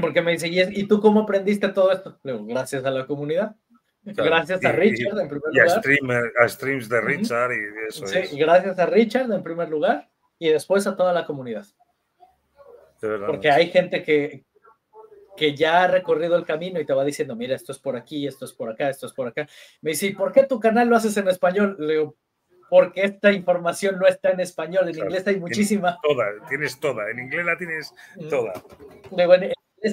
Porque 0.00 0.22
me 0.22 0.32
dice, 0.32 0.48
¿y 0.48 0.86
tú 0.86 1.00
cómo 1.00 1.20
aprendiste 1.20 1.68
todo 1.68 1.92
esto? 1.92 2.18
gracias 2.22 2.84
a 2.84 2.90
la 2.90 3.06
comunidad. 3.06 3.56
Gracias 4.04 4.64
a 4.64 4.72
Richard, 4.72 5.18
en 5.18 5.28
primer 5.28 5.50
lugar. 5.52 5.54
Y 5.54 6.42
a, 6.42 6.48
streams 6.48 6.88
de 6.88 7.00
Richard 7.00 7.52
y 7.52 7.88
eso. 7.88 8.06
Sí, 8.06 8.36
gracias 8.36 8.78
a 8.78 8.86
Richard, 8.86 9.32
en 9.32 9.42
primer 9.42 9.70
lugar, 9.70 10.10
y 10.38 10.50
después 10.50 10.86
a 10.86 10.94
toda 10.94 11.12
la 11.12 11.24
comunidad. 11.24 11.66
Porque 13.00 13.50
hay 13.50 13.70
gente 13.70 14.02
que, 14.02 14.44
que 15.36 15.54
ya 15.54 15.84
ha 15.84 15.88
recorrido 15.88 16.36
el 16.36 16.44
camino 16.44 16.80
y 16.80 16.86
te 16.86 16.92
va 16.92 17.04
diciendo, 17.04 17.36
mira, 17.36 17.54
esto 17.54 17.72
es 17.72 17.78
por 17.78 17.96
aquí, 17.96 18.26
esto 18.26 18.44
es 18.44 18.52
por 18.52 18.70
acá, 18.70 18.88
esto 18.88 19.06
es 19.06 19.12
por 19.12 19.28
acá. 19.28 19.46
Me 19.82 19.90
dice, 19.90 20.14
¿por 20.16 20.32
qué 20.32 20.44
tu 20.44 20.60
canal 20.60 20.88
lo 20.88 20.96
haces 20.96 21.16
en 21.16 21.28
español? 21.28 21.76
Le 21.78 21.92
digo, 21.94 22.16
porque 22.70 23.02
esta 23.02 23.32
información 23.32 23.98
no 23.98 24.06
está 24.06 24.30
en 24.30 24.40
español, 24.40 24.88
en 24.88 24.98
inglés 24.98 25.26
hay 25.26 25.38
muchísima. 25.38 25.98
Toda, 26.02 26.26
tienes 26.48 26.80
toda, 26.80 27.10
en 27.10 27.18
inglés 27.20 27.44
la 27.44 27.56
tienes 27.56 27.94
toda. 28.30 28.52
Le 29.16 29.22
digo, 29.22 29.34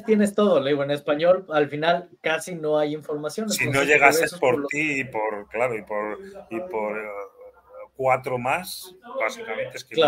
tienes 0.05 0.33
todo, 0.33 0.59
le 0.61 0.71
digo, 0.71 0.83
en 0.83 0.91
español 0.91 1.45
al 1.49 1.67
final 1.69 2.09
casi 2.21 2.55
no 2.55 2.77
hay 2.77 2.93
información. 2.93 3.49
Si 3.49 3.69
no 3.69 3.83
llegases 3.83 4.33
por, 4.35 4.65
ti 4.67 5.01
y 5.01 5.03
por, 5.03 5.47
claro, 5.49 5.75
y 5.75 5.81
por, 5.81 6.19
y 6.49 6.59
por 6.61 6.97
eh, 6.97 7.09
cuatro 7.95 8.37
más, 8.37 8.95
básicamente 9.19 9.77
es 9.77 9.83
que 9.83 10.01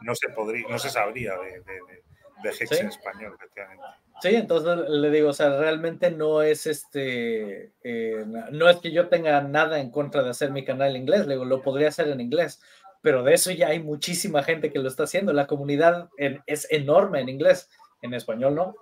no, 0.00 0.14
se 0.14 0.28
podría, 0.30 0.66
no 0.68 0.78
se 0.78 0.90
sabría 0.90 1.36
de, 1.38 1.60
de, 1.60 2.02
Hex 2.44 2.72
en 2.72 2.88
español, 2.88 3.34
efectivamente. 3.36 3.84
Sí, 4.20 4.34
entonces 4.34 4.88
le 4.88 5.10
digo, 5.10 5.30
o 5.30 5.32
sea, 5.32 5.58
realmente 5.58 6.10
no 6.10 6.42
es 6.42 6.66
este, 6.66 7.72
eh, 7.84 8.24
no 8.50 8.68
es 8.68 8.76
que 8.78 8.90
yo 8.90 9.08
tenga 9.08 9.40
nada 9.42 9.78
en 9.78 9.90
contra 9.90 10.22
de 10.22 10.30
hacer 10.30 10.50
mi 10.50 10.64
canal 10.64 10.90
en 10.90 11.02
inglés, 11.02 11.26
le 11.26 11.34
digo, 11.34 11.44
lo 11.44 11.62
podría 11.62 11.88
hacer 11.88 12.08
en 12.08 12.20
inglés, 12.20 12.60
pero 13.00 13.22
de 13.22 13.34
eso 13.34 13.52
ya 13.52 13.68
hay 13.68 13.80
muchísima 13.80 14.42
gente 14.42 14.72
que 14.72 14.80
lo 14.80 14.88
está 14.88 15.04
haciendo, 15.04 15.32
la 15.32 15.46
comunidad 15.46 16.08
es 16.46 16.66
enorme 16.70 17.20
en 17.20 17.28
inglés, 17.28 17.70
en 18.02 18.14
español 18.14 18.54
no 18.56 18.74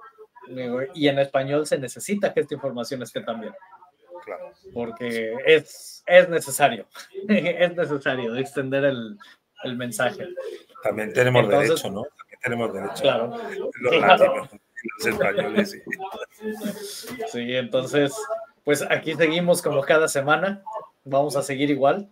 y 0.94 1.08
en 1.08 1.18
español 1.18 1.66
se 1.66 1.78
necesita 1.78 2.32
que 2.32 2.40
esta 2.40 2.54
información 2.54 3.02
esté 3.02 3.20
también. 3.20 3.52
Claro. 4.24 4.52
Porque 4.72 5.34
es, 5.46 6.02
es 6.06 6.28
necesario, 6.28 6.86
es 7.28 7.76
necesario 7.76 8.36
extender 8.36 8.84
el, 8.84 9.18
el 9.64 9.76
mensaje. 9.76 10.28
También 10.82 11.12
tenemos 11.12 11.48
derecho, 11.48 11.90
¿no? 11.90 12.04
Tenemos 12.46 12.72
derecho. 12.72 13.02
Claro. 13.02 13.36
Los 13.80 14.20
los 14.98 15.06
españoles. 15.06 15.70
Sí. 15.70 17.16
sí, 17.32 17.56
entonces, 17.56 18.14
pues 18.62 18.82
aquí 18.88 19.14
seguimos 19.14 19.60
como 19.60 19.80
cada 19.82 20.06
semana. 20.06 20.62
Vamos 21.02 21.34
a 21.34 21.42
seguir 21.42 21.70
igual. 21.70 22.08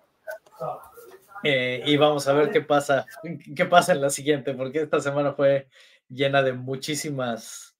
Eh, 1.44 1.84
y 1.86 1.96
vamos 1.96 2.26
a 2.26 2.32
ver 2.32 2.50
qué 2.50 2.62
pasa, 2.62 3.06
qué 3.54 3.64
pasa 3.64 3.92
en 3.92 4.00
la 4.00 4.10
siguiente, 4.10 4.54
porque 4.54 4.82
esta 4.82 4.98
semana 4.98 5.34
fue 5.34 5.68
llena 6.08 6.42
de 6.42 6.52
muchísimas 6.52 7.74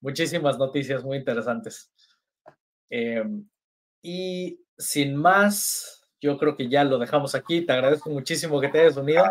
muchísimas 0.00 0.58
noticias 0.58 1.04
muy 1.04 1.18
interesantes. 1.18 1.92
Em, 2.88 3.46
y 4.02 4.58
sin 4.76 5.14
más, 5.14 6.02
yo 6.20 6.38
creo 6.38 6.56
que 6.56 6.68
ya 6.68 6.82
lo 6.84 6.98
dejamos 6.98 7.34
aquí. 7.34 7.60
Te 7.60 7.72
agradezco 7.72 8.10
muchísimo 8.10 8.60
que 8.60 8.68
te 8.68 8.80
hayas 8.80 8.96
unido. 8.96 9.24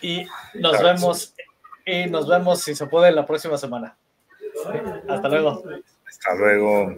Y 0.00 0.26
nos 0.54 0.82
vemos, 0.82 1.34
y 1.84 2.06
nos 2.06 2.28
vemos 2.28 2.62
si 2.62 2.74
se 2.74 2.86
puede 2.86 3.12
la 3.12 3.26
próxima 3.26 3.56
semana. 3.56 3.96
Hasta 5.08 5.28
luego. 5.28 5.62
Hasta 6.06 6.34
luego. 6.34 6.94